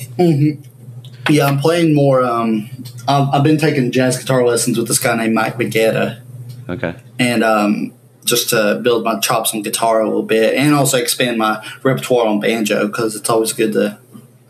Yeah, 1.29 1.47
I'm 1.47 1.59
playing 1.59 1.95
more. 1.95 2.23
Um, 2.23 2.69
I've, 3.07 3.29
I've 3.35 3.45
been 3.45 3.59
taking 3.59 3.91
jazz 3.93 4.19
guitar 4.19 4.45
lessons 4.45 4.79
with 4.79 4.89
this 4.89 4.99
guy 4.99 5.17
named 5.17 5.35
Mike 5.35 5.57
Baggetta, 5.57 6.21
Okay. 6.69 6.95
and 7.19 7.45
um, 7.45 7.95
just 8.25 8.51
to 8.51 8.81
build 8.83 9.05
my 9.05 9.19
chops 9.21 9.55
on 9.55 9.63
guitar 9.63 10.01
a 10.01 10.07
little 10.07 10.23
bit, 10.25 10.55
and 10.55 10.75
also 10.75 10.97
expand 10.99 11.39
my 11.39 11.65
repertoire 11.83 12.27
on 12.27 12.41
banjo 12.41 12.87
because 12.87 13.15
it's 13.15 13.29
always 13.31 13.53
good 13.53 13.73
to 13.75 13.99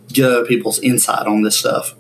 get 0.09 0.25
other 0.27 0.45
people's 0.47 0.79
insight 0.81 1.27
on 1.27 1.43
this 1.43 1.59
stuff. 1.59 1.95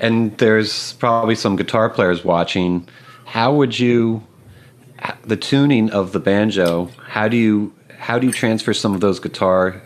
And 0.00 0.36
there's 0.38 0.94
probably 0.94 1.36
some 1.36 1.54
guitar 1.56 1.88
players 1.88 2.24
watching. 2.24 2.88
How 3.26 3.54
would 3.54 3.78
you 3.78 4.26
the 5.24 5.36
tuning 5.36 5.90
of 5.90 6.12
the 6.12 6.20
banjo? 6.20 6.90
How 7.06 7.28
do 7.28 7.36
you 7.36 7.72
how 7.98 8.18
do 8.18 8.26
you 8.26 8.32
transfer 8.32 8.74
some 8.74 8.94
of 8.94 9.00
those 9.00 9.20
guitar 9.20 9.80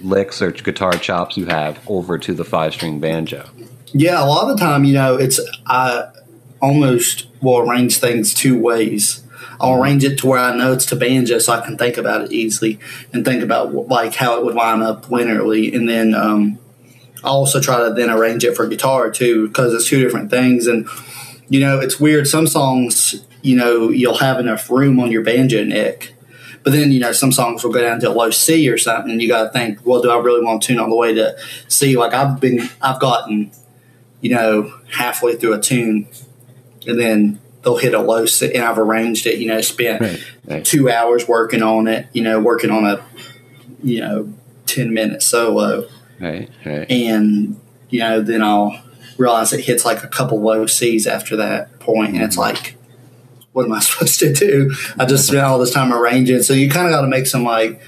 licks 0.00 0.40
or 0.42 0.50
guitar 0.50 0.92
chops 0.92 1.36
you 1.36 1.46
have 1.46 1.80
over 1.86 2.18
to 2.18 2.34
the 2.34 2.44
five 2.44 2.74
string 2.74 3.00
banjo? 3.00 3.48
Yeah, 3.92 4.22
a 4.22 4.26
lot 4.26 4.48
of 4.48 4.56
the 4.56 4.64
time, 4.64 4.84
you 4.84 4.94
know, 4.94 5.16
it's 5.16 5.40
I 5.66 6.10
almost 6.60 7.26
will 7.40 7.58
arrange 7.58 7.98
things 7.98 8.34
two 8.34 8.58
ways. 8.58 9.22
I'll 9.60 9.82
arrange 9.82 10.04
it 10.04 10.18
to 10.18 10.26
where 10.26 10.38
I 10.38 10.54
know 10.56 10.72
it's 10.72 10.86
to 10.86 10.96
banjo, 10.96 11.38
so 11.38 11.52
I 11.52 11.64
can 11.64 11.76
think 11.76 11.96
about 11.96 12.22
it 12.22 12.32
easily 12.32 12.78
and 13.12 13.24
think 13.24 13.42
about 13.42 13.74
like 13.88 14.14
how 14.14 14.38
it 14.38 14.44
would 14.44 14.54
line 14.54 14.82
up 14.82 15.06
linearly, 15.06 15.74
and 15.74 15.88
then 15.88 16.14
um, 16.14 16.58
I 17.24 17.28
also 17.28 17.60
try 17.60 17.88
to 17.88 17.92
then 17.92 18.10
arrange 18.10 18.44
it 18.44 18.54
for 18.54 18.66
guitar 18.66 19.10
too 19.10 19.48
because 19.48 19.74
it's 19.74 19.88
two 19.88 20.02
different 20.02 20.30
things. 20.30 20.66
And 20.66 20.88
you 21.48 21.60
know, 21.60 21.80
it's 21.80 21.98
weird. 21.98 22.28
Some 22.28 22.46
songs, 22.46 23.24
you 23.42 23.56
know, 23.56 23.88
you'll 23.88 24.18
have 24.18 24.38
enough 24.38 24.70
room 24.70 25.00
on 25.00 25.10
your 25.10 25.22
banjo 25.22 25.64
neck, 25.64 26.12
but 26.68 26.74
then 26.74 26.92
you 26.92 27.00
know, 27.00 27.12
some 27.12 27.32
songs 27.32 27.64
will 27.64 27.72
go 27.72 27.80
down 27.80 27.98
to 28.00 28.10
a 28.10 28.12
low 28.12 28.28
C 28.28 28.68
or 28.68 28.76
something, 28.76 29.10
and 29.10 29.22
you 29.22 29.26
got 29.26 29.44
to 29.44 29.48
think, 29.48 29.86
well, 29.86 30.02
do 30.02 30.10
I 30.10 30.18
really 30.18 30.44
want 30.44 30.60
to 30.60 30.68
tune 30.68 30.78
all 30.78 30.90
the 30.90 30.94
way 30.94 31.14
to 31.14 31.34
C? 31.66 31.96
Like 31.96 32.12
I've 32.12 32.38
been, 32.38 32.68
I've 32.82 33.00
gotten, 33.00 33.50
you 34.20 34.34
know, 34.34 34.74
halfway 34.92 35.34
through 35.34 35.54
a 35.54 35.60
tune, 35.62 36.08
and 36.86 37.00
then 37.00 37.40
they'll 37.62 37.78
hit 37.78 37.94
a 37.94 38.00
low 38.00 38.26
C, 38.26 38.52
and 38.52 38.64
I've 38.64 38.76
arranged 38.76 39.26
it. 39.26 39.38
You 39.38 39.46
know, 39.46 39.62
spent 39.62 40.02
Right, 40.02 40.24
right. 40.44 40.62
two 40.62 40.90
hours 40.90 41.26
working 41.26 41.62
on 41.62 41.88
it. 41.88 42.06
You 42.12 42.22
know, 42.22 42.38
working 42.38 42.70
on 42.70 42.84
a, 42.84 43.02
you 43.82 44.00
know, 44.00 44.30
ten 44.66 44.92
minute 44.92 45.22
solo 45.22 45.88
Right, 46.20 46.50
right. 46.66 46.90
and 46.90 47.58
you 47.88 48.00
know 48.00 48.20
then 48.20 48.42
I'll 48.42 48.78
realize 49.16 49.54
it 49.54 49.64
hits 49.64 49.86
like 49.86 50.04
a 50.04 50.08
couple 50.08 50.38
low 50.42 50.66
C's 50.66 51.06
after 51.06 51.34
that 51.36 51.80
point, 51.80 52.12
and 52.12 52.22
it's 52.22 52.36
mm-hmm. 52.36 52.54
like, 52.54 52.76
what 53.52 53.64
am 53.64 53.72
I 53.72 53.80
supposed 53.80 54.18
to 54.20 54.32
do? 54.32 54.74
I 54.98 55.06
just 55.06 55.26
spent 55.26 55.42
all 55.42 55.58
this 55.58 55.72
time 55.72 55.92
arranging. 55.92 56.42
So 56.42 56.52
you 56.52 56.70
kind 56.70 56.86
of 56.86 56.92
got 56.92 57.02
to 57.02 57.08
make 57.08 57.26
some 57.26 57.44
like, 57.44 57.80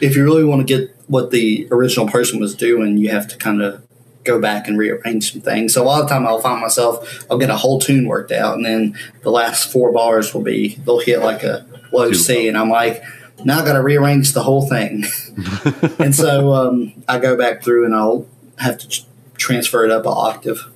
if 0.00 0.16
you 0.16 0.24
really 0.24 0.44
want 0.44 0.66
to 0.66 0.78
get 0.78 0.94
what 1.06 1.30
the 1.30 1.68
original 1.70 2.06
person 2.08 2.40
was 2.40 2.54
doing, 2.54 2.98
you 2.98 3.10
have 3.10 3.28
to 3.28 3.36
kind 3.36 3.62
of 3.62 3.86
go 4.24 4.40
back 4.40 4.66
and 4.68 4.76
rearrange 4.76 5.32
some 5.32 5.40
things. 5.40 5.72
So 5.72 5.82
a 5.82 5.86
lot 5.86 6.02
of 6.02 6.08
time 6.08 6.26
I'll 6.26 6.40
find 6.40 6.60
myself, 6.60 7.24
I'll 7.30 7.38
get 7.38 7.48
a 7.48 7.56
whole 7.56 7.78
tune 7.78 8.06
worked 8.06 8.32
out, 8.32 8.56
and 8.56 8.64
then 8.64 8.98
the 9.22 9.30
last 9.30 9.72
four 9.72 9.92
bars 9.92 10.34
will 10.34 10.42
be 10.42 10.74
they'll 10.84 10.98
hit 10.98 11.20
like 11.20 11.44
a 11.44 11.64
low 11.92 12.12
C, 12.12 12.48
and 12.48 12.58
I'm 12.58 12.70
like. 12.70 13.02
Now 13.44 13.60
I 13.60 13.66
got 13.66 13.74
to 13.74 13.82
rearrange 13.82 14.32
the 14.32 14.42
whole 14.42 14.66
thing, 14.66 15.04
and 15.98 16.14
so 16.14 16.54
um, 16.54 17.04
I 17.06 17.18
go 17.18 17.36
back 17.36 17.62
through 17.62 17.84
and 17.84 17.94
I'll 17.94 18.26
have 18.58 18.78
to 18.78 18.88
tr- 18.88 19.02
transfer 19.36 19.84
it 19.84 19.90
up 19.90 20.06
an 20.06 20.12
octave. 20.16 20.66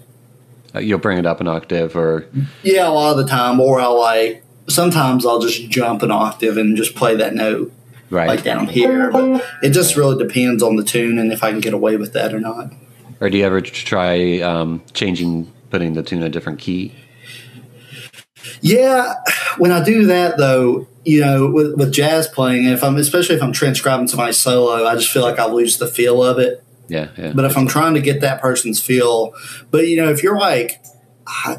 Uh, 0.75 0.81
You'll 0.81 0.99
bring 0.99 1.19
it 1.19 1.27
up 1.27 1.41
an 1.41 1.49
octave, 1.49 1.97
or 1.97 2.27
Yeah, 2.63 2.89
a 2.89 2.91
lot 2.91 3.13
of 3.13 3.17
the 3.19 3.27
time, 3.27 3.61
or 3.61 3.81
I'll 3.81 3.99
like 3.99 4.45
sometimes 4.69 5.27
I'll 5.27 5.41
just 5.41 5.69
jump 5.71 6.03
an 6.03 6.11
octave 6.11 6.57
and 6.57 6.77
just 6.77 6.95
play 6.95 7.17
that 7.17 7.35
note 7.35 7.73
right, 8.09 8.29
like 8.29 8.45
down 8.45 8.69
here. 8.69 9.11
But 9.11 9.45
it 9.63 9.71
just 9.71 9.97
really 9.97 10.23
depends 10.23 10.63
on 10.63 10.77
the 10.77 10.85
tune 10.85 11.19
and 11.19 11.33
if 11.33 11.43
I 11.43 11.51
can 11.51 11.61
get 11.61 11.75
away 11.75 11.97
with 11.97 12.13
that 12.13 12.33
or 12.33 12.41
not. 12.41 12.73
or 13.21 13.29
do 13.31 13.39
you 13.39 13.45
ever 13.45 13.61
try 13.61 14.39
um, 14.41 14.83
changing, 14.93 15.53
putting 15.71 15.95
the 15.95 16.03
tune 16.03 16.21
in 16.21 16.27
a 16.27 16.31
different 16.31 16.59
key? 16.61 16.95
Yeah, 18.63 19.15
when 19.59 19.71
I 19.71 19.83
do 19.83 20.07
that 20.07 20.39
though, 20.39 20.87
you 21.05 21.21
know, 21.21 21.51
with, 21.51 21.75
with 21.77 21.93
jazz 21.93 22.27
playing, 22.29 22.67
if 22.67 22.83
I'm 22.83 22.97
especially 22.97 23.37
if 23.37 23.43
I'm 23.43 23.53
transcribing 23.53 24.09
somebody's 24.09 24.39
solo, 24.39 24.87
I 24.87 24.95
just 24.95 25.11
feel 25.11 25.23
like 25.23 25.39
I 25.39 25.47
lose 25.47 25.79
the 25.79 25.87
feel 25.87 26.23
of 26.23 26.39
it. 26.39 26.65
Yeah, 26.91 27.09
yeah. 27.17 27.33
But 27.35 27.45
if 27.45 27.57
I'm 27.57 27.69
trying 27.69 27.95
to 27.95 28.01
get 28.01 28.21
that 28.21 28.43
person's 28.43 28.81
feel, 28.81 29.33
but 29.71 29.87
you 29.87 29.97
know, 29.97 30.11
if 30.11 30.23
you're 30.23 30.39
like, 30.39 30.83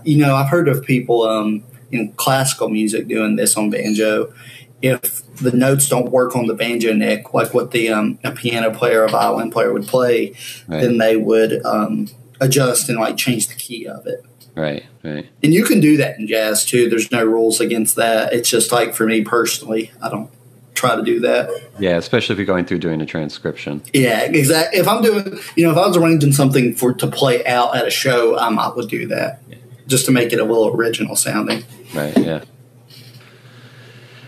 you 0.03 0.17
know, 0.17 0.35
I've 0.35 0.49
heard 0.49 0.67
of 0.67 0.83
people 0.83 1.23
um, 1.23 1.63
in 1.91 2.11
classical 2.13 2.69
music 2.69 3.07
doing 3.07 3.35
this 3.35 3.55
on 3.57 3.69
banjo. 3.69 4.33
If 4.81 5.35
the 5.35 5.51
notes 5.51 5.87
don't 5.87 6.11
work 6.11 6.35
on 6.35 6.47
the 6.47 6.55
banjo 6.55 6.93
neck, 6.93 7.33
like 7.33 7.53
what 7.53 7.71
the 7.71 7.89
um, 7.89 8.19
a 8.23 8.31
piano 8.31 8.71
player 8.71 9.03
or 9.03 9.07
violin 9.07 9.51
player 9.51 9.71
would 9.71 9.87
play, 9.87 10.33
right, 10.67 10.81
then 10.81 10.97
they 10.97 11.15
would 11.15 11.63
um, 11.65 12.07
adjust 12.39 12.89
and 12.89 12.99
like 12.99 13.15
change 13.15 13.47
the 13.47 13.53
key 13.53 13.87
of 13.87 14.07
it. 14.07 14.25
right, 14.55 14.83
right. 15.03 15.29
And 15.43 15.53
you 15.53 15.63
can 15.63 15.79
do 15.79 15.97
that 15.97 16.17
in 16.17 16.27
jazz 16.27 16.65
too. 16.65 16.89
There's 16.89 17.11
no 17.11 17.23
rules 17.23 17.59
against 17.59 17.95
that. 17.95 18.33
It's 18.33 18.49
just 18.49 18.71
like 18.71 18.95
for 18.95 19.05
me 19.05 19.23
personally, 19.23 19.91
I 20.01 20.09
don't 20.09 20.31
try 20.81 20.95
to 20.95 21.03
do 21.03 21.19
that. 21.21 21.49
Yeah, 21.79 21.97
especially 21.97 22.33
if 22.33 22.39
you're 22.39 22.45
going 22.47 22.65
through 22.65 22.79
doing 22.79 23.01
a 23.01 23.05
transcription. 23.05 23.83
Yeah, 23.93 24.21
exactly. 24.21 24.79
If 24.79 24.87
I'm 24.87 25.01
doing, 25.01 25.39
you 25.55 25.63
know, 25.63 25.71
if 25.71 25.77
I 25.77 25.87
was 25.87 25.95
arranging 25.95 26.33
something 26.33 26.73
for 26.73 26.93
to 26.93 27.07
play 27.07 27.45
out 27.45 27.75
at 27.75 27.87
a 27.87 27.91
show, 27.91 28.37
I 28.37 28.49
might 28.49 28.75
would 28.75 28.89
do 28.89 29.07
that 29.07 29.41
just 29.87 30.05
to 30.07 30.11
make 30.11 30.33
it 30.33 30.39
a 30.39 30.43
little 30.43 30.69
original 30.75 31.15
sounding. 31.15 31.63
Right, 31.93 32.17
yeah. 32.17 32.43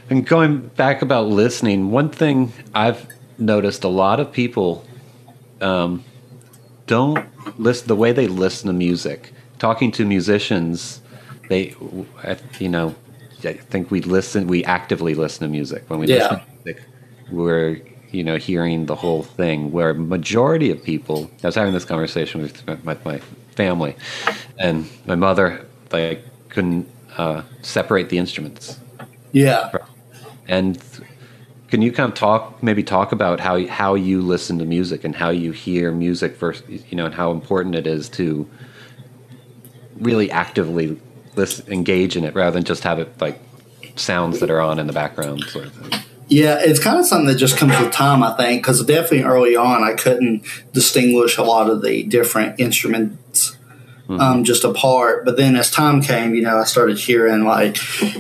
And 0.10 0.26
going 0.26 0.68
back 0.68 1.02
about 1.02 1.28
listening, 1.28 1.90
one 1.90 2.10
thing 2.10 2.54
I've 2.74 3.08
noticed 3.40 3.84
a 3.84 3.88
lot 3.88 4.20
of 4.20 4.32
people 4.32 4.86
um, 5.60 6.04
don't 6.86 7.26
listen 7.58 7.88
the 7.88 7.96
way 7.96 8.12
they 8.12 8.28
listen 8.28 8.68
to 8.68 8.74
music. 8.74 9.34
Talking 9.58 9.92
to 9.94 10.06
musicians, 10.06 11.02
they, 11.50 11.76
you 12.60 12.70
know, 12.70 12.96
I 13.46 13.54
think 13.54 13.92
we 13.92 14.02
listen, 14.02 14.48
we 14.48 14.64
actively 14.64 15.16
listen 15.16 15.48
to 15.48 15.52
music. 15.52 15.84
When 15.90 16.00
we 16.00 16.08
Yeah. 16.08 16.16
listen 16.16 16.40
to 16.40 16.46
music, 16.66 16.84
we're, 17.30 17.80
you 18.12 18.24
know, 18.24 18.38
hearing 18.38 18.86
the 18.86 18.96
whole 18.96 19.24
thing. 19.24 19.72
Where 19.72 19.94
majority 19.94 20.70
of 20.72 20.84
people, 20.84 21.30
I 21.44 21.48
was 21.48 21.56
having 21.56 21.74
this 21.74 21.86
conversation 21.86 22.42
with 22.42 22.66
my, 22.68 22.78
my, 22.84 22.98
my 23.06 23.20
family, 23.56 23.96
and 24.58 24.88
my 25.06 25.16
mother, 25.16 25.66
like, 25.92 26.26
couldn't 26.50 26.88
uh, 27.18 27.42
separate 27.62 28.10
the 28.10 28.18
instruments. 28.18 28.80
Yeah. 29.32 29.72
And 30.48 30.82
can 31.70 31.82
you 31.82 31.92
kind 31.92 32.08
of 32.12 32.16
talk, 32.16 32.62
maybe 32.62 32.84
talk 32.84 33.12
about 33.12 33.40
how 33.40 33.66
how 33.68 33.96
you 33.96 34.22
listen 34.22 34.60
to 34.60 34.66
music 34.66 35.04
and 35.04 35.16
how 35.16 35.30
you 35.30 35.52
hear 35.52 35.92
music 35.92 36.38
versus, 36.38 36.84
you 36.90 36.96
know, 36.98 37.06
and 37.06 37.16
how 37.16 37.32
important 37.32 37.74
it 37.76 37.88
is 37.88 38.10
to 38.10 38.48
really 40.00 40.30
actively 40.30 41.00
listen, 41.36 41.72
engage 41.72 42.16
in 42.16 42.24
it 42.24 42.36
rather 42.36 42.52
than 42.52 42.64
just 42.64 42.84
have 42.84 43.00
it 43.00 43.20
like 43.20 43.40
sounds 43.96 44.40
that 44.40 44.50
are 44.50 44.62
on 44.62 44.80
in 44.80 44.88
the 44.88 44.94
background 44.94 45.44
sort 45.46 45.66
of 45.66 45.74
thing. 45.74 46.00
Yeah, 46.30 46.60
it's 46.60 46.80
kind 46.80 46.98
of 46.98 47.06
something 47.06 47.28
that 47.28 47.36
just 47.36 47.58
comes 47.58 47.78
with 47.80 47.92
time, 47.92 48.24
I 48.24 48.36
think, 48.36 48.64
because 48.64 48.84
definitely 48.86 49.24
early 49.24 49.56
on 49.56 49.84
I 49.84 49.94
couldn't 49.94 50.46
distinguish 50.72 51.38
a 51.38 51.44
lot 51.44 51.70
of 51.70 51.84
the 51.84 52.04
different 52.04 52.60
instruments 52.60 53.58
um, 54.10 54.44
just 54.44 54.64
apart. 54.64 55.26
But 55.26 55.38
then 55.38 55.56
as 55.56 55.70
time 55.72 56.02
came, 56.02 56.36
you 56.36 56.42
know, 56.42 56.58
I 56.58 56.64
started 56.64 56.98
hearing 56.98 57.44
like, 57.44 57.78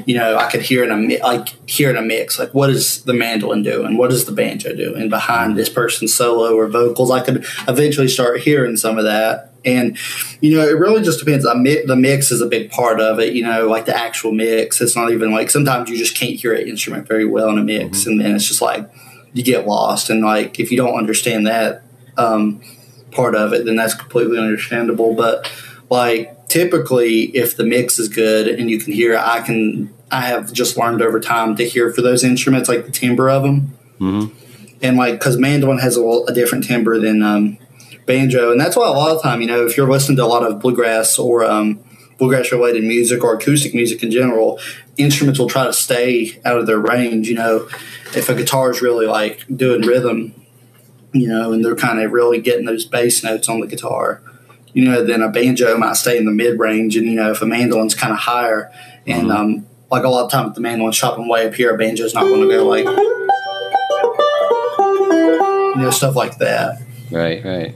you 0.07 0.15
know, 0.15 0.37
I 0.37 0.49
could 0.49 0.61
hear 0.61 0.83
in 0.83 0.91
a 0.91 1.17
like 1.19 1.69
hear 1.69 1.89
in 1.89 1.97
a 1.97 2.01
mix, 2.01 2.39
like 2.39 2.53
what 2.53 2.69
is 2.69 3.03
the 3.03 3.13
mandolin 3.13 3.63
doing, 3.63 3.97
what 3.97 4.11
is 4.11 4.25
the 4.25 4.31
banjo 4.31 4.75
doing 4.75 5.09
behind 5.09 5.57
this 5.57 5.69
person's 5.69 6.13
solo 6.13 6.55
or 6.55 6.67
vocals. 6.67 7.11
I 7.11 7.21
could 7.21 7.45
eventually 7.67 8.07
start 8.07 8.41
hearing 8.41 8.77
some 8.77 8.97
of 8.97 9.05
that. 9.05 9.52
And 9.65 9.97
you 10.41 10.55
know, 10.57 10.67
it 10.67 10.77
really 10.77 11.01
just 11.03 11.19
depends. 11.19 11.45
I 11.45 11.53
mi- 11.53 11.85
the 11.85 11.95
mix 11.95 12.31
is 12.31 12.41
a 12.41 12.47
big 12.47 12.69
part 12.69 12.99
of 12.99 13.19
it. 13.19 13.33
You 13.33 13.43
know, 13.43 13.67
like 13.67 13.85
the 13.85 13.95
actual 13.97 14.31
mix. 14.31 14.81
It's 14.81 14.95
not 14.95 15.11
even 15.11 15.31
like 15.31 15.49
sometimes 15.49 15.89
you 15.89 15.97
just 15.97 16.15
can't 16.15 16.35
hear 16.35 16.53
an 16.53 16.67
instrument 16.67 17.07
very 17.07 17.25
well 17.25 17.49
in 17.49 17.57
a 17.57 17.63
mix, 17.63 18.05
and 18.05 18.19
then 18.19 18.35
it's 18.35 18.47
just 18.47 18.61
like 18.61 18.89
you 19.33 19.43
get 19.43 19.65
lost. 19.65 20.09
And 20.09 20.21
like 20.23 20.59
if 20.59 20.69
you 20.71 20.77
don't 20.77 20.95
understand 20.97 21.47
that 21.47 21.83
um, 22.17 22.61
part 23.11 23.35
of 23.35 23.53
it, 23.53 23.65
then 23.65 23.75
that's 23.77 23.93
completely 23.93 24.37
understandable. 24.37 25.13
But 25.15 25.49
like 25.89 26.47
typically, 26.49 27.23
if 27.35 27.55
the 27.57 27.63
mix 27.63 27.97
is 27.99 28.09
good 28.09 28.47
and 28.47 28.69
you 28.69 28.79
can 28.79 28.93
hear, 28.93 29.17
I 29.17 29.41
can. 29.41 29.93
I 30.11 30.21
have 30.27 30.53
just 30.53 30.77
learned 30.77 31.01
over 31.01 31.19
time 31.19 31.55
to 31.55 31.63
hear 31.67 31.91
for 31.91 32.03
those 32.03 32.23
instruments, 32.23 32.69
like 32.69 32.85
the 32.85 32.91
timbre 32.91 33.29
of 33.31 33.41
them, 33.43 33.75
Mm-hmm. 33.99 34.35
and 34.83 34.97
like 34.97 35.13
because 35.17 35.37
mandolin 35.37 35.79
has 35.79 35.97
a, 35.97 36.03
a 36.03 36.33
different 36.33 36.65
timbre 36.65 36.99
than 36.99 37.23
um, 37.23 37.57
banjo, 38.05 38.51
and 38.51 38.59
that's 38.59 38.75
why 38.75 38.87
a 38.87 38.91
lot 38.91 39.15
of 39.15 39.21
time, 39.21 39.41
you 39.41 39.47
know, 39.47 39.65
if 39.65 39.77
you're 39.77 39.89
listening 39.89 40.17
to 40.17 40.23
a 40.23 40.27
lot 40.27 40.43
of 40.43 40.59
bluegrass 40.59 41.17
or 41.17 41.43
um, 41.43 41.83
bluegrass 42.17 42.51
related 42.51 42.83
music 42.83 43.23
or 43.23 43.35
acoustic 43.35 43.73
music 43.73 44.03
in 44.03 44.11
general, 44.11 44.59
instruments 44.97 45.39
will 45.39 45.49
try 45.49 45.65
to 45.65 45.73
stay 45.73 46.39
out 46.45 46.57
of 46.57 46.67
their 46.67 46.79
range. 46.79 47.27
You 47.27 47.35
know, 47.35 47.67
if 48.15 48.29
a 48.29 48.35
guitar 48.35 48.71
is 48.71 48.81
really 48.81 49.07
like 49.07 49.45
doing 49.53 49.81
rhythm, 49.81 50.33
you 51.13 51.27
know, 51.27 51.53
and 51.53 51.63
they're 51.63 51.75
kind 51.75 51.99
of 51.99 52.11
really 52.11 52.41
getting 52.41 52.65
those 52.65 52.85
bass 52.85 53.23
notes 53.23 53.49
on 53.49 53.59
the 53.59 53.67
guitar, 53.67 54.21
you 54.73 54.85
know, 54.85 55.03
then 55.03 55.21
a 55.21 55.29
banjo 55.29 55.77
might 55.77 55.95
stay 55.95 56.17
in 56.17 56.25
the 56.25 56.31
mid 56.31 56.59
range, 56.59 56.95
and 56.95 57.07
you 57.07 57.15
know, 57.15 57.31
if 57.31 57.41
a 57.41 57.45
mandolin's 57.45 57.95
kind 57.95 58.11
of 58.11 58.19
higher, 58.19 58.71
and 59.05 59.31
um, 59.31 59.67
like 59.91 60.03
a 60.03 60.09
lot 60.09 60.25
of 60.25 60.31
times 60.31 60.49
if 60.49 60.55
the 60.55 60.61
mandolin's 60.61 60.97
chopping 60.97 61.27
way 61.27 61.47
up 61.47 61.53
here, 61.53 61.73
a 61.73 61.77
banjo's 61.77 62.13
not 62.15 62.23
going 62.23 62.41
to 62.41 62.47
go 62.47 62.65
like, 62.65 62.85
you 65.75 65.81
know, 65.81 65.91
stuff 65.91 66.15
like 66.15 66.37
that. 66.39 66.81
Right, 67.11 67.45
right. 67.45 67.75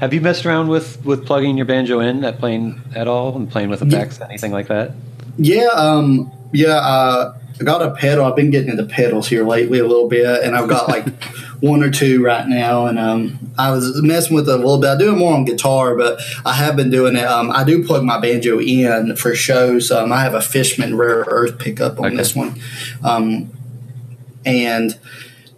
Have 0.00 0.14
you 0.14 0.20
messed 0.22 0.46
around 0.46 0.68
with 0.68 1.04
with 1.04 1.26
plugging 1.26 1.56
your 1.58 1.66
banjo 1.66 2.00
in 2.00 2.24
at 2.24 2.38
playing 2.38 2.80
at 2.94 3.06
all 3.06 3.36
and 3.36 3.50
playing 3.50 3.68
with 3.68 3.82
effects, 3.82 4.20
anything 4.20 4.50
like 4.50 4.68
that? 4.68 4.92
Yeah, 5.36 5.66
um, 5.74 6.30
yeah. 6.52 6.76
Uh, 6.76 7.36
I 7.60 7.64
got 7.64 7.82
a 7.82 7.90
pedal. 7.90 8.24
I've 8.24 8.34
been 8.34 8.50
getting 8.50 8.70
into 8.70 8.84
pedals 8.84 9.28
here 9.28 9.44
lately 9.44 9.78
a 9.78 9.86
little 9.86 10.08
bit, 10.08 10.42
and 10.42 10.56
I've 10.56 10.70
got 10.70 10.88
like 10.88 11.06
one 11.60 11.82
or 11.82 11.90
two 11.90 12.24
right 12.24 12.48
now. 12.48 12.86
And 12.86 12.98
um, 12.98 13.38
I 13.58 13.70
was 13.72 14.00
messing 14.02 14.34
with 14.34 14.48
it 14.48 14.54
a 14.54 14.56
little 14.56 14.80
bit. 14.80 14.88
I 14.88 14.96
do 14.96 15.12
it 15.12 15.18
more 15.18 15.34
on 15.34 15.44
guitar, 15.44 15.94
but 15.94 16.18
I 16.46 16.54
have 16.54 16.76
been 16.76 16.88
doing 16.88 17.16
it. 17.16 17.24
Um, 17.24 17.50
I 17.50 17.64
do 17.64 17.84
plug 17.84 18.02
my 18.02 18.18
banjo 18.18 18.58
in 18.58 19.14
for 19.16 19.34
shows. 19.34 19.90
Um, 19.90 20.12
I 20.12 20.22
have 20.22 20.32
a 20.32 20.40
Fishman 20.40 20.96
Rare 20.96 21.24
Earth 21.28 21.58
pickup 21.58 21.98
on 22.00 22.06
Okay. 22.06 22.16
this 22.16 22.34
one, 22.34 22.58
um, 23.04 23.50
and 24.46 24.98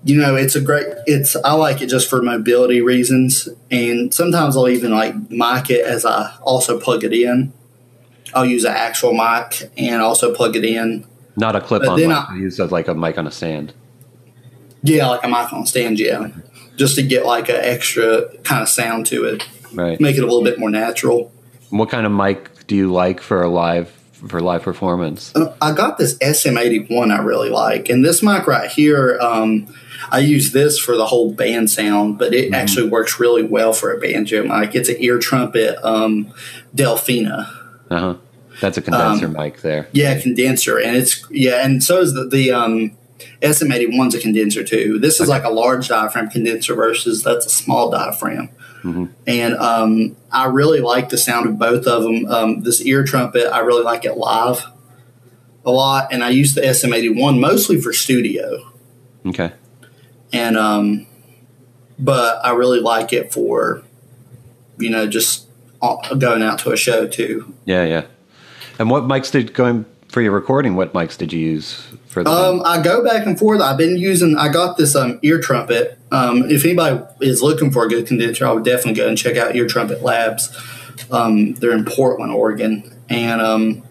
you 0.04 0.16
know 0.20 0.34
it's 0.36 0.54
a 0.56 0.60
great. 0.60 0.86
It's 1.06 1.36
I 1.36 1.52
like 1.54 1.80
it 1.82 1.86
just 1.88 2.08
for 2.10 2.20
mobility 2.22 2.80
reasons, 2.80 3.48
and 3.70 4.12
sometimes 4.12 4.56
I'll 4.56 4.68
even 4.68 4.90
like 4.92 5.14
mic 5.30 5.70
it 5.70 5.84
as 5.84 6.04
I 6.04 6.34
also 6.42 6.78
plug 6.80 7.04
it 7.04 7.12
in 7.12 7.52
I'll 8.34 8.46
use 8.46 8.64
an 8.64 8.72
actual 8.72 9.12
mic 9.12 9.70
and 9.76 10.00
also 10.00 10.34
plug 10.34 10.56
it 10.56 10.64
in. 10.64 11.04
Not 11.36 11.54
a 11.56 11.60
clip 11.60 11.82
But 11.82 11.90
on 11.90 11.98
mic. 12.00 12.08
I- 12.08 12.34
you 12.36 12.42
use 12.42 12.58
like 12.58 12.88
a 12.88 12.94
mic 12.94 13.18
on 13.18 13.26
a 13.26 13.30
stand. 13.30 13.74
Yeah, 14.82 15.06
like 15.08 15.22
a 15.24 15.28
mic 15.28 15.52
on 15.52 15.62
a 15.62 15.66
stand, 15.66 16.00
yeah. 16.00 16.28
Just 16.76 16.96
to 16.96 17.02
get 17.02 17.26
like 17.26 17.48
an 17.48 17.56
extra 17.60 18.34
kind 18.38 18.62
of 18.62 18.68
sound 18.68 19.06
to 19.06 19.24
it, 19.24 19.44
Right. 19.74 20.00
make 20.00 20.16
it 20.16 20.20
a 20.22 20.26
little 20.26 20.42
bit 20.42 20.58
more 20.58 20.70
natural. 20.70 21.30
What 21.70 21.90
kind 21.90 22.06
of 22.06 22.12
mic 22.12 22.66
do 22.66 22.74
you 22.74 22.90
like 22.92 23.20
for 23.20 23.42
a 23.42 23.48
live 23.50 23.92
for 24.28 24.40
live 24.40 24.62
performance? 24.62 25.32
I 25.60 25.72
got 25.72 25.98
this 25.98 26.16
SM81 26.18 27.12
I 27.12 27.22
really 27.22 27.50
like, 27.50 27.88
and 27.88 28.04
this 28.04 28.22
mic 28.22 28.46
right 28.46 28.70
here, 28.70 29.18
um, 29.20 29.72
I 30.10 30.18
use 30.18 30.52
this 30.52 30.78
for 30.78 30.96
the 30.96 31.06
whole 31.06 31.32
band 31.32 31.70
sound, 31.70 32.18
but 32.18 32.34
it 32.34 32.52
actually 32.52 32.88
works 32.88 33.18
really 33.20 33.42
well 33.42 33.72
for 33.72 33.92
a 33.92 34.00
banjo 34.00 34.42
mic. 34.44 34.74
It's 34.74 34.88
an 34.88 34.96
ear 34.98 35.18
trumpet 35.18 35.78
um, 35.84 36.32
Delphina. 36.74 37.48
Uh 37.90 37.98
huh. 37.98 38.14
That's 38.60 38.78
a 38.78 38.82
condenser 38.82 39.26
Um, 39.26 39.32
mic 39.32 39.60
there. 39.62 39.88
Yeah, 39.92 40.20
condenser, 40.20 40.78
and 40.78 40.96
it's 40.96 41.24
yeah, 41.30 41.64
and 41.64 41.82
so 41.82 42.00
is 42.00 42.14
the, 42.14 42.26
the 42.26 42.52
um, 42.52 42.96
SM81's 43.40 44.14
a 44.14 44.20
condenser 44.20 44.64
too. 44.64 44.98
This 44.98 45.20
is 45.20 45.28
like 45.28 45.44
a 45.44 45.50
large 45.50 45.88
diaphragm 45.88 46.30
condenser 46.30 46.74
versus 46.74 47.22
that's 47.22 47.46
a 47.46 47.50
small 47.50 47.90
diaphragm. 47.90 48.50
And 49.26 49.54
um, 49.54 50.16
I 50.30 50.46
really 50.46 50.80
like 50.80 51.08
the 51.08 51.18
sound 51.18 51.46
of 51.48 51.58
both 51.58 51.86
of 51.86 52.02
them. 52.02 52.26
Um, 52.26 52.60
this 52.62 52.80
ear 52.80 53.04
trumpet, 53.04 53.52
I 53.52 53.60
really 53.60 53.84
like 53.84 54.04
it 54.04 54.16
live 54.16 54.66
a 55.64 55.70
lot, 55.70 56.12
and 56.12 56.24
I 56.24 56.30
use 56.30 56.54
the 56.54 56.62
SM81 56.62 57.38
mostly 57.38 57.80
for 57.80 57.92
studio. 57.92 58.72
Okay. 59.24 59.52
And 60.32 60.56
um, 60.56 61.06
but 61.98 62.44
I 62.44 62.52
really 62.52 62.80
like 62.80 63.12
it 63.12 63.32
for 63.32 63.82
you 64.78 64.90
know 64.90 65.06
just 65.06 65.46
uh, 65.80 66.14
going 66.14 66.42
out 66.42 66.58
to 66.60 66.72
a 66.72 66.76
show 66.76 67.06
too. 67.06 67.54
Yeah, 67.64 67.84
yeah. 67.84 68.06
And 68.78 68.90
what 68.90 69.04
mics 69.04 69.30
did 69.30 69.54
going 69.54 69.84
for 70.08 70.20
your 70.22 70.32
recording? 70.32 70.74
What 70.74 70.92
mics 70.92 71.16
did 71.16 71.32
you 71.32 71.38
use 71.38 71.86
for 72.12 72.22
the? 72.22 72.30
Um, 72.30 72.62
I 72.64 72.80
go 72.82 73.04
back 73.04 73.26
and 73.26 73.38
forth. 73.38 73.60
I've 73.60 73.78
been 73.78 73.96
using. 73.96 74.36
I 74.36 74.48
got 74.48 74.76
this 74.76 74.94
um, 74.94 75.18
ear 75.22 75.40
trumpet. 75.40 75.98
Um, 76.10 76.50
if 76.50 76.64
anybody 76.64 77.02
is 77.20 77.42
looking 77.42 77.70
for 77.70 77.84
a 77.84 77.88
good 77.88 78.06
condenser, 78.06 78.46
I 78.46 78.52
would 78.52 78.64
definitely 78.64 78.94
go 78.94 79.08
and 79.08 79.16
check 79.16 79.36
out 79.36 79.56
Ear 79.56 79.66
Trumpet 79.66 80.02
Labs. 80.02 80.54
Um, 81.10 81.54
they're 81.54 81.72
in 81.72 81.84
Portland, 81.84 82.32
Oregon, 82.32 83.02
and 83.08 83.40
um, 83.40 83.82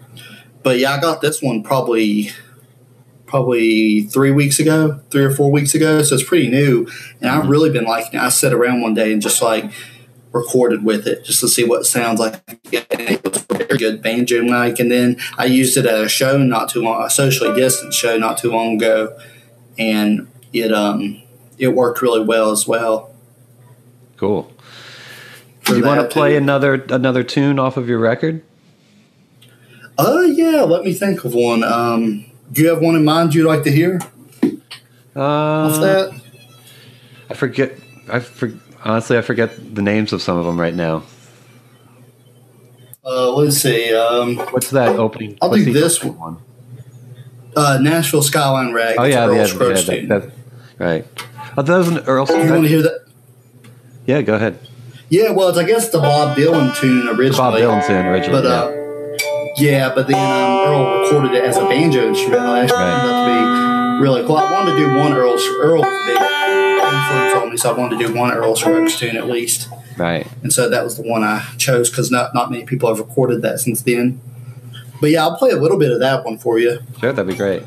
but 0.63 0.78
yeah, 0.78 0.93
I 0.93 1.01
got 1.01 1.22
this 1.22 1.41
one 1.41 1.63
probably 1.63 2.30
probably 3.26 4.03
three 4.03 4.32
weeks 4.32 4.59
ago, 4.59 4.99
three 5.09 5.24
or 5.24 5.32
four 5.32 5.51
weeks 5.51 5.74
ago. 5.74 6.03
So 6.03 6.15
it's 6.15 6.24
pretty 6.24 6.49
new, 6.49 6.88
and 7.22 7.32
I've 7.32 7.49
really 7.49 7.72
been 7.72 7.86
liking 7.86 8.19
it. 8.19 8.24
I 8.24 8.30
sat 8.30 8.53
around 8.53 8.82
one 8.82 8.93
day 8.93 9.11
and 9.11 9.22
just 9.22 9.41
like 9.41 9.72
recorded 10.32 10.84
with 10.86 11.05
it 11.07 11.23
just 11.25 11.39
to 11.41 11.47
see 11.47 11.63
what 11.63 11.82
it 11.82 11.86
sounds 11.86 12.19
like. 12.19 12.41
It 12.71 13.23
was 13.23 13.45
a 13.49 13.53
very 13.57 13.77
good 13.77 14.01
banjo 14.01 14.43
mic. 14.43 14.79
And 14.79 14.91
then 14.91 15.17
I 15.38 15.45
used 15.45 15.75
it 15.77 15.86
at 15.86 16.01
a 16.03 16.07
show 16.09 16.38
not 16.38 16.69
too 16.69 16.82
long, 16.82 17.03
a 17.03 17.09
socially 17.09 17.53
distant 17.59 17.93
show 17.93 18.17
not 18.17 18.38
too 18.38 18.51
long 18.51 18.75
ago, 18.75 19.17
and 19.77 20.27
it 20.53 20.71
um 20.73 21.21
it 21.57 21.69
worked 21.69 22.01
really 22.01 22.23
well 22.23 22.51
as 22.51 22.67
well. 22.67 23.13
cool. 24.17 24.51
Do 25.65 25.77
you 25.77 25.84
want 25.86 26.01
to 26.01 26.07
play 26.07 26.32
too. 26.32 26.38
another 26.38 26.73
another 26.89 27.23
tune 27.23 27.59
off 27.59 27.77
of 27.77 27.88
your 27.88 27.99
record? 27.99 28.43
Uh, 29.97 30.21
yeah. 30.21 30.61
Let 30.63 30.84
me 30.84 30.93
think 30.93 31.23
of 31.23 31.34
one. 31.36 31.63
Um, 31.63 32.25
do 32.51 32.61
you 32.63 32.69
have 32.69 32.82
one 32.82 32.95
in 32.95 33.05
mind 33.05 33.36
you'd 33.36 33.45
like 33.47 33.63
to 33.63 33.71
hear 33.71 33.99
off 35.15 35.73
Uh, 35.75 35.79
that? 35.79 36.21
I 37.29 37.34
forget. 37.36 37.77
I 38.11 38.19
for, 38.19 38.47
honestly 38.84 39.17
I 39.17 39.21
forget 39.21 39.75
the 39.75 39.82
names 39.82 40.13
of 40.13 40.21
some 40.21 40.38
of 40.38 40.45
them 40.45 40.59
right 40.59 40.73
now. 40.73 41.03
Uh, 43.03 43.32
let's 43.32 43.57
see. 43.57 43.93
Um, 43.93 44.38
What's 44.38 44.69
that 44.71 44.95
opening? 44.97 45.38
I'll 45.41 45.49
what's 45.49 45.63
do 45.65 45.73
this 45.73 46.03
one. 46.03 46.38
uh, 47.55 47.79
Nashville 47.82 48.21
Skyline 48.21 48.73
Rag. 48.73 48.95
Oh 48.99 49.03
yeah, 49.03 49.25
Earl 49.25 49.36
yeah, 49.36 49.47
yeah 49.47 49.73
that, 49.73 50.07
that, 50.07 50.32
right. 50.77 51.07
Oh, 51.57 51.61
that 51.63 51.77
was 51.77 51.88
an 51.88 51.97
Earl. 51.99 52.27
you 52.27 52.36
want 52.51 52.63
to 52.63 52.69
hear 52.69 52.82
that? 52.84 53.05
yeah, 54.05 54.21
go 54.21 54.36
ahead. 54.36 54.59
Yeah, 55.09 55.32
well, 55.32 55.49
it's 55.49 55.57
I 55.57 55.63
guess 55.63 55.89
the 55.89 55.97
Bob 55.99 56.38
Dylan 56.38 56.75
tune 56.77 57.07
originally. 57.09 57.32
Bob 57.38 57.53
Dylan 57.55 57.86
tune 57.88 58.05
originally. 58.05 58.41
But 58.41 58.47
yeah. 58.47 58.61
uh, 58.61 59.51
yeah, 59.57 59.93
but 59.95 60.07
then 60.07 60.15
um, 60.15 60.69
Earl 60.69 61.01
recorded 61.03 61.34
it 61.38 61.43
as 61.43 61.57
a 61.57 61.61
banjo 61.67 62.11
actually 62.11 62.32
Right. 62.32 62.71
out 62.71 63.25
to 63.25 63.97
be 63.99 64.03
really 64.03 64.25
cool. 64.25 64.38
I 64.38 64.51
wanted 64.51 64.71
to 64.73 64.77
do 64.77 64.95
one 64.95 65.11
Earl 65.13 65.38
Earl 65.59 65.82
big 65.82 66.17
influence 66.91 67.35
on 67.35 67.49
me, 67.49 67.57
so 67.57 67.73
I 67.73 67.77
wanted 67.77 67.99
to 67.99 68.07
do 68.07 68.13
one 68.13 68.31
Earl 68.31 68.55
Scruggs 68.55 68.97
tune 68.97 69.15
at 69.17 69.27
least. 69.27 69.69
right. 69.97 70.27
And 70.43 70.51
so 70.51 70.69
that 70.69 70.83
was 70.83 70.97
the 70.97 71.03
one 71.03 71.23
I 71.23 71.45
chose 71.57 71.89
because 71.89 72.11
not 72.11 72.33
not 72.33 72.51
many 72.51 72.63
people 72.65 72.89
have 72.89 72.99
recorded 72.99 73.41
that 73.43 73.59
since 73.59 73.81
then. 73.81 74.21
But 74.99 75.09
yeah, 75.09 75.23
I'll 75.23 75.37
play 75.37 75.49
a 75.49 75.57
little 75.57 75.79
bit 75.79 75.91
of 75.91 75.99
that 75.99 76.23
one 76.23 76.37
for 76.37 76.59
you. 76.59 76.79
Sure, 76.99 77.11
that'd 77.11 77.27
be 77.27 77.35
great. 77.35 77.63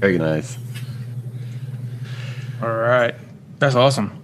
Very 0.00 0.18
nice. 0.18 0.56
All 2.62 2.72
right, 2.72 3.14
that's 3.58 3.74
awesome. 3.74 4.22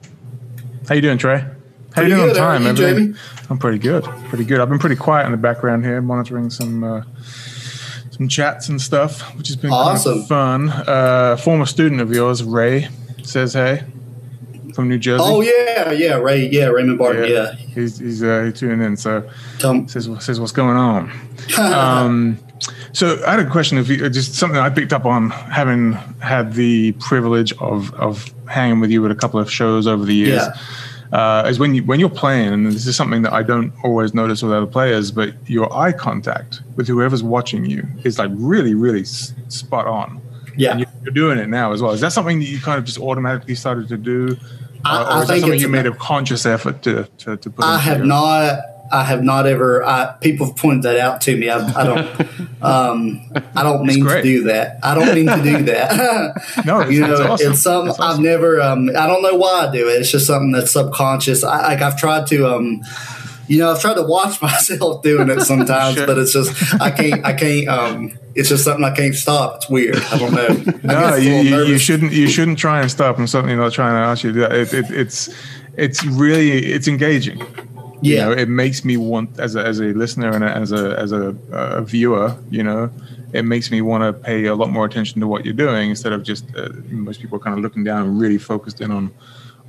How 0.88 0.94
you 0.94 1.00
doing, 1.00 1.18
Tray? 1.18 1.38
How 1.40 1.46
Pretty 1.94 2.10
you 2.10 2.16
doing 2.16 2.28
good. 2.28 2.38
On 2.38 2.62
time? 2.62 2.66
you, 2.66 2.72
Jamie? 2.74 3.14
I'm 3.50 3.58
pretty 3.58 3.78
good. 3.78 4.04
Pretty 4.28 4.44
good. 4.44 4.60
I've 4.60 4.68
been 4.68 4.78
pretty 4.78 4.96
quiet 4.96 5.26
in 5.26 5.32
the 5.32 5.38
background 5.38 5.84
here, 5.84 6.00
monitoring 6.00 6.48
some 6.50 6.84
uh, 6.84 7.02
some 8.10 8.28
chats 8.28 8.68
and 8.68 8.80
stuff, 8.80 9.22
which 9.36 9.48
has 9.48 9.56
been 9.56 9.70
kind 9.70 10.06
of 10.06 10.26
fun. 10.28 10.68
Uh, 10.70 11.36
former 11.36 11.66
student 11.66 12.00
of 12.00 12.12
yours, 12.12 12.42
Ray, 12.44 12.88
says 13.22 13.54
hey 13.54 13.82
from 14.74 14.88
New 14.88 14.98
Jersey. 14.98 15.24
Oh 15.26 15.40
yeah, 15.40 15.90
yeah, 15.90 16.14
Ray, 16.14 16.48
yeah, 16.48 16.66
Raymond 16.66 16.98
Barton, 16.98 17.28
yeah. 17.30 17.52
He's 17.54 17.98
he's, 17.98 18.22
uh, 18.22 18.44
he's 18.44 18.58
tuning 18.60 18.80
in. 18.86 18.96
So 18.96 19.28
'em- 19.64 19.88
says 19.88 20.08
says 20.20 20.38
what's 20.40 20.52
going 20.52 20.76
on. 20.76 21.10
um, 21.58 22.38
so 22.92 23.22
I 23.26 23.32
had 23.32 23.40
a 23.40 23.50
question. 23.50 23.78
If 23.78 23.88
you, 23.88 24.08
just 24.10 24.34
something 24.34 24.58
I 24.58 24.70
picked 24.70 24.92
up 24.92 25.04
on 25.06 25.30
having 25.30 25.92
had 26.20 26.54
the 26.54 26.92
privilege 26.92 27.52
of 27.54 27.92
of 27.94 28.32
hanging 28.48 28.80
with 28.80 28.90
you 28.90 29.04
at 29.04 29.10
a 29.10 29.14
couple 29.14 29.38
of 29.40 29.50
shows 29.50 29.86
over 29.86 30.04
the 30.04 30.14
years. 30.14 30.42
Yeah. 30.42 30.54
Uh, 31.12 31.44
is 31.48 31.58
when 31.58 31.74
you 31.74 31.82
when 31.84 31.98
you're 31.98 32.08
playing, 32.08 32.52
and 32.52 32.66
this 32.66 32.86
is 32.86 32.94
something 32.94 33.22
that 33.22 33.32
I 33.32 33.42
don't 33.42 33.72
always 33.82 34.14
notice 34.14 34.42
with 34.44 34.52
other 34.52 34.66
players, 34.66 35.10
but 35.10 35.34
your 35.50 35.72
eye 35.76 35.90
contact 35.92 36.60
with 36.76 36.86
whoever's 36.86 37.22
watching 37.22 37.64
you 37.64 37.84
is 38.04 38.18
like 38.18 38.30
really, 38.34 38.74
really 38.76 39.00
s- 39.00 39.32
spot 39.48 39.86
on. 39.88 40.20
yeah. 40.56 40.70
And 40.72 40.80
you- 40.80 40.86
you're 41.02 41.12
doing 41.14 41.38
it 41.38 41.48
now 41.48 41.72
as 41.72 41.82
well. 41.82 41.90
Is 41.92 42.00
that 42.02 42.12
something 42.12 42.38
that 42.38 42.44
you 42.46 42.60
kind 42.60 42.78
of 42.78 42.84
just 42.84 42.98
automatically 42.98 43.56
started 43.56 43.88
to 43.88 43.96
do, 43.96 44.36
I- 44.84 44.96
Uh, 44.96 45.04
I 45.04 45.18
or 45.18 45.22
is 45.22 45.28
that 45.28 45.40
something 45.40 45.60
you 45.60 45.68
made 45.68 45.86
a 45.86 45.94
conscious 45.94 46.46
effort 46.46 46.82
to 46.82 47.08
to, 47.18 47.36
to 47.38 47.50
put? 47.50 47.64
I 47.64 47.78
have 47.78 47.98
your- 47.98 48.06
not. 48.06 48.60
I 48.92 49.04
have 49.04 49.22
not 49.24 49.46
ever. 49.46 49.84
I, 49.84 50.14
people 50.20 50.46
have 50.46 50.56
pointed 50.56 50.82
that 50.84 50.98
out 50.98 51.20
to 51.22 51.36
me. 51.36 51.48
I, 51.48 51.58
I 51.80 51.84
don't. 51.84 52.08
um, 52.62 53.22
I 53.56 53.62
don't 53.62 53.84
mean 53.84 54.04
to 54.04 54.22
do 54.22 54.44
that. 54.44 54.78
I 54.82 54.94
don't 54.94 55.14
mean 55.14 55.26
to 55.26 55.42
do 55.42 55.62
that. 55.72 56.36
No, 56.66 56.80
it's, 56.80 56.92
you 56.92 57.00
know, 57.00 57.12
it's 57.12 57.20
awesome. 57.20 57.52
it's 57.52 57.62
something 57.62 57.90
It's 57.90 58.00
I've 58.00 58.20
never. 58.20 58.60
Um, 58.60 58.88
I 58.90 59.06
don't 59.06 59.22
know 59.22 59.36
why 59.36 59.66
I 59.68 59.72
do 59.72 59.88
it. 59.88 60.00
It's 60.00 60.10
just 60.10 60.26
something 60.26 60.52
that's 60.52 60.70
subconscious. 60.72 61.42
I, 61.44 61.68
like 61.68 61.80
I've 61.82 61.96
tried 61.98 62.26
to. 62.28 62.46
Um, 62.46 62.82
you 63.48 63.58
know, 63.58 63.72
I've 63.72 63.80
tried 63.80 63.94
to 63.94 64.02
watch 64.04 64.40
myself 64.42 65.02
doing 65.02 65.28
it 65.28 65.40
sometimes, 65.40 65.96
Sure. 65.96 66.06
but 66.06 66.18
it's 66.18 66.32
just 66.32 66.80
I 66.80 66.90
can't. 66.92 67.24
I 67.24 67.32
can't. 67.32 67.68
Um, 67.68 68.18
It's 68.36 68.48
just 68.48 68.62
something 68.64 68.84
I 68.84 68.94
can't 68.94 69.14
stop. 69.14 69.56
It's 69.56 69.68
weird. 69.68 69.96
I 69.96 70.18
don't 70.18 70.32
know. 70.32 70.72
no, 70.84 71.16
you, 71.16 71.32
you, 71.32 71.64
you, 71.64 71.78
shouldn't. 71.78 72.12
You 72.12 72.28
shouldn't 72.28 72.58
try 72.58 72.80
and 72.80 72.88
stop. 72.90 73.18
I'm 73.18 73.26
certainly 73.26 73.56
not 73.56 73.72
trying 73.72 73.94
to 73.94 74.06
ask 74.06 74.22
you 74.22 74.30
to 74.30 74.34
do 74.34 74.40
that. 74.42 74.52
It, 74.52 74.72
it, 74.74 74.90
it's 74.92 75.30
it's 75.76 76.04
really 76.04 76.66
it's 76.72 76.86
engaging. 76.86 77.42
Yeah. 78.02 78.12
You 78.12 78.20
know, 78.20 78.42
it 78.42 78.48
makes 78.48 78.84
me 78.84 78.96
want 78.96 79.38
as 79.38 79.56
a, 79.56 79.64
as 79.64 79.78
a 79.80 79.92
listener 79.92 80.30
and 80.30 80.44
as 80.44 80.72
a 80.72 80.98
as 80.98 81.12
a, 81.12 81.36
a 81.52 81.82
viewer. 81.82 82.36
You 82.50 82.62
know, 82.62 82.90
it 83.32 83.44
makes 83.44 83.70
me 83.70 83.82
want 83.82 84.02
to 84.02 84.12
pay 84.12 84.46
a 84.46 84.54
lot 84.54 84.70
more 84.70 84.86
attention 84.86 85.20
to 85.20 85.26
what 85.26 85.44
you're 85.44 85.54
doing 85.54 85.90
instead 85.90 86.12
of 86.12 86.22
just 86.22 86.44
uh, 86.56 86.70
most 86.88 87.20
people 87.20 87.36
are 87.36 87.40
kind 87.40 87.56
of 87.56 87.62
looking 87.62 87.84
down 87.84 88.06
and 88.06 88.20
really 88.20 88.38
focused 88.38 88.80
in 88.80 88.90
on 88.90 89.12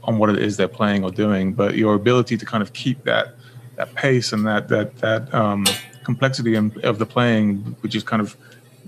on 0.04 0.18
what 0.18 0.30
it 0.30 0.40
is 0.40 0.58
they're 0.58 0.68
playing 0.68 1.04
or 1.04 1.12
doing. 1.12 1.54
But 1.54 1.76
your 1.76 1.94
ability 1.94 2.38
to 2.38 2.46
kind 2.46 2.64
of 2.64 2.74
keep 2.74 3.04
that 3.04 3.36
that 3.76 3.94
pace 3.96 4.32
and 4.32 4.46
that 4.48 4.70
that 4.70 4.96
that 4.98 5.34
um, 5.34 5.66
complexity 6.04 6.56
of 6.56 7.00
the 7.00 7.06
playing, 7.06 7.58
which 7.82 7.96
is 7.96 8.04
kind 8.04 8.22
of 8.22 8.38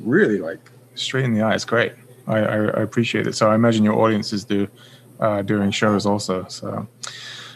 really 0.02 0.39
like 0.39 0.72
straight 0.96 1.26
in 1.26 1.34
the 1.34 1.41
eye, 1.41 1.54
is 1.54 1.66
great. 1.66 1.94
I, 2.28 2.38
I, 2.38 2.56
I 2.56 2.82
appreciate 2.82 3.28
it. 3.28 3.36
So 3.36 3.50
I 3.52 3.56
imagine 3.56 3.84
your 3.84 3.96
audiences 3.96 4.46
do 4.46 4.70
uh, 5.20 5.41
during 5.41 5.72
shows 5.72 6.06
also. 6.06 6.46
So. 6.48 6.88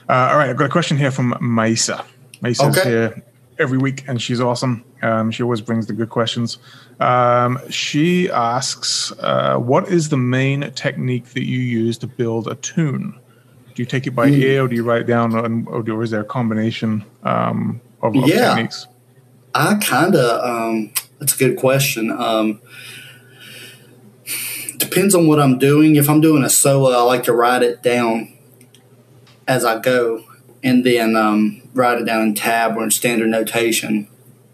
Uh, 0.09 0.29
all 0.31 0.37
right, 0.37 0.49
I've 0.49 0.57
got 0.57 0.65
a 0.65 0.69
question 0.69 0.97
here 0.97 1.11
from 1.11 1.33
Maisa. 1.41 2.03
Maisa's 2.41 2.77
Okay. 2.77 2.89
here 2.89 3.23
every 3.59 3.77
week, 3.77 4.03
and 4.07 4.21
she's 4.21 4.39
awesome. 4.39 4.83
Um, 5.01 5.31
she 5.31 5.43
always 5.43 5.61
brings 5.61 5.87
the 5.87 5.93
good 5.93 6.09
questions. 6.09 6.57
Um, 6.99 7.59
she 7.69 8.29
asks, 8.31 9.11
uh, 9.19 9.57
"What 9.57 9.87
is 9.89 10.09
the 10.09 10.17
main 10.17 10.71
technique 10.75 11.25
that 11.33 11.45
you 11.45 11.59
use 11.59 11.97
to 11.99 12.07
build 12.07 12.47
a 12.47 12.55
tune? 12.55 13.13
Do 13.75 13.81
you 13.81 13.85
take 13.85 14.07
it 14.07 14.11
by 14.11 14.27
Hmm. 14.29 14.41
ear, 14.41 14.63
or 14.63 14.67
do 14.67 14.75
you 14.75 14.83
write 14.83 15.01
it 15.01 15.07
down, 15.07 15.35
or, 15.35 15.73
or 15.91 16.03
is 16.03 16.11
there 16.11 16.21
a 16.21 16.25
combination 16.25 17.03
um, 17.23 17.81
of, 18.01 18.15
of 18.15 18.27
Yeah. 18.27 18.49
techniques?" 18.55 18.87
I 19.53 19.75
kind 19.75 20.15
of, 20.15 20.43
um, 20.43 20.91
that's 21.19 21.35
a 21.35 21.37
good 21.37 21.57
question. 21.57 22.11
Um, 22.11 22.59
depends 24.77 25.15
on 25.15 25.27
what 25.27 25.39
I'm 25.39 25.57
doing. 25.57 25.95
If 25.95 26.09
I'm 26.09 26.21
doing 26.21 26.43
a 26.43 26.49
solo, 26.49 26.91
I 26.91 27.01
like 27.01 27.23
to 27.23 27.33
write 27.33 27.63
it 27.63 27.81
down 27.81 28.33
as 29.47 29.63
I 29.63 29.79
go 29.79 30.23
and 30.63 30.83
then 30.83 31.15
um, 31.15 31.61
write 31.73 31.99
it 31.99 32.05
down 32.05 32.23
in 32.23 32.35
tab 32.35 32.75
or 32.75 32.83
in 32.83 32.91
standard 32.91 33.29
notation. 33.29 34.07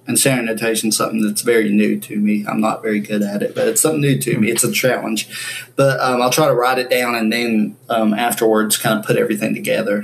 And 0.06 0.20
standard 0.20 0.46
notation 0.46 0.90
is 0.90 0.98
something 0.98 1.22
that's 1.22 1.42
very 1.42 1.70
new 1.70 1.98
to 2.02 2.18
me. 2.18 2.46
I'm 2.46 2.60
not 2.60 2.82
very 2.82 3.00
good 3.00 3.22
at 3.22 3.42
it, 3.42 3.56
but 3.56 3.68
it's 3.70 3.82
something 3.82 4.02
new 4.02 4.20
to 4.20 4.38
me. 4.38 4.52
It's 4.52 4.64
a 4.64 4.72
challenge. 4.72 5.30
But 5.78 6.00
um, 6.02 6.22
I'll 6.22 6.30
try 6.30 6.48
to 6.48 6.54
write 6.54 6.78
it 6.78 6.90
down 6.90 7.16
and 7.16 7.32
then 7.32 7.78
um, 7.90 8.14
afterwards 8.14 8.78
kind 8.78 9.00
of 9.00 9.06
put 9.06 9.16
everything 9.16 9.54
together 9.54 10.04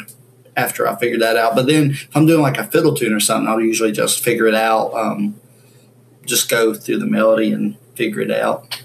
after 0.55 0.87
I 0.87 0.95
figure 0.95 1.19
that 1.19 1.35
out. 1.35 1.53
But 1.53 1.67
then 1.67 1.91
if 1.91 2.15
I'm 2.15 2.25
doing 2.25 2.41
like 2.41 2.57
a 2.57 2.63
fiddle 2.63 2.93
tune 2.93 3.13
or 3.13 3.19
something, 3.19 3.47
I'll 3.47 3.59
usually 3.59 3.91
just 3.91 4.23
figure 4.23 4.47
it 4.47 4.55
out. 4.55 4.93
Um, 4.93 5.39
just 6.25 6.49
go 6.49 6.73
through 6.73 6.99
the 6.99 7.05
melody 7.05 7.51
and 7.51 7.77
figure 7.95 8.21
it 8.21 8.31
out. 8.31 8.81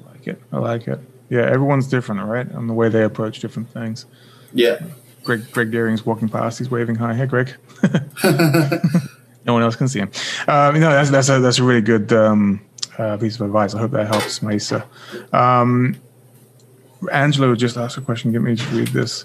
I 0.00 0.10
like 0.10 0.26
it. 0.26 0.42
I 0.52 0.58
like 0.58 0.88
it. 0.88 0.98
Yeah, 1.30 1.42
everyone's 1.42 1.86
different, 1.86 2.22
right? 2.22 2.46
And 2.46 2.68
the 2.68 2.74
way 2.74 2.88
they 2.88 3.02
approach 3.04 3.40
different 3.40 3.70
things. 3.70 4.06
Yeah. 4.54 4.82
Greg 5.24 5.50
Greg 5.50 5.70
Deering's 5.70 6.06
walking 6.06 6.28
past. 6.28 6.58
He's 6.58 6.70
waving 6.70 6.96
hi. 6.96 7.14
Hey, 7.14 7.26
Greg. 7.26 7.54
no 9.44 9.52
one 9.52 9.62
else 9.62 9.76
can 9.76 9.88
see 9.88 9.98
him. 10.00 10.10
Um, 10.48 10.78
know, 10.80 10.90
that's 10.90 11.10
that's 11.10 11.28
a 11.28 11.40
that's 11.40 11.58
a 11.58 11.64
really 11.64 11.80
good 11.80 12.12
um, 12.12 12.60
uh, 12.98 13.16
piece 13.16 13.36
of 13.36 13.42
advice. 13.42 13.74
I 13.74 13.80
hope 13.80 13.90
that 13.92 14.06
helps, 14.06 14.42
Mesa. 14.42 14.86
Um, 15.32 15.96
Angelo 17.12 17.54
just 17.54 17.76
asked 17.76 17.96
a 17.96 18.00
question. 18.00 18.32
Get 18.32 18.42
me 18.42 18.56
to 18.56 18.66
read 18.76 18.88
this. 18.88 19.24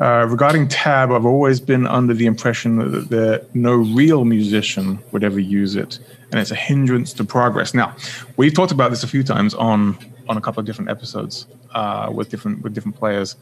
Uh, 0.00 0.26
regarding 0.30 0.66
tab, 0.66 1.12
I've 1.12 1.26
always 1.26 1.60
been 1.60 1.86
under 1.86 2.14
the 2.14 2.24
impression 2.24 2.78
that, 2.78 3.10
that 3.10 3.54
no 3.54 3.74
real 3.74 4.24
musician 4.24 4.98
would 5.12 5.22
ever 5.22 5.38
use 5.38 5.76
it, 5.76 5.98
and 6.30 6.40
it's 6.40 6.50
a 6.50 6.54
hindrance 6.54 7.12
to 7.14 7.24
progress. 7.24 7.74
Now, 7.74 7.94
we've 8.38 8.54
talked 8.54 8.72
about 8.72 8.90
this 8.90 9.02
a 9.02 9.08
few 9.08 9.22
times 9.22 9.52
on 9.54 9.98
on 10.28 10.36
a 10.36 10.40
couple 10.40 10.60
of 10.60 10.66
different 10.66 10.90
episodes 10.90 11.46
uh, 11.74 12.10
with 12.12 12.30
different 12.30 12.62
with 12.62 12.72
different 12.72 12.96
players. 12.96 13.36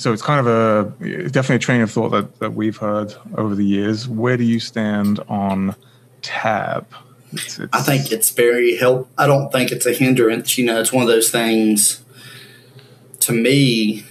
So 0.00 0.14
it's 0.14 0.22
kind 0.22 0.40
of 0.40 0.46
a 0.46 1.28
definitely 1.28 1.56
a 1.56 1.58
train 1.58 1.82
of 1.82 1.90
thought 1.90 2.08
that, 2.08 2.38
that 2.38 2.54
we've 2.54 2.78
heard 2.78 3.14
over 3.36 3.54
the 3.54 3.66
years. 3.66 4.08
Where 4.08 4.38
do 4.38 4.44
you 4.44 4.58
stand 4.58 5.20
on 5.28 5.76
tab? 6.22 6.86
It's, 7.34 7.58
it's, 7.58 7.68
I 7.74 7.82
think 7.82 8.10
it's 8.10 8.30
very 8.30 8.76
help. 8.76 9.10
I 9.18 9.26
don't 9.26 9.52
think 9.52 9.70
it's 9.70 9.84
a 9.84 9.92
hindrance. 9.92 10.56
You 10.56 10.64
know, 10.64 10.80
it's 10.80 10.90
one 10.90 11.02
of 11.02 11.08
those 11.08 11.30
things. 11.30 12.02
To 13.20 13.34
me, 13.34 14.06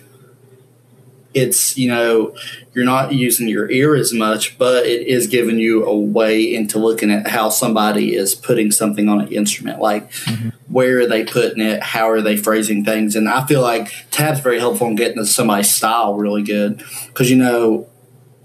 it's 1.33 1.77
you 1.77 1.89
know 1.89 2.35
you're 2.73 2.85
not 2.85 3.13
using 3.13 3.47
your 3.47 3.69
ear 3.69 3.95
as 3.95 4.13
much, 4.13 4.57
but 4.57 4.85
it 4.85 5.07
is 5.07 5.27
giving 5.27 5.59
you 5.59 5.85
a 5.85 5.97
way 5.97 6.53
into 6.53 6.79
looking 6.79 7.11
at 7.11 7.27
how 7.27 7.49
somebody 7.49 8.15
is 8.15 8.35
putting 8.35 8.71
something 8.71 9.07
on 9.07 9.21
an 9.21 9.27
instrument. 9.27 9.79
Like 9.79 10.11
mm-hmm. 10.11 10.49
where 10.71 10.99
are 10.99 11.07
they 11.07 11.23
putting 11.23 11.61
it? 11.61 11.83
How 11.83 12.09
are 12.09 12.21
they 12.21 12.37
phrasing 12.37 12.83
things? 12.83 13.15
And 13.15 13.29
I 13.29 13.45
feel 13.45 13.61
like 13.61 13.91
tab's 14.11 14.39
very 14.39 14.59
helpful 14.59 14.87
in 14.87 14.95
getting 14.95 15.17
to 15.17 15.25
somebody's 15.25 15.73
style 15.73 16.15
really 16.15 16.43
good 16.43 16.83
because 17.07 17.29
you 17.29 17.37
know 17.37 17.87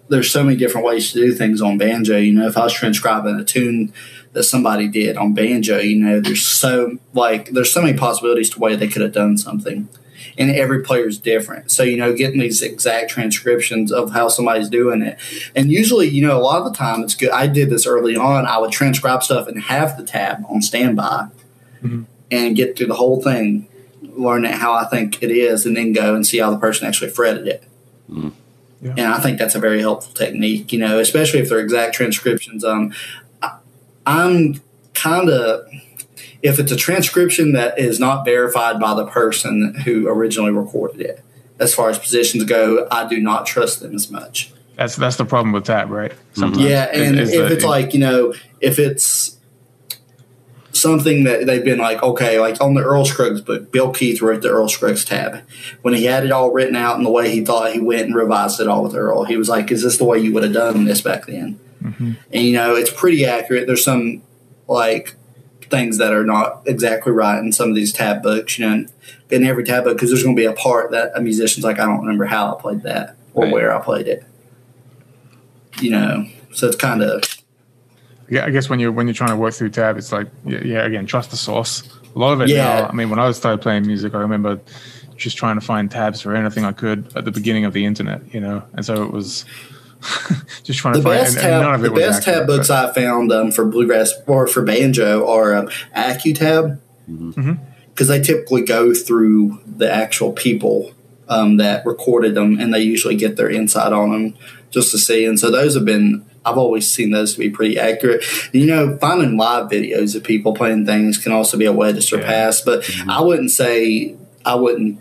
there's 0.09 0.30
so 0.30 0.45
many 0.45 0.57
different 0.57 0.87
ways 0.87 1.12
to 1.12 1.18
do 1.18 1.32
things 1.32 1.62
on 1.62 1.78
banjo. 1.78 2.16
You 2.18 2.32
know, 2.32 2.47
if 2.47 2.59
I 2.59 2.64
was 2.64 2.72
transcribing 2.72 3.37
a 3.37 3.45
tune 3.45 3.93
that 4.32 4.45
somebody 4.45 4.89
did 4.89 5.16
on 5.16 5.32
banjo, 5.32 5.78
you 5.78 5.97
know, 5.97 6.20
there's 6.20 6.43
so 6.43 6.99
like 7.14 7.51
there's 7.51 7.72
so 7.72 7.80
many 7.80 7.97
possibilities 7.97 8.51
to 8.51 8.61
way 8.61 8.76
they 8.76 8.89
could 8.89 9.03
have 9.03 9.12
done 9.12 9.39
something. 9.39 9.89
And 10.37 10.51
every 10.51 10.83
player's 10.83 11.18
different. 11.18 11.70
So, 11.70 11.83
you 11.83 11.97
know, 11.97 12.12
getting 12.14 12.41
these 12.41 12.62
exact 12.62 13.11
transcriptions 13.11 13.93
of 13.93 14.12
how 14.12 14.29
somebody's 14.29 14.68
doing 14.68 15.03
it. 15.03 15.18
And 15.55 15.70
usually, 15.70 16.09
you 16.09 16.27
know, 16.27 16.37
a 16.37 16.43
lot 16.43 16.59
of 16.59 16.72
the 16.72 16.77
time 16.77 17.03
it's 17.03 17.14
good. 17.14 17.31
I 17.31 17.47
did 17.47 17.70
this 17.70 17.87
early 17.87 18.16
on. 18.16 18.47
I 18.47 18.59
would 18.59 18.72
transcribe 18.72 19.22
stuff 19.22 19.47
and 19.49 19.61
have 19.62 19.97
the 19.97 20.05
tab 20.05 20.45
on 20.49 20.62
standby 20.62 21.29
Mhm. 21.85 22.05
and 22.31 22.57
get 22.57 22.77
through 22.77 22.87
the 22.87 22.95
whole 22.95 23.22
thing, 23.22 23.66
learn 24.16 24.45
it 24.45 24.53
how 24.53 24.72
I 24.72 24.85
think 24.85 25.22
it 25.22 25.31
is, 25.31 25.66
and 25.66 25.77
then 25.77 25.93
go 25.93 26.14
and 26.14 26.27
see 26.27 26.39
how 26.39 26.51
the 26.51 26.59
person 26.59 26.87
actually 26.87 27.11
fretted 27.11 27.47
it. 27.47 27.64
And 28.97 29.01
I 29.01 29.18
think 29.18 29.39
that's 29.39 29.55
a 29.55 29.59
very 29.59 29.81
helpful 29.81 30.12
technique, 30.12 30.72
you 30.72 30.79
know, 30.79 30.99
especially 30.99 31.41
if 31.41 31.49
they're 31.49 31.59
exact 31.59 31.95
transcriptions. 31.95 32.64
Um, 32.64 32.93
I, 33.43 33.53
I'm 34.07 34.61
kind 34.93 35.31
of, 35.31 35.66
if 36.45 36.59
it's 36.61 36.70
a 36.70 36.76
transcription 36.76 37.53
that 37.55 37.76
is 37.78 37.99
not 37.99 38.24
verified 38.24 38.78
by 38.78 38.95
the 38.95 39.07
person 39.07 39.74
who 39.84 40.07
originally 40.07 40.53
recorded 40.53 41.01
it, 41.01 41.20
as 41.59 41.74
far 41.74 41.88
as 41.90 41.99
positions 41.99 42.45
go, 42.45 42.86
I 42.90 43.09
do 43.09 43.18
not 43.20 43.47
trust 43.47 43.80
them 43.80 43.95
as 43.95 44.11
much. 44.11 44.53
that's 44.76 44.95
that's 44.95 45.16
the 45.16 45.24
problem 45.24 45.53
with 45.53 45.64
tab, 45.64 45.90
right? 45.90 46.12
Mm-hmm. 46.12 46.40
Sometimes 46.40 46.64
Yeah, 46.66 46.84
and 46.92 47.18
is 47.18 47.32
if 47.32 47.38
that 47.42 47.53
it's 47.53 47.64
it- 47.64 47.68
like 47.68 47.95
you 47.95 48.01
know, 48.01 48.34
if 48.61 48.78
it's 48.78 49.38
something 50.72 51.22
that 51.24 51.47
they've 51.47 51.64
been 51.64 51.78
like, 51.78 52.03
okay, 52.03 52.40
like 52.40 52.61
on 52.61 52.74
the 52.74 52.82
Earl 52.82 53.05
Scruggs 53.05 53.40
book, 53.40 53.70
Bill 53.70 53.92
Keith 53.92 54.20
wrote 54.20 54.42
the 54.42 54.49
Earl 54.51 54.68
Scruggs 54.68 55.05
tab. 55.05 55.42
When 55.82 55.95
he 55.95 56.05
had 56.05 56.24
it 56.24 56.32
all 56.32 56.51
written 56.53 56.74
out 56.76 56.97
in 56.99 57.05
the 57.05 57.11
way 57.11 57.30
he 57.30 57.45
thought, 57.45 57.72
he 57.72 57.80
went 57.80 58.03
and 58.07 58.14
revised 58.14 58.61
it 58.61 58.66
all 58.68 58.82
with 58.82 58.95
Earl. 58.95 59.24
He 59.24 59.36
was 59.36 59.49
like, 59.49 59.70
"Is 59.70 59.82
this 59.82 59.97
the 59.99 60.05
way 60.05 60.18
you 60.18 60.32
would 60.34 60.42
have 60.42 60.53
done 60.53 60.84
this 60.84 61.01
back 61.01 61.26
then?" 61.26 61.59
Mm-hmm. 61.82 62.12
And 62.32 62.42
you 62.45 62.53
know, 62.53 62.74
it's 62.74 62.90
pretty 62.90 63.24
accurate. 63.24 63.66
There's 63.66 63.84
some 63.84 64.22
like 64.66 65.14
things 65.75 65.99
that 65.99 66.12
are 66.12 66.25
not 66.25 66.62
exactly 66.66 67.12
right 67.12 67.39
in 67.39 67.53
some 67.53 67.68
of 67.68 67.75
these 67.75 67.93
tab 67.93 68.22
books, 68.22 68.59
you 68.59 68.66
know, 68.68 68.87
in 69.31 69.45
every 69.45 69.64
tab 69.64 69.85
book 69.85 69.97
because 69.97 70.11
there's 70.11 70.22
going 70.22 70.37
to 70.37 70.41
be 70.41 70.47
a 70.47 70.53
part 70.53 70.91
that 70.93 71.11
a 71.14 71.20
musician's 71.20 71.64
like, 71.64 71.79
I 71.79 71.85
don't 71.87 72.01
remember 72.01 72.25
how 72.27 72.55
I 72.55 72.61
played 72.61 72.83
that 72.83 73.16
or 73.35 73.45
Right. 73.45 73.53
where 73.53 73.77
I 73.77 73.81
played 73.83 74.07
it. 74.07 74.25
You 75.81 75.91
know, 75.91 76.27
so 76.53 76.68
it's 76.68 76.77
kind 76.77 77.03
of 77.03 77.22
yeah, 78.31 78.47
I 78.47 78.51
guess 78.51 78.70
when 78.70 78.79
you're 78.81 78.93
when 78.93 79.07
you're 79.07 79.14
trying 79.14 79.31
to 79.31 79.37
work 79.37 79.55
through 79.55 79.70
tab, 79.70 79.97
it's 79.99 80.12
like 80.12 80.29
yeah, 80.47 80.61
yeah 80.64 80.85
again, 80.87 81.05
trust 81.07 81.31
the 81.31 81.37
source. 81.37 81.83
A 82.14 82.18
lot 82.18 82.33
of 82.33 82.41
it 82.41 82.49
Yeah. 82.49 82.62
now. 82.62 82.87
I 82.87 82.93
mean, 82.93 83.11
when 83.11 83.18
I 83.18 83.31
started 83.33 83.61
playing 83.61 83.87
music, 83.87 84.14
I 84.14 84.18
remember 84.18 84.61
just 85.16 85.37
trying 85.37 85.59
to 85.59 85.61
find 85.66 85.91
tabs 85.91 86.20
for 86.20 86.35
anything 86.35 86.64
I 86.64 86.72
could 86.72 87.12
at 87.16 87.25
the 87.25 87.31
beginning 87.33 87.64
of 87.64 87.72
the 87.72 87.85
internet, 87.85 88.22
you 88.33 88.41
know, 88.41 88.62
and 88.75 88.85
so 88.87 89.03
it 89.03 89.12
was 89.12 89.45
just 90.64 90.78
trying 90.80 90.94
the 90.94 91.00
to 91.00 91.05
find. 91.05 91.20
best 91.20 91.36
and, 91.36 91.46
and 91.46 91.62
none 91.62 91.70
tab. 91.70 91.74
of 91.74 91.80
The 91.80 91.86
it 91.86 91.92
was 91.92 92.00
best 92.02 92.22
tab 92.24 92.46
books 92.46 92.68
but- 92.68 92.90
I 92.90 92.92
found 92.94 93.32
um, 93.32 93.52
for 93.52 93.64
bluegrass 93.64 94.12
or 94.26 94.46
for 94.46 94.62
banjo 94.62 95.26
are 95.28 95.55
um, 95.55 95.68
AccuTab 95.96 96.78
because 97.88 98.09
they 98.09 98.20
typically 98.20 98.62
go 98.62 98.94
through 98.94 99.61
the 99.66 99.90
actual 99.92 100.32
people 100.32 100.92
um, 101.28 101.57
that 101.59 101.84
recorded 101.86 102.34
them, 102.34 102.59
and 102.59 102.72
they 102.72 102.80
usually 102.80 103.16
get 103.16 103.36
their 103.36 103.50
insight 103.50 103.92
on 103.92 104.11
them 104.11 104.34
just 104.70 104.90
to 104.92 104.98
see. 104.98 105.24
And 105.24 105.38
so 105.38 105.50
those 105.50 105.74
have 105.74 105.84
been. 105.84 106.24
I've 106.46 106.59
always 106.59 106.86
seen 106.90 107.11
those 107.11 107.32
to 107.32 107.38
be 107.38 107.48
pretty 107.48 107.78
accurate. 107.78 108.22
You 108.52 108.66
know, 108.66 108.98
finding 108.98 109.38
live 109.38 109.70
videos 109.70 110.14
of 110.14 110.24
people 110.24 110.52
playing 110.52 110.84
things 110.84 111.16
can 111.16 111.32
also 111.32 111.57
be 111.57 111.64
a 111.64 111.72
way 111.72 111.90
to 111.92 112.02
surpass. 112.02 112.61
But 112.61 112.88
I 113.09 113.22
wouldn't 113.22 113.50
say 113.50 114.14
I 114.44 114.55
wouldn't 114.55 115.00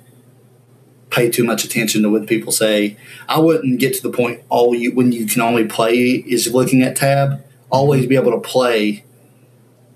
pay 1.13 1.29
too 1.29 1.43
much 1.43 1.63
attention 1.63 2.01
to 2.01 2.09
what 2.09 2.25
people 2.27 2.51
say. 2.51 2.97
I 3.29 3.39
wouldn't 3.39 3.79
get 3.79 3.93
to 3.93 4.01
the 4.01 4.09
point 4.09 4.41
all 4.49 4.73
you 4.73 4.91
when 4.93 5.11
you 5.11 5.27
can 5.27 5.41
only 5.41 5.65
play 5.65 5.95
is 5.95 6.51
looking 6.51 6.81
at 6.81 6.95
tab. 6.95 7.45
Always 7.69 8.07
be 8.07 8.15
able 8.15 8.31
to 8.31 8.39
play 8.39 9.03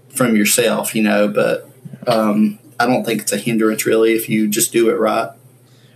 from 0.09 0.35
yourself, 0.35 0.95
you 0.95 1.01
know. 1.01 1.27
But 1.27 1.69
um, 2.05 2.59
I 2.79 2.85
don't 2.85 3.03
think 3.03 3.21
it's 3.21 3.31
a 3.31 3.37
hindrance 3.37 3.85
really 3.85 4.13
if 4.13 4.29
you 4.29 4.47
just 4.47 4.71
do 4.71 4.89
it 4.89 4.99
right. 4.99 5.31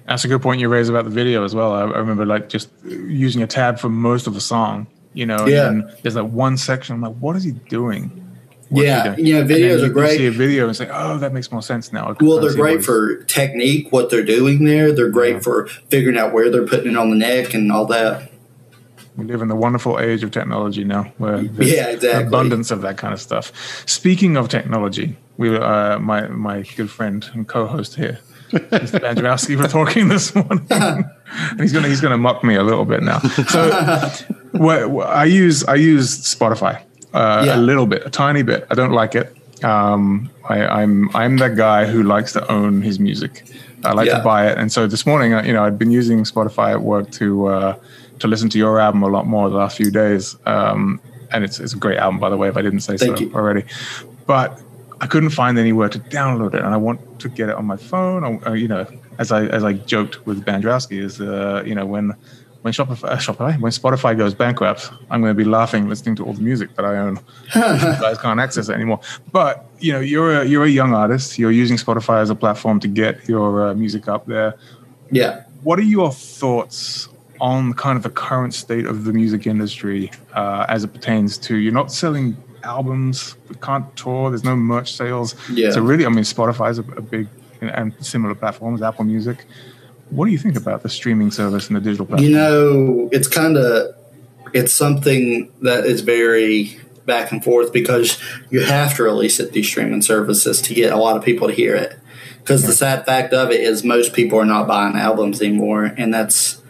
That's 0.07 0.25
a 0.25 0.27
good 0.27 0.41
point 0.41 0.59
you 0.59 0.67
raise 0.67 0.89
about 0.89 1.05
the 1.05 1.11
video 1.11 1.43
as 1.43 1.53
well. 1.53 1.73
I, 1.73 1.81
I 1.81 1.99
remember 1.99 2.25
like 2.25 2.49
just 2.49 2.69
using 2.83 3.43
a 3.43 3.47
tab 3.47 3.79
for 3.79 3.89
most 3.89 4.25
of 4.25 4.33
the 4.33 4.41
song, 4.41 4.87
you 5.13 5.27
know. 5.27 5.45
Yeah. 5.45 5.69
And 5.69 5.91
there's 6.01 6.15
like 6.15 6.31
one 6.31 6.57
section. 6.57 6.95
I'm 6.95 7.01
like, 7.01 7.15
what 7.17 7.35
is 7.35 7.43
he 7.43 7.51
doing? 7.51 8.09
Yeah, 8.73 9.15
yeah, 9.17 9.41
videos 9.43 9.59
you 9.59 9.75
are 9.75 9.79
can 9.87 9.93
great. 9.93 10.17
See 10.17 10.27
a 10.27 10.31
video 10.31 10.67
and 10.67 10.75
say, 10.75 10.87
"Oh, 10.91 11.17
that 11.17 11.33
makes 11.33 11.51
more 11.51 11.61
sense 11.61 11.91
now." 11.91 12.15
Well, 12.21 12.39
they're 12.39 12.53
great 12.55 12.83
for 12.83 13.23
technique, 13.23 13.91
what 13.91 14.09
they're 14.09 14.23
doing 14.23 14.63
there. 14.63 14.93
They're 14.93 15.09
great 15.09 15.33
Yeah. 15.35 15.39
for 15.39 15.67
figuring 15.89 16.17
out 16.17 16.33
where 16.33 16.49
they're 16.49 16.65
putting 16.65 16.91
it 16.91 16.97
on 16.97 17.09
the 17.09 17.17
neck 17.17 17.53
and 17.53 17.71
all 17.71 17.85
that. 17.87 18.31
We 19.17 19.25
live 19.25 19.41
in 19.41 19.49
the 19.49 19.55
wonderful 19.55 19.99
age 19.99 20.23
of 20.23 20.31
technology 20.31 20.85
now, 20.85 21.11
where 21.17 21.39
there's 21.43 21.69
Yeah, 21.71 21.87
exactly. 21.89 22.23
abundance 22.27 22.71
of 22.71 22.81
that 22.83 22.95
kind 22.97 23.13
of 23.13 23.19
stuff. 23.19 23.51
Speaking 23.85 24.37
of 24.37 24.47
technology, 24.47 25.17
we 25.37 25.55
uh, 25.55 25.99
my 25.99 26.27
my 26.29 26.63
good 26.77 26.89
friend 26.89 27.29
and 27.33 27.45
co-host 27.45 27.95
here, 27.95 28.19
Mr. 28.53 28.99
Bandrowski, 29.01 29.57
were 29.61 29.67
talking 29.67 30.07
this 30.07 30.33
morning, 30.33 30.65
and 30.69 31.05
he's 31.59 31.73
gonna 31.73 31.89
he's 31.89 31.99
gonna 31.99 32.17
mock 32.17 32.41
me 32.43 32.55
a 32.55 32.63
little 32.63 32.85
bit 32.85 33.03
now. 33.03 33.19
So, 33.19 33.69
what, 34.53 34.89
what- 34.89 35.07
I 35.07 35.25
use 35.25 35.65
I 35.65 35.75
use 35.75 36.17
Spotify 36.35 36.81
uh, 37.13 37.43
Yeah. 37.45 37.57
a 37.57 37.59
little 37.59 37.85
bit, 37.85 38.03
a 38.05 38.09
tiny 38.09 38.43
bit. 38.43 38.65
I 38.71 38.75
don't 38.75 38.91
like 38.91 39.15
it. 39.15 39.35
Um, 39.63 40.29
I, 40.49 40.65
I'm 40.81 41.15
I'm 41.15 41.37
that 41.37 41.55
guy 41.55 41.85
who 41.85 42.01
likes 42.03 42.33
to 42.33 42.51
own 42.51 42.81
his 42.81 42.99
music. 42.99 43.43
I 43.83 43.93
like 43.93 44.07
Yeah. 44.07 44.17
to 44.17 44.23
buy 44.23 44.47
it, 44.49 44.57
and 44.57 44.71
so 44.71 44.87
this 44.87 45.05
morning, 45.05 45.33
uh, 45.33 45.43
you 45.43 45.53
know, 45.53 45.63
I'd 45.63 45.77
been 45.77 45.91
using 45.91 46.23
Spotify 46.23 46.71
at 46.71 46.81
work 46.81 47.11
to 47.11 47.47
uh, 47.47 47.75
to 48.19 48.27
listen 48.27 48.49
to 48.49 48.57
your 48.57 48.79
album 48.79 49.03
a 49.03 49.07
lot 49.07 49.25
more 49.27 49.49
the 49.49 49.57
last 49.57 49.77
few 49.77 49.91
days. 49.91 50.35
Um, 50.45 50.99
and 51.31 51.43
it's 51.43 51.59
it's 51.59 51.73
a 51.73 51.77
great 51.77 51.97
album, 51.97 52.19
by 52.19 52.29
the 52.29 52.37
way, 52.37 52.47
if 52.49 52.57
I 52.57 52.61
didn't 52.61 52.81
say 52.81 52.97
Thank 52.97 53.17
so 53.17 53.23
you. 53.23 53.33
already. 53.33 53.63
But 54.25 54.59
I 54.99 55.07
couldn't 55.07 55.29
find 55.31 55.57
anywhere 55.57 55.89
to 55.89 55.99
download 55.99 56.53
it, 56.53 56.61
and 56.63 56.73
I 56.73 56.77
want 56.77 57.19
to 57.19 57.29
get 57.29 57.49
it 57.49 57.55
on 57.55 57.65
my 57.65 57.77
phone. 57.77 58.23
Or, 58.23 58.39
or, 58.49 58.55
you 58.55 58.67
know, 58.67 58.85
as 59.19 59.31
I 59.31 59.45
as 59.45 59.63
I 59.63 59.73
joked 59.73 60.25
with 60.25 60.43
Bandrowski, 60.45 60.99
is 61.01 61.21
uh, 61.21 61.63
you 61.65 61.75
know 61.75 61.85
when 61.85 62.13
when 62.61 62.73
Shopify, 62.73 63.09
uh, 63.09 63.17
Shopify 63.17 63.59
when 63.59 63.71
Spotify 63.71 64.15
goes 64.17 64.33
bankrupt, 64.33 64.91
I'm 65.09 65.21
going 65.21 65.35
to 65.35 65.37
be 65.37 65.49
laughing 65.49 65.89
listening 65.89 66.15
to 66.17 66.25
all 66.25 66.33
the 66.33 66.41
music 66.41 66.75
that 66.75 66.85
I 66.85 66.97
own. 66.97 67.19
you 67.55 67.61
guys 67.61 68.17
can't 68.19 68.39
access 68.39 68.69
it 68.69 68.73
anymore. 68.73 68.99
But 69.31 69.65
you 69.79 69.93
know, 69.93 69.99
you're 69.99 70.41
a 70.41 70.45
you're 70.45 70.65
a 70.65 70.69
young 70.69 70.93
artist. 70.93 71.39
You're 71.39 71.51
using 71.51 71.77
Spotify 71.77 72.21
as 72.21 72.29
a 72.29 72.35
platform 72.35 72.79
to 72.81 72.87
get 72.87 73.27
your 73.27 73.69
uh, 73.69 73.73
music 73.73 74.07
up 74.07 74.25
there. 74.27 74.55
Yeah. 75.09 75.43
What 75.63 75.79
are 75.79 75.83
your 75.83 76.11
thoughts 76.11 77.09
on 77.39 77.73
kind 77.73 77.97
of 77.97 78.03
the 78.03 78.09
current 78.09 78.53
state 78.53 78.85
of 78.85 79.03
the 79.03 79.13
music 79.13 79.47
industry 79.47 80.11
uh, 80.33 80.65
as 80.69 80.83
it 80.83 80.89
pertains 80.89 81.39
to 81.39 81.55
you're 81.55 81.73
not 81.73 81.91
selling 81.91 82.37
albums, 82.63 83.35
we 83.49 83.55
can't 83.55 83.95
tour, 83.95 84.29
there's 84.29 84.43
no 84.43 84.55
merch 84.55 84.93
sales. 84.93 85.35
Yeah. 85.49 85.71
So 85.71 85.81
really, 85.81 86.05
I 86.05 86.09
mean, 86.09 86.23
Spotify 86.23 86.69
is 86.69 86.77
a, 86.77 86.83
a 86.83 87.01
big 87.01 87.27
and 87.61 87.93
similar 88.03 88.35
platforms, 88.35 88.81
Apple 88.81 89.05
Music. 89.05 89.45
What 90.11 90.25
do 90.25 90.31
you 90.31 90.37
think 90.37 90.57
about 90.57 90.83
the 90.83 90.89
streaming 90.89 91.31
service 91.31 91.67
and 91.67 91.75
the 91.75 91.81
digital 91.81 92.05
platform? 92.05 92.29
You 92.29 92.35
know, 92.35 93.09
it's 93.11 93.27
kind 93.27 93.57
of 93.57 93.95
it's 94.53 94.73
something 94.73 95.51
that 95.61 95.85
is 95.85 96.01
very 96.01 96.77
back 97.05 97.31
and 97.31 97.43
forth 97.43 97.73
because 97.73 98.21
you 98.49 98.61
have 98.61 98.95
to 98.97 99.03
release 99.03 99.39
it 99.39 99.53
through 99.53 99.63
streaming 99.63 100.01
services 100.01 100.61
to 100.61 100.73
get 100.73 100.93
a 100.93 100.97
lot 100.97 101.17
of 101.17 101.23
people 101.23 101.47
to 101.47 101.53
hear 101.53 101.75
it. 101.75 101.97
Because 102.39 102.63
the 102.63 102.73
sad 102.73 103.05
fact 103.05 103.33
of 103.33 103.51
it 103.51 103.61
is 103.61 103.83
most 103.83 104.13
people 104.13 104.39
are 104.39 104.45
not 104.45 104.67
buying 104.67 104.95
albums 104.95 105.41
anymore, 105.41 105.85
and 105.85 106.13
that's 106.13 106.60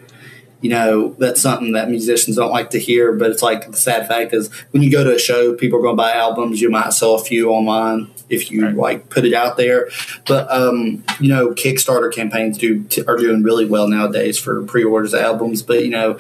you 0.62 0.70
know 0.70 1.16
that's 1.18 1.42
something 1.42 1.72
that 1.74 1.90
musicians 1.90 2.36
don't 2.38 2.52
like 2.52 2.70
to 2.72 2.80
hear. 2.80 3.12
But 3.14 3.32
it's 3.32 3.42
like 3.44 3.70
the 3.72 3.78
sad 3.78 4.08
fact 4.08 4.34
is 4.34 4.50
when 4.72 4.84
you 4.84 4.92
go 4.92 5.04
to 5.04 5.16
a 5.16 5.20
show, 5.20 5.54
people 5.56 5.80
are 5.80 5.82
going 5.82 5.96
to 5.96 6.02
buy 6.02 6.14
albums. 6.14 6.62
You 6.62 6.70
might 6.70 6.94
sell 6.94 7.16
a 7.16 7.24
few 7.24 7.50
online 7.50 8.10
if 8.30 8.50
you 8.52 8.64
Right. 8.66 8.76
like 8.76 9.10
put 9.10 9.26
it 9.26 9.34
out 9.34 9.58
there. 9.58 9.90
But 10.28 10.50
um, 10.52 11.04
you 11.20 11.30
know, 11.30 11.50
Kickstarter 11.50 12.14
campaigns 12.14 12.58
do 12.58 12.86
are 13.08 13.18
doing 13.18 13.44
really 13.44 13.66
well 13.66 13.88
nowadays 13.88 14.38
for 14.40 14.64
pre-orders 14.64 15.14
of 15.14 15.22
albums. 15.22 15.62
But 15.64 15.84
you 15.84 15.90
know, 15.90 16.18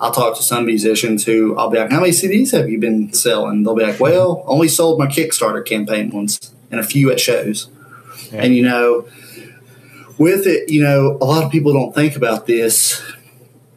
I'll 0.00 0.12
talk 0.12 0.36
to 0.36 0.42
some 0.42 0.66
musicians 0.66 1.24
who 1.24 1.56
I'll 1.56 1.70
be 1.70 1.78
like, 1.78 1.90
"How 1.92 2.00
many 2.00 2.12
CDs 2.12 2.50
have 2.50 2.68
you 2.68 2.78
been 2.80 3.12
selling?" 3.12 3.62
They'll 3.62 3.76
be 3.76 3.84
like, 3.84 4.00
"Well, 4.00 4.42
only 4.46 4.68
sold 4.68 4.98
my 4.98 5.06
Kickstarter 5.06 5.64
campaign 5.64 6.10
once 6.10 6.52
and 6.70 6.80
a 6.80 6.84
few 6.84 7.10
at 7.12 7.20
shows." 7.20 7.68
Yeah. 8.32 8.42
And 8.42 8.54
you 8.56 8.62
know, 8.64 9.06
with 10.18 10.46
it, 10.46 10.68
you 10.70 10.82
know, 10.82 11.16
a 11.20 11.24
lot 11.24 11.44
of 11.44 11.50
people 11.52 11.72
don't 11.72 11.94
think 11.94 12.16
about 12.16 12.46
this 12.46 13.00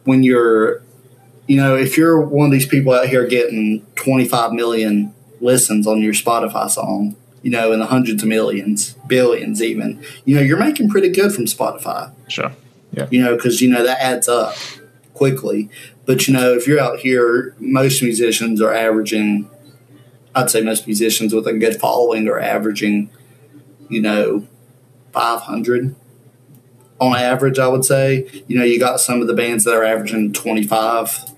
when 0.08 0.22
you're, 0.22 0.80
you 1.46 1.56
know, 1.58 1.76
if 1.76 1.98
you're 1.98 2.18
one 2.18 2.46
of 2.46 2.52
these 2.52 2.66
people 2.66 2.94
out 2.94 3.06
here 3.08 3.26
getting 3.26 3.84
25 3.96 4.52
million 4.54 5.14
listens 5.42 5.86
on 5.86 6.00
your 6.00 6.14
Spotify 6.14 6.70
song, 6.70 7.14
you 7.42 7.50
know, 7.50 7.72
in 7.72 7.78
the 7.78 7.84
hundreds 7.84 8.22
of 8.22 8.28
millions, 8.28 8.94
billions 9.06 9.62
even, 9.62 10.02
you 10.24 10.34
know, 10.34 10.40
you're 10.40 10.58
making 10.58 10.88
pretty 10.88 11.10
good 11.10 11.30
from 11.34 11.44
Spotify, 11.44 12.10
Sure. 12.26 12.52
Yeah. 12.92 13.06
you 13.10 13.22
know, 13.22 13.36
because, 13.36 13.60
you 13.60 13.68
know, 13.68 13.84
that 13.84 14.00
adds 14.00 14.28
up 14.28 14.54
quickly. 15.12 15.68
But, 16.06 16.26
you 16.26 16.32
know, 16.32 16.54
if 16.54 16.66
you're 16.66 16.80
out 16.80 17.00
here, 17.00 17.54
most 17.58 18.02
musicians 18.02 18.62
are 18.62 18.72
averaging, 18.72 19.50
I'd 20.34 20.48
say 20.48 20.62
most 20.62 20.86
musicians 20.86 21.34
with 21.34 21.46
a 21.46 21.52
good 21.52 21.78
following 21.78 22.26
are 22.28 22.40
averaging, 22.40 23.10
you 23.90 24.00
know, 24.00 24.46
500 25.12 25.94
on 27.00 27.16
average, 27.16 27.58
I 27.58 27.68
would 27.68 27.84
say. 27.84 28.28
You 28.46 28.58
know, 28.58 28.64
you 28.64 28.78
got 28.78 29.00
some 29.00 29.20
of 29.20 29.26
the 29.26 29.34
bands 29.34 29.64
that 29.64 29.74
are 29.74 29.84
averaging 29.84 30.32
25. 30.32 31.32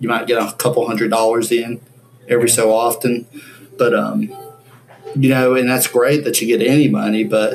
You 0.00 0.08
might 0.08 0.26
get 0.26 0.40
a 0.40 0.52
couple 0.52 0.86
hundred 0.86 1.10
dollars 1.10 1.50
in 1.50 1.80
every 2.28 2.48
so 2.48 2.72
often. 2.72 3.26
But, 3.76 3.94
um, 3.94 4.22
you 5.14 5.28
know, 5.30 5.54
and 5.54 5.68
that's 5.68 5.86
great 5.86 6.24
that 6.24 6.40
you 6.40 6.46
get 6.46 6.66
any 6.66 6.88
money, 6.88 7.24
but 7.24 7.54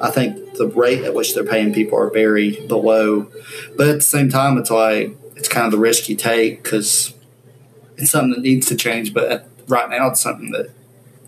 I 0.00 0.10
think 0.10 0.54
the 0.54 0.66
rate 0.66 1.04
at 1.04 1.14
which 1.14 1.34
they're 1.34 1.44
paying 1.44 1.72
people 1.72 1.98
are 1.98 2.10
very 2.10 2.66
below. 2.66 3.30
But 3.76 3.88
at 3.88 3.94
the 3.96 4.00
same 4.02 4.28
time, 4.28 4.58
it's 4.58 4.70
like, 4.70 5.16
it's 5.36 5.48
kind 5.48 5.66
of 5.66 5.72
the 5.72 5.78
risk 5.78 6.08
you 6.08 6.16
take 6.16 6.62
because 6.62 7.14
it's 7.96 8.10
something 8.10 8.30
that 8.30 8.40
needs 8.40 8.66
to 8.68 8.76
change. 8.76 9.14
But 9.14 9.30
at, 9.30 9.48
right 9.68 9.88
now, 9.88 10.08
it's 10.08 10.20
something 10.20 10.50
that 10.50 10.70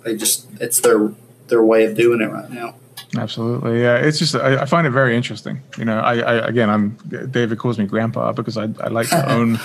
they 0.05 0.17
just, 0.17 0.49
it's 0.61 0.81
their, 0.81 1.13
their 1.47 1.63
way 1.63 1.85
of 1.85 1.97
doing 1.97 2.21
it 2.21 2.31
right 2.31 2.51
now. 2.51 2.75
Absolutely, 3.17 3.81
yeah. 3.83 3.97
It's 3.97 4.19
just 4.19 4.35
I, 4.35 4.63
I 4.63 4.65
find 4.67 4.87
it 4.87 4.91
very 4.91 5.17
interesting. 5.17 5.61
You 5.79 5.85
know, 5.85 5.99
I, 5.99 6.19
I 6.19 6.49
again, 6.49 6.71
I'm 6.71 6.91
David 7.31 7.59
calls 7.59 7.79
me 7.79 7.87
grandpa 7.87 8.33
because 8.33 8.57
I, 8.57 8.65
I 8.81 8.89
like 8.89 9.09
to 9.11 9.33
own, 9.33 9.59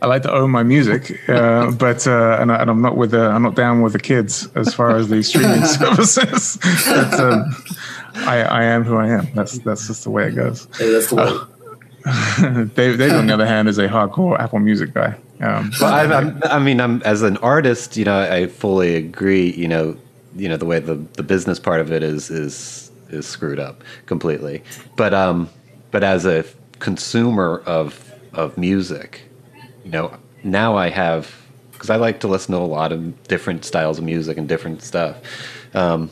I 0.00 0.06
like 0.06 0.22
to 0.22 0.32
own 0.32 0.50
my 0.50 0.62
music, 0.62 1.28
uh, 1.28 1.70
but 1.78 2.06
uh, 2.06 2.38
and, 2.40 2.52
I, 2.52 2.56
and 2.62 2.70
I'm 2.70 2.82
not 2.82 2.96
with 2.96 3.10
the 3.10 3.22
I'm 3.28 3.42
not 3.42 3.54
down 3.54 3.82
with 3.82 3.92
the 3.92 3.98
kids 4.00 4.48
as 4.54 4.74
far 4.74 4.96
as 4.96 5.08
the 5.08 5.22
streaming 5.22 5.64
services. 5.80 6.58
but, 6.86 7.14
um, 7.20 7.54
I 8.14 8.42
I 8.42 8.62
am 8.64 8.84
who 8.84 8.96
I 8.96 9.08
am. 9.08 9.28
That's 9.34 9.58
that's 9.60 9.86
just 9.86 10.04
the 10.04 10.10
way 10.10 10.28
it 10.28 10.32
goes. 10.34 10.68
Hey, 10.78 10.90
that's 10.92 11.08
the 11.10 11.16
way. 11.16 11.30
Dave, 12.74 12.98
Dave, 12.98 13.12
on 13.12 13.26
the 13.28 13.34
other 13.34 13.46
hand, 13.46 13.68
is 13.68 13.78
a 13.78 13.86
hardcore 13.88 14.38
Apple 14.40 14.58
Music 14.58 14.92
guy. 14.92 15.16
Um, 15.40 15.70
Well, 15.80 15.92
I, 15.92 16.56
I 16.56 16.58
mean, 16.58 16.80
I'm 16.80 17.00
as 17.02 17.22
an 17.22 17.36
artist, 17.38 17.96
you 17.96 18.04
know, 18.04 18.18
I 18.20 18.46
fully 18.48 18.96
agree. 18.96 19.52
You 19.52 19.68
know, 19.68 19.96
you 20.36 20.48
know 20.48 20.56
the 20.56 20.66
way 20.66 20.78
the, 20.78 20.94
the 21.14 21.22
business 21.22 21.58
part 21.58 21.80
of 21.80 21.92
it 21.92 22.02
is 22.02 22.30
is 22.30 22.90
is 23.10 23.26
screwed 23.26 23.58
up 23.58 23.82
completely. 24.06 24.62
But 24.96 25.14
um, 25.14 25.48
but 25.90 26.02
as 26.02 26.24
a 26.26 26.44
consumer 26.78 27.62
of 27.66 28.12
of 28.32 28.56
music, 28.56 29.22
you 29.84 29.90
know, 29.90 30.16
now 30.42 30.76
I 30.76 30.88
have 30.88 31.34
because 31.72 31.90
I 31.90 31.96
like 31.96 32.20
to 32.20 32.28
listen 32.28 32.52
to 32.54 32.58
a 32.60 32.64
lot 32.64 32.92
of 32.92 33.22
different 33.28 33.64
styles 33.64 33.98
of 33.98 34.04
music 34.04 34.38
and 34.38 34.48
different 34.48 34.82
stuff. 34.82 35.16
Um, 35.74 36.10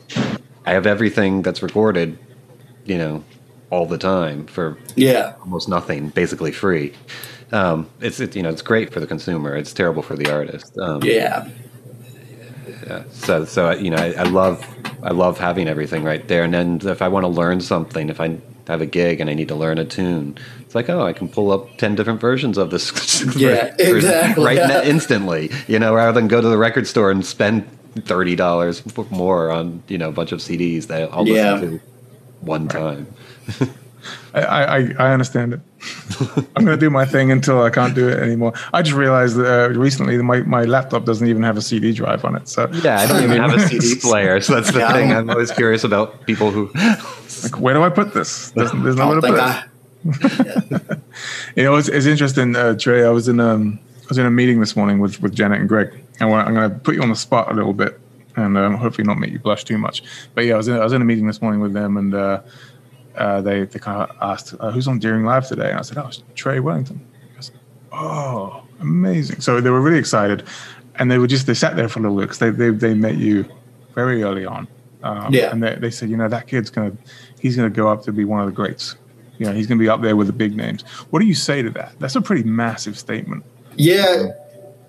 I 0.67 0.73
have 0.73 0.87
everything 0.87 1.43
that's 1.43 1.63
recorded, 1.63 2.19
you 2.85 2.99
know, 2.99 3.25
all 3.71 3.87
the 3.87 3.99
time 3.99 4.47
for 4.47 4.77
Yeah. 4.97 5.35
almost 5.41 5.69
nothing, 5.69 6.09
basically 6.11 6.53
free. 6.53 6.93
Um, 7.53 7.89
it's 8.01 8.21
it, 8.21 8.37
you 8.37 8.43
know 8.43 8.49
it's 8.51 8.63
great 8.63 8.93
for 8.93 9.01
the 9.01 9.07
consumer. 9.07 9.57
It's 9.57 9.73
terrible 9.73 10.03
for 10.03 10.17
the 10.17 10.31
artist. 10.31 10.77
Um, 10.79 11.03
Yeah. 11.03 11.49
Yeah. 12.87 13.03
So 13.13 13.45
so 13.45 13.71
you 13.73 13.91
know 13.91 13.97
I, 13.99 14.13
I 14.13 14.23
love 14.25 14.65
I 15.03 15.11
love 15.11 15.39
having 15.39 15.69
everything 15.69 16.05
right 16.05 16.27
there. 16.29 16.45
And 16.45 16.53
then 16.55 16.81
if 16.85 17.03
I 17.03 17.09
want 17.09 17.25
to 17.25 17.29
learn 17.29 17.61
something, 17.61 18.09
if 18.11 18.21
I 18.21 18.39
have 18.69 18.81
a 18.81 18.87
gig 18.87 19.21
and 19.21 19.29
I 19.29 19.35
need 19.35 19.49
to 19.49 19.55
learn 19.55 19.79
a 19.79 19.85
tune, 19.85 20.39
it's 20.61 20.75
like 20.75 20.89
oh 20.89 21.03
I 21.07 21.13
can 21.13 21.29
pull 21.29 21.51
up 21.53 21.77
ten 21.79 21.95
different 21.95 22.21
versions 22.21 22.59
of 22.59 22.71
this. 22.71 22.91
Yeah, 23.37 23.75
for- 23.77 23.97
exactly. 23.97 24.45
Right 24.45 24.57
now, 24.57 24.83
instantly. 24.83 25.51
You 25.69 25.79
know, 25.79 25.95
rather 25.95 26.13
than 26.19 26.29
go 26.29 26.41
to 26.41 26.49
the 26.49 26.59
record 26.59 26.87
store 26.87 27.11
and 27.11 27.25
spend 27.25 27.69
thirty 28.05 28.37
dollars 28.37 28.83
more 29.11 29.51
on 29.51 29.83
you 29.89 29.99
know 29.99 30.09
a 30.09 30.13
bunch 30.13 30.33
of 30.33 30.41
CDs 30.41 30.87
that 30.87 31.13
I'll 31.13 31.27
Yeah. 31.27 31.55
listen 31.55 31.79
to 31.81 31.85
one 32.41 32.69
time. 32.69 33.07
I, 34.35 34.41
I, 34.43 34.77
I 34.99 35.13
understand 35.13 35.53
it. 35.55 35.61
I'm 36.57 36.65
going 36.65 36.67
to 36.67 36.77
do 36.77 36.91
my 36.91 37.05
thing 37.07 37.31
until 37.33 37.63
I 37.63 37.71
can't 37.71 37.95
do 37.95 38.09
it 38.09 38.19
anymore. 38.19 38.53
I 38.73 38.83
just 38.83 38.97
realized 38.97 39.37
that 39.37 39.71
uh, 39.71 39.79
recently 39.79 40.17
that 40.17 40.23
my, 40.23 40.41
my 40.43 40.65
laptop 40.65 41.05
doesn't 41.05 41.27
even 41.27 41.43
have 41.43 41.57
a 41.57 41.63
CD 41.63 41.93
drive 41.93 42.25
on 42.25 42.37
it. 42.37 42.49
So 42.49 42.69
Yeah, 42.83 42.99
I 43.01 43.07
don't 43.07 43.23
even 43.25 43.39
have 43.39 43.55
a 43.55 43.61
CD 43.69 43.95
player, 44.01 44.41
so 44.41 44.55
that's 44.57 44.73
the 44.73 44.81
Yeah. 44.81 44.93
thing. 44.93 45.13
I'm 45.13 45.31
always 45.31 45.51
curious 45.51 45.85
about 45.85 46.27
people 46.27 46.51
who. 46.51 46.71
like, 47.43 47.59
where 47.59 47.75
do 47.75 47.83
I 47.83 47.89
put 47.89 48.13
this? 48.15 48.51
There's, 48.51 48.73
there's 48.73 48.99
I 49.01 49.05
nowhere 49.05 49.21
to 49.21 49.27
put 49.27 49.39
think 49.39 50.91
it. 50.93 50.99
You 51.57 51.65
know, 51.65 51.77
it's, 51.77 51.89
it's 51.89 52.07
interesting, 52.07 52.57
uh, 52.57 52.75
Tray. 52.77 53.05
I 53.05 53.11
was 53.11 53.29
in 53.29 53.41
um, 53.41 53.79
I 54.03 54.07
was 54.09 54.19
in 54.19 54.27
a 54.27 54.31
meeting 54.31 54.61
this 54.61 54.77
morning 54.77 54.99
with, 54.99 55.21
with 55.23 55.35
Janet 55.35 55.61
and 55.61 55.69
Greg, 55.69 55.93
and 56.21 56.33
I'm 56.33 56.55
going 56.55 56.71
to 56.71 56.77
put 56.79 56.95
you 56.95 57.03
on 57.03 57.09
the 57.11 57.17
spot 57.17 57.51
a 57.51 57.55
little 57.55 57.73
bit, 57.75 58.01
and 58.37 58.57
um, 58.59 58.75
hopefully 58.75 59.07
not 59.07 59.19
make 59.19 59.31
you 59.31 59.39
blush 59.39 59.65
too 59.65 59.79
much. 59.79 60.03
But 60.35 60.45
yeah, 60.47 60.55
I 60.55 60.57
was 60.57 60.69
in 60.69 60.77
I 60.77 60.85
was 60.85 60.93
in 60.93 61.03
a 61.03 61.05
meeting 61.05 61.27
this 61.27 61.41
morning 61.43 61.61
with 61.61 61.73
them, 61.75 61.97
and 61.97 62.15
uh, 62.15 62.41
uh, 63.17 63.41
they 63.41 63.65
they 63.65 63.79
kind 63.79 64.03
of 64.03 64.17
asked 64.21 64.55
uh, 64.61 64.71
who's 64.71 64.89
on 64.89 64.99
Deering 64.99 65.25
Live 65.25 65.47
today, 65.47 65.71
and 65.71 65.79
I 65.79 65.83
said, 65.83 65.99
oh, 65.99 66.09
it's 66.09 66.23
Tray 66.35 66.61
Wellington. 66.61 67.07
Said, 67.41 67.57
oh, 67.93 68.63
amazing! 68.81 69.41
So 69.41 69.61
they 69.61 69.71
were 69.71 69.81
really 69.81 69.99
excited, 69.99 70.45
and 70.97 71.11
they 71.11 71.19
were 71.19 71.27
just 71.27 71.47
they 71.47 71.55
sat 71.55 71.77
there 71.77 71.89
for 71.89 71.99
a 71.99 72.03
little 72.03 72.17
bit 72.17 72.23
because 72.23 72.39
they, 72.39 72.51
they 72.51 72.71
they 72.71 72.95
met 72.95 73.17
you 73.17 73.45
very 73.95 74.23
early 74.23 74.47
on. 74.47 74.69
Um, 75.03 75.33
Yeah. 75.33 75.51
And 75.51 75.63
they, 75.63 75.75
they 75.77 75.91
said, 75.91 76.11
you 76.11 76.17
know, 76.17 76.29
that 76.29 76.47
kid's 76.47 76.71
gonna 76.71 76.93
he's 77.41 77.57
gonna 77.57 77.71
go 77.71 77.89
up 77.89 78.03
to 78.05 78.13
be 78.13 78.25
one 78.25 78.41
of 78.41 78.47
the 78.47 78.53
greats. 78.53 78.97
You 79.39 79.47
know, 79.47 79.53
he's 79.53 79.67
gonna 79.67 79.81
be 79.81 79.89
up 79.89 80.03
there 80.03 80.17
with 80.17 80.27
the 80.27 80.33
big 80.33 80.57
names. 80.57 80.83
What 81.11 81.21
do 81.21 81.27
you 81.27 81.35
say 81.35 81.63
to 81.63 81.71
that? 81.71 81.95
That's 81.99 82.17
a 82.17 82.21
pretty 82.21 82.43
massive 82.43 82.99
statement. 82.99 83.45
Yeah, 83.77 84.33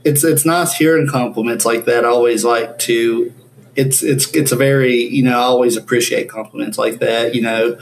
it's 0.04 0.24
it's 0.24 0.46
nice 0.46 0.74
hearing 0.74 1.08
compliments 1.08 1.66
like 1.66 1.86
that. 1.86 2.04
I 2.06 2.10
always 2.10 2.44
like 2.44 2.78
to. 2.80 3.34
It's 3.76 4.04
it's 4.04 4.30
it's 4.36 4.52
a 4.52 4.58
very 4.58 5.06
you 5.06 5.24
know 5.24 5.40
I 5.40 5.44
always 5.44 5.78
appreciate 5.78 6.30
compliments 6.30 6.78
like 6.78 7.00
that. 7.00 7.34
You 7.34 7.42
know, 7.42 7.80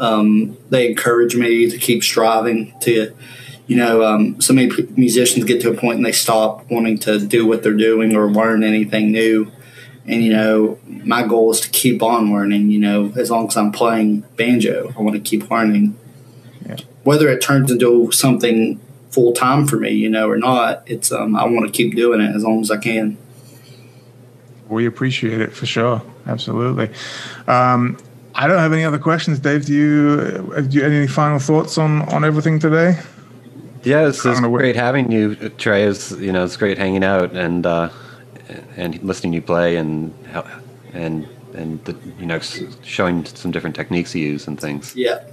um, 0.00 0.56
they 0.70 0.88
encourage 0.88 1.36
me 1.36 1.70
to 1.70 1.78
keep 1.78 2.02
striving. 2.02 2.74
To 2.80 3.14
you 3.66 3.76
know, 3.76 4.02
um, 4.02 4.40
so 4.40 4.52
many 4.52 4.68
p- 4.68 4.88
musicians 4.96 5.44
get 5.44 5.60
to 5.60 5.70
a 5.70 5.74
point 5.74 5.98
and 5.98 6.04
they 6.04 6.12
stop 6.12 6.68
wanting 6.70 6.98
to 7.00 7.24
do 7.24 7.46
what 7.46 7.62
they're 7.62 7.72
doing 7.72 8.16
or 8.16 8.28
learn 8.28 8.64
anything 8.64 9.12
new. 9.12 9.52
And 10.06 10.24
you 10.24 10.32
know, 10.32 10.78
my 10.86 11.24
goal 11.24 11.52
is 11.52 11.60
to 11.60 11.70
keep 11.70 12.02
on 12.02 12.32
learning. 12.32 12.70
You 12.70 12.80
know, 12.80 13.12
as 13.16 13.30
long 13.30 13.46
as 13.46 13.56
I'm 13.56 13.70
playing 13.70 14.22
banjo, 14.36 14.92
I 14.98 15.02
want 15.02 15.14
to 15.14 15.20
keep 15.20 15.48
learning. 15.50 15.96
Yeah. 16.66 16.76
Whether 17.04 17.28
it 17.28 17.40
turns 17.40 17.70
into 17.70 18.10
something 18.10 18.80
full 19.10 19.32
time 19.32 19.66
for 19.66 19.76
me, 19.76 19.90
you 19.90 20.08
know, 20.08 20.28
or 20.28 20.36
not, 20.36 20.82
it's 20.86 21.12
um, 21.12 21.36
I 21.36 21.44
want 21.44 21.66
to 21.66 21.72
keep 21.72 21.94
doing 21.94 22.20
it 22.20 22.34
as 22.34 22.42
long 22.42 22.60
as 22.60 22.70
I 22.70 22.78
can. 22.78 23.18
We 24.68 24.86
appreciate 24.86 25.40
it 25.40 25.52
for 25.52 25.66
sure. 25.66 26.02
Absolutely. 26.26 26.90
Um, 27.46 27.98
I 28.34 28.46
don't 28.46 28.58
have 28.58 28.72
any 28.72 28.84
other 28.84 28.98
questions, 28.98 29.38
Dave. 29.40 29.66
Do 29.66 29.74
you, 29.74 30.52
uh, 30.56 30.60
do 30.60 30.76
you 30.76 30.82
have 30.84 30.92
any 30.92 31.06
final 31.06 31.38
thoughts 31.38 31.78
on, 31.78 32.02
on 32.12 32.24
everything 32.24 32.58
today? 32.58 32.98
Yeah, 33.82 34.06
it's, 34.08 34.18
it's 34.18 34.24
don't 34.24 34.42
know 34.42 34.50
what- 34.50 34.58
great 34.58 34.76
having 34.76 35.10
you, 35.10 35.34
Tray. 35.50 35.84
It's 35.84 36.10
you 36.12 36.32
know 36.32 36.44
it's 36.44 36.56
great 36.56 36.76
hanging 36.78 37.02
out 37.02 37.32
and 37.32 37.64
uh, 37.66 37.88
and 38.76 39.02
listening 39.02 39.32
to 39.32 39.36
you 39.36 39.42
play 39.42 39.76
and 39.76 40.12
and 40.92 41.26
and 41.54 41.82
the, 41.86 41.96
you 42.18 42.26
know 42.26 42.38
showing 42.82 43.24
some 43.24 43.50
different 43.50 43.74
techniques 43.74 44.14
you 44.14 44.26
use 44.26 44.46
and 44.46 44.60
things. 44.60 44.94
Yeah. 44.94 45.24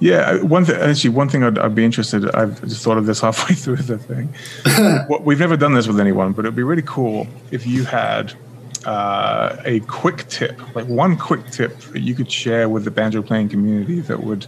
Yeah, 0.00 0.42
one 0.42 0.64
thing. 0.64 0.74
Actually, 0.80 1.10
one 1.10 1.28
thing 1.28 1.44
I'd, 1.44 1.56
I'd 1.56 1.76
be 1.76 1.84
interested. 1.84 2.28
I've 2.34 2.60
just 2.62 2.82
thought 2.82 2.98
of 2.98 3.06
this 3.06 3.20
halfway 3.26 3.54
through 3.54 3.76
the 3.76 3.96
thing. 3.98 4.34
What- 5.08 5.22
We've 5.22 5.38
never 5.38 5.56
done 5.56 5.74
this 5.74 5.86
with 5.86 6.00
anyone, 6.00 6.32
but 6.32 6.44
it'd 6.44 6.56
be 6.56 6.64
really 6.64 6.82
cool 6.84 7.28
if 7.52 7.64
you 7.66 7.84
had 7.84 8.32
uh, 8.84 9.56
a 9.64 9.80
quick 9.80 10.28
tip, 10.28 10.58
like 10.74 10.86
one 10.86 11.16
quick 11.16 11.46
tip 11.50 11.78
that 11.78 12.00
you 12.00 12.14
could 12.14 12.30
share 12.30 12.68
with 12.68 12.84
the 12.84 12.90
banjo 12.90 13.22
playing 13.22 13.48
community 13.48 14.00
that 14.00 14.22
would, 14.22 14.46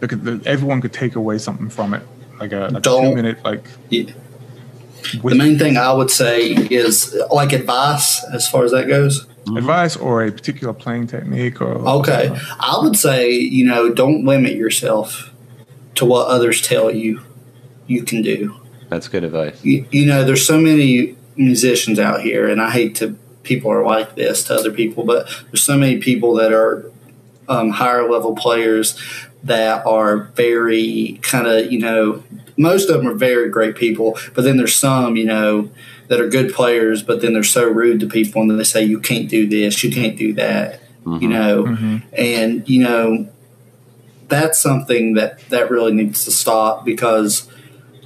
that 0.00 0.08
could, 0.08 0.24
that 0.24 0.46
everyone 0.46 0.80
could 0.80 0.92
take 0.92 1.14
away 1.16 1.38
something 1.38 1.68
from 1.70 1.94
it, 1.94 2.02
like 2.38 2.52
a, 2.52 2.60
like 2.60 2.72
a 2.72 2.80
Don't- 2.80 3.10
two 3.10 3.14
minute 3.16 3.44
like. 3.44 3.64
yeah. 3.90 4.10
The 5.24 5.34
main 5.34 5.58
thing 5.58 5.78
I 5.78 5.92
would 5.94 6.10
say 6.10 6.48
is 6.50 7.16
like 7.32 7.52
advice 7.54 8.22
as 8.34 8.46
far 8.48 8.64
as 8.64 8.70
that 8.72 8.86
goes. 8.86 9.26
advice 9.56 9.96
or 9.96 10.22
a 10.24 10.30
particular 10.30 10.74
playing 10.74 11.06
technique 11.06 11.62
or 11.62 11.72
Okay. 11.72 12.36
I 12.60 12.78
would 12.82 12.96
say, 12.96 13.30
you 13.30 13.64
know, 13.64 13.92
don't 13.94 14.26
limit 14.26 14.56
yourself 14.56 15.32
to 15.94 16.04
what 16.04 16.26
others 16.28 16.60
tell 16.60 16.90
you 16.94 17.22
you 17.86 18.02
can 18.02 18.20
do. 18.20 18.54
That's 18.90 19.08
good 19.08 19.24
advice. 19.24 19.64
You, 19.64 19.86
you 19.90 20.04
know, 20.04 20.22
there's 20.22 20.46
so 20.46 20.58
many 20.60 21.16
musicians 21.34 21.98
out 21.98 22.20
here, 22.20 22.46
and 22.48 22.60
I 22.60 22.70
hate 22.70 22.94
to 22.96 23.16
people 23.50 23.72
are 23.72 23.84
like 23.84 24.14
this 24.14 24.44
to 24.44 24.54
other 24.54 24.70
people, 24.70 25.02
but 25.02 25.26
there's 25.50 25.64
so 25.64 25.76
many 25.76 25.98
people 25.98 26.34
that 26.34 26.52
are 26.52 26.88
um, 27.48 27.70
higher 27.70 28.08
level 28.08 28.36
players 28.36 28.96
that 29.42 29.84
are 29.84 30.18
very 30.36 31.18
kind 31.22 31.48
of, 31.48 31.72
you 31.72 31.80
know, 31.80 32.22
most 32.56 32.88
of 32.88 32.98
them 32.98 33.08
are 33.08 33.14
very 33.14 33.48
great 33.48 33.74
people, 33.74 34.16
but 34.34 34.44
then 34.44 34.56
there's 34.56 34.76
some, 34.76 35.16
you 35.16 35.24
know, 35.24 35.68
that 36.06 36.20
are 36.20 36.28
good 36.28 36.52
players, 36.54 37.02
but 37.02 37.20
then 37.22 37.32
they're 37.32 37.42
so 37.42 37.64
rude 37.68 37.98
to 37.98 38.06
people 38.06 38.40
and 38.40 38.56
they 38.56 38.62
say, 38.62 38.84
you 38.84 39.00
can't 39.00 39.28
do 39.28 39.48
this, 39.48 39.82
you 39.82 39.90
can't 39.90 40.16
do 40.16 40.32
that, 40.34 40.80
you 41.04 41.26
know, 41.28 41.64
Mhm. 41.64 42.02
and, 42.12 42.68
you 42.68 42.84
know, 42.84 43.26
that's 44.28 44.60
something 44.62 45.14
that, 45.14 45.40
that 45.48 45.72
really 45.72 45.92
needs 45.92 46.24
to 46.24 46.30
stop 46.30 46.84
because, 46.84 47.48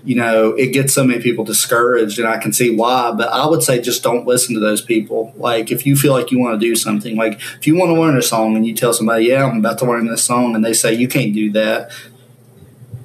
you 0.04 0.14
know, 0.14 0.52
it 0.52 0.72
gets 0.72 0.92
so 0.92 1.02
many 1.02 1.22
people 1.22 1.44
discouraged, 1.44 2.18
and 2.18 2.28
I 2.28 2.36
can 2.36 2.52
see 2.52 2.76
why. 2.76 3.12
But 3.12 3.28
I 3.32 3.46
would 3.46 3.62
say 3.62 3.80
just 3.80 4.02
don't 4.02 4.26
listen 4.26 4.54
to 4.54 4.60
those 4.60 4.82
people. 4.82 5.32
Like, 5.36 5.72
if 5.72 5.86
you 5.86 5.96
feel 5.96 6.12
like 6.12 6.30
you 6.30 6.38
want 6.38 6.60
to 6.60 6.66
do 6.66 6.76
something, 6.76 7.16
like 7.16 7.40
if 7.58 7.66
you 7.66 7.74
want 7.76 7.90
to 7.90 8.00
learn 8.00 8.16
a 8.16 8.22
song 8.22 8.54
and 8.54 8.66
you 8.66 8.74
tell 8.74 8.92
somebody, 8.92 9.26
"Yeah, 9.26 9.46
I'm 9.46 9.58
about 9.58 9.78
to 9.78 9.86
learn 9.86 10.06
this 10.06 10.22
song," 10.22 10.54
and 10.54 10.64
they 10.64 10.74
say 10.74 10.92
you 10.92 11.08
can't 11.08 11.32
do 11.32 11.50
that, 11.52 11.90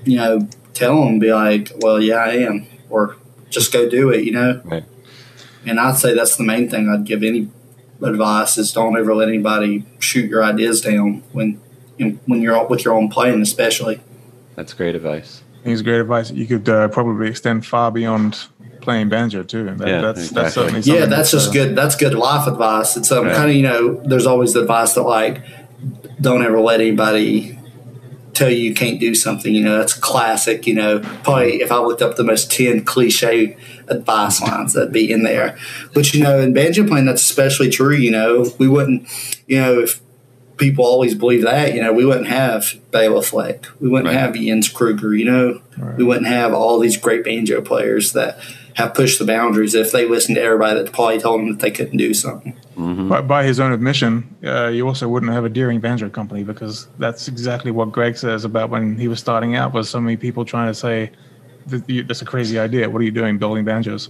you 0.03 0.17
know, 0.17 0.47
tell 0.73 1.05
them, 1.05 1.19
be 1.19 1.33
like, 1.33 1.71
"Well, 1.79 2.01
yeah, 2.01 2.17
I 2.17 2.31
am," 2.31 2.67
or 2.89 3.15
just 3.49 3.71
go 3.71 3.89
do 3.89 4.09
it. 4.09 4.25
You 4.25 4.33
know. 4.33 4.61
Right. 4.65 4.83
And 5.65 5.79
I'd 5.79 5.95
say 5.95 6.13
that's 6.13 6.35
the 6.35 6.43
main 6.43 6.69
thing 6.69 6.89
I'd 6.89 7.05
give 7.05 7.23
any 7.23 7.49
advice 8.01 8.57
is 8.57 8.71
don't 8.73 8.97
ever 8.97 9.13
let 9.15 9.27
anybody 9.27 9.85
shoot 9.99 10.29
your 10.29 10.43
ideas 10.43 10.81
down 10.81 11.23
when 11.31 11.61
when 12.25 12.41
you're 12.41 12.65
with 12.67 12.83
your 12.83 12.93
own 12.93 13.09
playing, 13.09 13.41
especially. 13.41 14.01
That's 14.55 14.73
great 14.73 14.95
advice. 14.95 15.43
I 15.59 15.63
think 15.63 15.73
it's 15.73 15.81
great 15.81 15.99
advice. 15.99 16.31
You 16.31 16.45
could 16.45 16.67
uh, 16.69 16.87
probably 16.87 17.27
extend 17.29 17.65
far 17.65 17.91
beyond 17.91 18.47
playing 18.81 19.09
banjo 19.09 19.43
too. 19.43 19.65
That, 19.65 19.87
Yeah, 19.87 20.01
that's 20.01 20.19
exactly. 20.19 20.41
that's 20.43 20.53
certainly 20.55 20.79
Yeah, 20.81 20.93
something 20.93 21.09
that's 21.09 21.31
just 21.31 21.49
uh, 21.49 21.53
good. 21.53 21.75
That's 21.75 21.95
good 21.95 22.13
life 22.13 22.47
advice. 22.47 22.95
It's 22.95 23.11
um, 23.11 23.25
Right. 23.25 23.35
kind 23.35 23.49
of 23.49 23.55
you 23.55 23.63
know, 23.63 24.01
there's 24.05 24.25
always 24.25 24.53
the 24.53 24.61
advice 24.61 24.93
that 24.93 25.03
like, 25.03 25.41
don't 26.21 26.43
ever 26.43 26.59
let 26.59 26.79
anybody 26.81 27.57
tell 28.33 28.49
you 28.49 28.57
you 28.57 28.73
can't 28.73 28.99
do 29.01 29.13
something. 29.13 29.53
You 29.53 29.63
know, 29.65 29.77
that's 29.77 29.93
classic. 29.93 30.65
You 30.65 30.75
know, 30.75 30.99
probably 31.23 31.61
if 31.61 31.71
I 31.73 31.79
looked 31.79 32.01
up 32.01 32.15
the 32.15 32.23
most 32.23 32.51
ten 32.51 32.85
cliche 32.85 33.57
advice 33.89 34.41
lines 34.47 34.73
that'd 34.73 34.93
be 34.93 35.11
in 35.11 35.23
there. 35.23 35.57
But 35.93 36.13
you 36.13 36.23
know, 36.23 36.39
in 36.39 36.53
banjo 36.53 36.87
playing, 36.87 37.05
that's 37.05 37.21
especially 37.21 37.69
true. 37.69 37.95
You 37.95 38.11
know, 38.11 38.45
we 38.57 38.67
wouldn't, 38.69 39.07
you 39.47 39.59
know, 39.59 39.79
if 39.81 39.99
people 40.59 40.85
always 40.85 41.15
believe 41.15 41.41
that, 41.43 41.73
you 41.73 41.81
know, 41.81 41.91
we 41.93 42.05
wouldn't 42.05 42.27
have 42.27 42.75
Bela 42.91 43.21
Fleck, 43.23 43.65
we 43.79 43.89
wouldn't 43.89 44.09
Right. 44.13 44.19
have 44.19 44.35
Jens 44.35 44.67
Kruger. 44.69 45.15
You 45.15 45.25
know, 45.25 45.61
Right. 45.77 45.97
we 45.97 46.03
wouldn't 46.03 46.27
have 46.27 46.53
all 46.53 46.79
these 46.79 46.97
great 46.97 47.23
banjo 47.23 47.61
players 47.61 48.11
that 48.13 48.37
have 48.75 48.93
pushed 48.93 49.19
the 49.19 49.25
boundaries 49.25 49.73
if 49.75 49.91
they 49.91 50.05
listened 50.07 50.35
to 50.35 50.41
everybody 50.41 50.81
that 50.81 50.91
probably 50.93 51.19
told 51.19 51.39
them 51.41 51.49
that 51.49 51.59
they 51.59 51.71
couldn't 51.71 51.97
do 51.97 52.13
something. 52.13 52.53
By, 52.77 53.19
by 53.21 53.43
his 53.43 53.59
own 53.59 53.73
admission, 53.73 54.33
uh, 54.45 54.67
you 54.67 54.87
also 54.87 55.07
wouldn't 55.09 55.33
have 55.33 55.43
a 55.43 55.49
Deering 55.49 55.79
Banjo 55.81 56.07
Company 56.09 56.43
because 56.43 56.87
that's 56.97 57.27
exactly 57.27 57.71
what 57.71 57.91
Greg 57.91 58.15
says 58.17 58.45
about 58.45 58.69
when 58.69 58.97
he 58.97 59.07
was 59.09 59.19
starting 59.19 59.55
out. 59.55 59.73
Was 59.73 59.89
so 59.89 59.99
many 59.99 60.15
people 60.15 60.45
trying 60.45 60.67
to 60.67 60.73
say 60.73 61.11
that's 61.67 62.21
a 62.21 62.25
crazy 62.25 62.57
idea. 62.57 62.89
What 62.89 63.01
are 63.01 63.05
you 63.05 63.11
doing 63.11 63.37
building 63.37 63.65
banjos? 63.65 64.09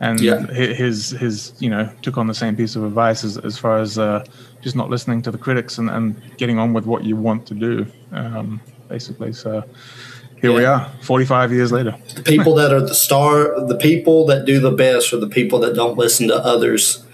And 0.00 0.20
Yeah. 0.20 0.46
his 0.46 1.10
his 1.10 1.52
you 1.58 1.68
know 1.70 1.90
took 2.02 2.16
on 2.18 2.26
the 2.28 2.34
same 2.34 2.54
piece 2.56 2.76
of 2.76 2.84
advice 2.84 3.24
as, 3.24 3.36
as 3.38 3.58
far 3.58 3.78
as 3.78 3.98
uh, 3.98 4.24
just 4.62 4.76
not 4.76 4.90
listening 4.90 5.22
to 5.22 5.30
the 5.30 5.38
critics 5.38 5.78
and, 5.78 5.90
and 5.90 6.20
getting 6.36 6.58
on 6.58 6.72
with 6.72 6.86
what 6.86 7.04
you 7.04 7.16
want 7.16 7.46
to 7.46 7.54
do, 7.54 7.86
um, 8.12 8.60
basically. 8.88 9.32
So 9.32 9.64
here 10.40 10.52
we 10.52 10.64
are, 10.64 10.88
45 11.02 11.52
years 11.52 11.72
later. 11.72 11.96
The 12.14 12.22
people 12.22 12.54
that 12.56 12.72
are 12.72 12.80
the 12.80 12.94
star, 12.94 13.60
the 13.66 13.76
people 13.76 14.24
that 14.26 14.44
do 14.44 14.60
the 14.60 14.70
best, 14.70 15.12
are 15.12 15.16
the 15.18 15.28
people 15.28 15.58
that 15.60 15.74
don't 15.74 15.98
listen 15.98 16.28
to 16.28 16.36
others. 16.36 17.04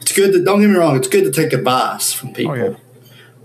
It's 0.00 0.12
good 0.12 0.32
to 0.32 0.42
don't 0.44 0.60
get 0.60 0.68
me 0.70 0.76
wrong. 0.76 0.96
It's 0.96 1.08
good 1.08 1.24
to 1.24 1.30
take 1.30 1.52
advice 1.52 2.12
from 2.12 2.32
people, 2.32 2.56
yeah. 2.56 2.74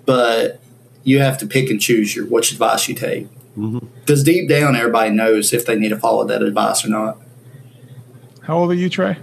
but 0.05 0.59
you 1.03 1.19
have 1.19 1.37
to 1.37 1.45
pick 1.45 1.69
and 1.69 1.79
choose 1.79 2.15
your 2.15 2.25
which 2.25 2.51
advice 2.51 2.89
you 2.89 2.95
take. 2.95 3.27
Mhm. 3.55 3.87
Because 4.01 4.23
deep 4.23 4.49
down, 4.49 4.75
everybody 4.75 5.11
knows 5.11 5.53
if 5.53 5.65
they 5.65 5.75
need 5.75 5.89
to 5.89 5.97
follow 5.97 6.25
that 6.25 6.41
advice 6.41 6.83
or 6.83 6.89
not. 6.89 7.19
How 8.47 8.59
old 8.59 8.71
are 8.71 8.75
you, 8.75 8.89
Tray? 8.89 9.17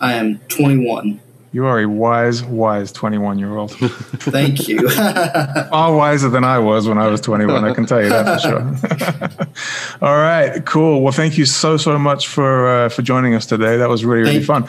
I 0.00 0.14
am 0.14 0.38
21. 0.48 1.20
You 1.52 1.66
are 1.66 1.80
a 1.80 1.86
wise, 1.86 2.42
wise 2.42 2.92
21 2.92 3.38
year 3.38 3.58
old. 3.58 3.72
Thank 3.78 4.68
you. 4.68 4.88
far 4.90 5.94
wiser 5.94 6.30
than 6.30 6.44
I 6.44 6.58
was 6.58 6.88
when 6.88 6.96
I 6.96 7.08
was 7.08 7.20
21. 7.20 7.62
I 7.62 7.74
can 7.74 7.84
tell 7.84 8.02
you 8.02 8.08
that 8.08 8.40
for 8.40 8.48
sure. 8.48 10.00
All 10.08 10.16
right, 10.16 10.64
cool. 10.64 11.02
Well, 11.02 11.12
thank 11.12 11.36
you 11.36 11.44
so 11.44 11.76
so 11.76 11.98
much 11.98 12.26
for 12.26 12.66
uh, 12.66 12.88
for 12.88 13.02
joining 13.02 13.34
us 13.34 13.44
today. 13.44 13.76
That 13.76 13.90
was 13.90 14.02
really 14.02 14.22
really 14.22 14.44
Thank- 14.44 14.66
fun. 14.66 14.68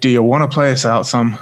Do 0.00 0.10
you 0.10 0.22
want 0.22 0.48
to 0.48 0.54
play 0.54 0.70
us 0.72 0.84
out 0.84 1.06
some? 1.06 1.38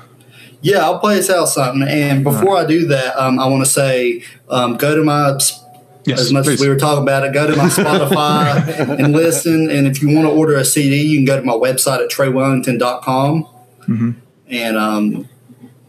Yeah, 0.61 0.85
I'll 0.85 1.01
play 1.01 1.19
us 1.19 1.29
out 1.29 1.47
something. 1.47 1.87
And 1.89 2.23
before 2.23 2.57
I 2.57 2.65
do 2.65 2.87
that, 2.87 3.21
um, 3.21 3.41
I 3.41 3.49
want 3.49 3.65
to 3.65 3.71
say 3.71 4.23
um, 4.49 4.77
go 4.77 4.95
to 4.95 5.03
my 5.03 5.37
Yes, 6.07 6.21
as 6.21 6.33
much 6.33 6.45
please. 6.45 6.55
as 6.55 6.61
we 6.61 6.69
were 6.69 6.77
talking 6.77 7.03
about 7.03 7.25
it, 7.25 7.33
go 7.33 7.47
to 7.51 7.57
my 7.57 7.67
Spotify 7.69 8.99
and 8.99 9.13
listen. 9.13 9.71
And 9.71 9.87
if 9.87 10.03
you 10.03 10.15
want 10.15 10.29
to 10.29 10.33
order 10.33 10.57
a 10.57 10.65
CD, 10.65 11.03
you 11.03 11.19
can 11.19 11.25
go 11.25 11.37
to 11.37 11.43
my 11.43 11.55
website 11.55 12.03
at 12.05 12.11
traywellington.com. 12.11 13.49
Mhm. 13.87 14.15
And 14.49 14.77
um, 14.77 15.29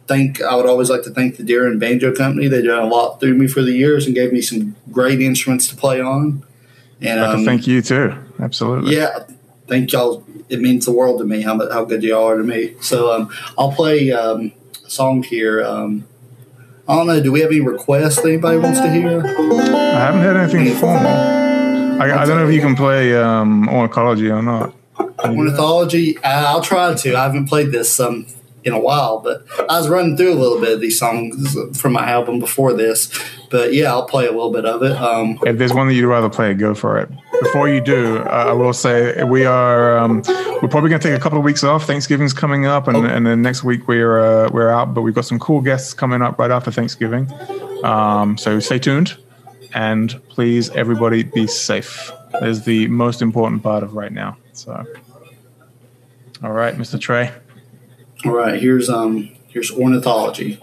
thank 0.08 0.42
I 0.42 0.56
would 0.56 0.66
always 0.66 0.90
like 0.90 1.04
to 1.04 1.10
thank 1.10 1.38
the 1.38 1.44
Deering 1.44 1.80
Banjo 1.80 2.14
Company. 2.14 2.48
They 2.48 2.62
did 2.62 2.72
a 2.72 2.86
lot 2.86 3.20
through 3.20 3.34
me 3.36 3.48
for 3.48 3.62
the 3.62 3.74
years 3.74 4.06
and 4.06 4.16
gave 4.16 4.32
me 4.32 4.42
some 4.42 4.76
great 4.92 5.22
instruments 5.22 5.68
to 5.70 5.76
play 5.76 6.02
on. 6.02 6.44
And 7.02 7.20
I'd 7.20 7.24
like 7.24 7.32
to 7.32 7.38
um, 7.40 7.46
thank 7.46 7.68
you 7.68 7.82
too. 7.82 8.14
Absolutely. 8.40 8.96
yeah, 8.96 9.26
thank 9.68 9.92
y'all. 9.92 10.24
It 10.48 10.62
means 10.62 10.86
the 10.86 10.92
world 10.92 11.20
to 11.20 11.26
me 11.26 11.42
how 11.42 11.58
how 11.70 11.86
good 11.86 12.04
y'all 12.04 12.30
are 12.30 12.38
to 12.38 12.44
me. 12.44 12.76
So 12.82 13.12
um, 13.12 13.30
I'll 13.58 13.72
play 13.72 14.12
um, 14.12 14.54
a 14.86 14.90
song 14.90 15.24
here. 15.24 15.64
I 16.88 16.96
don't 16.96 17.08
know. 17.08 17.22
Do 17.22 17.32
we 17.32 17.42
have 17.42 17.50
any 17.50 17.62
requests 17.62 18.18
that 18.18 18.28
anybody 18.28 18.58
wants 18.58 18.80
to 18.80 18.92
hear? 18.92 19.26
I 19.26 20.00
haven't 20.00 20.22
had 20.22 20.38
anything 20.38 20.74
formal. 20.76 21.08
I, 21.08 22.22
I 22.22 22.26
don't 22.26 22.38
know 22.38 22.48
if 22.48 22.54
you 22.54 22.62
can 22.62 22.76
play 22.76 23.16
um, 23.16 23.68
ornithology 23.70 24.30
or 24.30 24.42
not. 24.42 24.74
Can 24.96 25.06
you 25.06 25.10
do 25.10 25.16
that? 25.18 25.38
Ornithology. 25.38 26.24
I'll 26.24 26.62
try 26.62 26.94
to. 26.94 27.16
I 27.16 27.24
haven't 27.24 27.48
played 27.48 27.72
this 27.72 28.00
um 28.00 28.28
in 28.66 28.74
a 28.74 28.80
while. 28.80 29.20
But 29.20 29.46
I 29.70 29.80
was 29.80 29.88
running 29.88 30.18
through 30.18 30.34
a 30.34 30.36
little 30.36 30.60
bit 30.60 30.74
of 30.74 30.82
these 30.82 31.00
songs 31.00 31.56
from 31.80 31.94
my 31.94 32.10
album 32.10 32.40
before 32.40 32.74
this. 32.74 33.10
But 33.50 33.74
yeah, 33.74 33.92
I'll 33.92 34.08
play 34.08 34.26
a 34.26 34.32
little 34.32 34.52
bit 34.52 34.66
of 34.66 34.84
it. 34.84 34.92
Um, 34.92 35.40
if 35.44 35.58
there's 35.58 35.74
one 35.74 35.88
that 35.88 35.94
you'd 35.94 36.10
rather 36.10 36.30
play, 36.30 36.54
go 36.54 36.74
for 36.76 37.00
it. 37.00 37.10
Before 37.42 37.70
you 37.70 37.82
do, 37.82 38.18
uh, 38.18 38.46
I 38.50 38.54
will 38.54 38.74
say 38.74 39.24
we 39.24 39.46
are 39.46 39.98
um, 39.98 40.22
we're 40.62 40.70
probably 40.70 40.90
going 40.90 41.02
to 41.02 41.08
take 41.08 41.18
a 41.18 41.22
couple 41.22 41.38
of 41.38 41.44
weeks 41.44 41.64
off. 41.64 41.86
Thanksgiving's 41.86 42.34
coming 42.34 42.66
up, 42.66 42.88
and, 42.88 43.06
and 43.06 43.26
then 43.26 43.42
next 43.42 43.64
week 43.64 43.88
we're 43.88 44.20
uh, 44.20 44.50
we're 44.52 44.70
out. 44.70 44.94
But 44.94 45.02
we've 45.02 45.14
got 45.14 45.26
some 45.26 45.40
cool 45.40 45.62
guests 45.62 45.94
coming 45.94 46.22
up 46.22 46.40
right 46.40 46.52
after 46.52 46.72
Thanksgiving. 46.72 47.32
Um, 47.84 48.38
so 48.38 48.60
stay 48.60 48.80
tuned, 48.80 49.18
and 49.74 50.22
please, 50.30 50.70
everybody, 50.72 51.24
be 51.24 51.48
safe. 51.48 52.12
Is 52.42 52.66
the 52.66 52.88
most 52.88 53.22
important 53.22 53.64
part 53.64 53.84
of 53.84 53.94
right 53.94 54.12
now. 54.12 54.38
So, 54.54 54.86
all 56.44 56.52
right, 56.52 56.76
Mr. 56.76 57.00
Tray. 57.00 57.32
All 58.26 58.34
right, 58.34 58.60
here's 58.60 58.90
um 58.90 59.30
here's 59.48 59.72
ornithology. 59.72 60.60